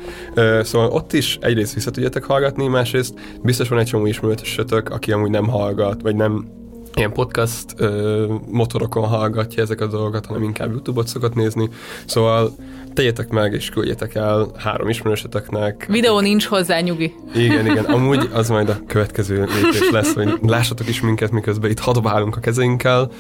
Szóval 0.63 0.91
ott 0.91 1.13
is 1.13 1.39
egyrészt 1.41 1.75
vissza 1.75 1.91
tudjátok 1.91 2.25
hallgatni, 2.25 2.67
másrészt 2.67 3.15
biztos 3.43 3.69
van 3.69 3.79
egy 3.79 3.87
csomó 3.87 4.07
ismerősötök, 4.07 4.91
aki 4.91 5.13
amúgy 5.13 5.31
nem 5.31 5.49
hallgat, 5.49 6.03
vagy 6.03 6.17
nem 6.17 6.61
ilyen 6.95 7.13
podcast 7.13 7.65
ö, 7.77 8.35
motorokon 8.51 9.09
hallgatja 9.09 9.63
ezek 9.63 9.81
a 9.81 9.87
dolgokat, 9.87 10.27
hanem 10.27 10.43
inkább 10.43 10.71
YouTube-ot 10.71 11.07
szokott 11.07 11.35
nézni. 11.35 11.69
Szóval 12.07 12.53
tegyetek 12.95 13.29
meg 13.29 13.53
és 13.53 13.69
küldjetek 13.69 14.15
el 14.15 14.51
három 14.59 14.89
ismerősötöknek. 14.89 15.87
Videó 15.91 16.21
nincs 16.21 16.45
hozzá, 16.45 16.81
nyugi. 16.81 17.15
Igen, 17.35 17.67
igen. 17.67 17.85
Amúgy 17.95 18.29
az 18.33 18.49
majd 18.49 18.69
a 18.69 18.77
következő 18.87 19.49
lépés 19.63 19.91
lesz, 19.91 20.15
hogy 20.15 20.39
lássatok 20.43 20.89
is 20.89 21.01
minket, 21.01 21.31
miközben 21.31 21.71
itt 21.71 21.79
hadobálunk 21.79 22.37
a 22.37 22.41
kezeinkkel, 22.41 23.11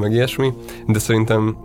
meg 0.00 0.12
ilyesmi. 0.12 0.52
De 0.86 0.98
szerintem, 0.98 1.56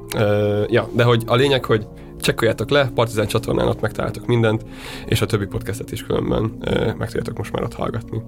ja, 0.67 0.89
de 0.95 1.03
hogy 1.03 1.23
a 1.25 1.35
lényeg, 1.35 1.65
hogy 1.65 1.87
csekkoljátok 2.21 2.69
le, 2.69 2.91
Partizán 2.95 3.27
csatornán 3.27 3.67
ott 3.67 3.81
megtaláltok 3.81 4.25
mindent, 4.25 4.65
és 5.05 5.21
a 5.21 5.25
többi 5.25 5.45
podcastet 5.45 5.91
is 5.91 6.03
különben 6.03 6.57
meg 6.97 7.07
tudjátok 7.07 7.37
most 7.37 7.51
már 7.51 7.63
ott 7.63 7.73
hallgatni. 7.73 8.21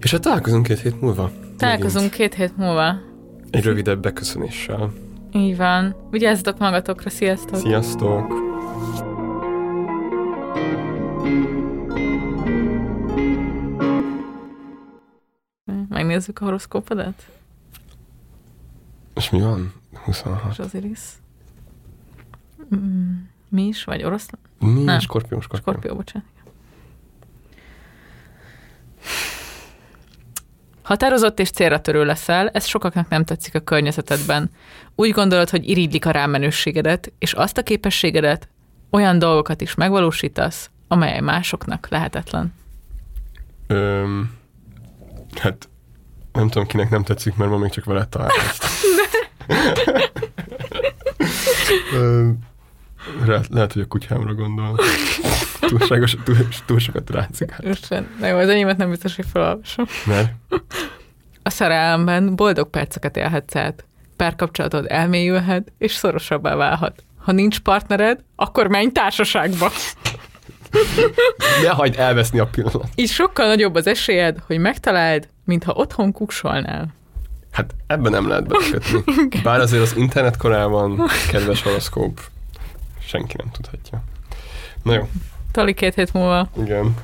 És 0.00 0.10
hát 0.10 0.20
találkozunk 0.20 0.66
két 0.66 0.80
hét 0.80 1.00
múlva. 1.00 1.30
Találkozunk 1.58 2.10
két 2.10 2.34
hét 2.34 2.56
múlva. 2.56 3.00
Egy 3.50 3.64
rövidebb 3.64 4.02
beköszönéssel. 4.02 4.92
Így 5.36 5.56
van. 5.56 5.94
Vigyázzatok 6.10 6.58
magatokra, 6.58 7.10
sziasztok! 7.10 7.56
Sziasztok! 7.56 8.32
Megnézzük 15.88 16.40
a 16.40 16.44
horoszkópodat? 16.44 17.26
És 19.14 19.30
mi 19.30 19.40
van? 19.40 19.72
26. 20.04 20.50
És 20.50 20.58
az 20.58 20.74
Iris. 20.74 21.00
Mm, 22.74 23.12
mi 23.48 23.62
is? 23.62 23.84
Vagy 23.84 24.02
oroszlán? 24.04 24.40
Mi? 24.58 24.82
Nem. 24.82 24.98
Skorpió, 24.98 25.40
skorpió. 25.40 25.72
Skorpió, 25.72 25.94
bocsánat. 25.94 26.28
Határozott 30.84 31.40
és 31.40 31.50
célra 31.50 31.80
törő 31.80 32.04
leszel, 32.04 32.48
ez 32.48 32.66
sokaknak 32.66 33.08
nem 33.08 33.24
tetszik 33.24 33.54
a 33.54 33.60
környezetedben. 33.60 34.50
Úgy 34.94 35.10
gondolod, 35.10 35.50
hogy 35.50 35.68
irigylik 35.68 36.06
a 36.06 36.10
rámenősségedet, 36.10 37.12
és 37.18 37.32
azt 37.32 37.58
a 37.58 37.62
képességedet, 37.62 38.48
olyan 38.90 39.18
dolgokat 39.18 39.60
is 39.60 39.74
megvalósítasz, 39.74 40.70
amely 40.88 41.20
másoknak 41.20 41.86
lehetetlen. 41.90 42.54
Öm, 43.66 44.36
hát 45.40 45.68
nem 46.32 46.48
tudom, 46.48 46.66
kinek 46.66 46.90
nem 46.90 47.02
tetszik, 47.02 47.36
mert 47.36 47.50
ma 47.50 47.56
még 47.56 47.70
csak 47.70 47.84
veled 47.84 48.08
találkoztam. 48.08 48.70
Öm, 51.94 52.38
lehet, 53.24 53.48
lehet, 53.48 53.72
hogy 53.72 53.82
a 53.82 53.86
kutyámra 53.86 54.34
gondol. 54.34 54.78
Túlságos, 55.66 56.16
túl, 56.24 56.36
túl 56.66 56.78
sokat 56.78 57.10
rátszik. 57.10 57.54
Isten, 57.60 58.06
na 58.20 58.26
jó, 58.26 58.36
az 58.38 58.48
enyémet 58.48 58.76
nem 58.76 58.90
biztos, 58.90 59.16
hogy 59.16 59.26
felolvasom. 59.32 59.84
Mert 60.06 60.32
A 61.42 61.50
szerelemben 61.50 62.36
boldog 62.36 62.70
perceket 62.70 63.16
élhetsz 63.16 63.56
át. 63.56 63.84
Párkapcsolatod 64.16 64.86
elmélyülhet, 64.88 65.72
és 65.78 65.92
szorosabbá 65.92 66.54
válhat. 66.54 67.02
Ha 67.18 67.32
nincs 67.32 67.60
partnered, 67.60 68.20
akkor 68.36 68.66
menj 68.66 68.90
társaságba. 68.92 69.70
ne 71.62 71.68
hagyd 71.68 71.98
elveszni 71.98 72.38
a 72.38 72.46
pillanat. 72.46 72.88
Így 72.94 73.10
sokkal 73.10 73.46
nagyobb 73.46 73.74
az 73.74 73.86
esélyed, 73.86 74.38
hogy 74.46 74.58
megtaláld, 74.58 75.28
mintha 75.44 75.72
otthon 75.72 76.12
kuksolnál. 76.12 76.94
Hát 77.50 77.74
ebben 77.86 78.12
nem 78.12 78.28
lehet 78.28 78.46
belekötni. 78.46 79.02
Bár 79.42 79.60
azért 79.60 79.82
az 79.82 79.96
internet 79.96 80.36
korában, 80.36 81.06
kedves 81.30 81.62
horoszkóp, 81.62 82.20
senki 83.06 83.34
nem 83.36 83.50
tudhatja. 83.52 84.02
Na 84.82 84.94
jó, 84.94 85.08
Tali 85.54 85.74
két 85.74 85.94
hét 85.94 86.12
múlva. 86.12 86.48
igen. 86.62 86.94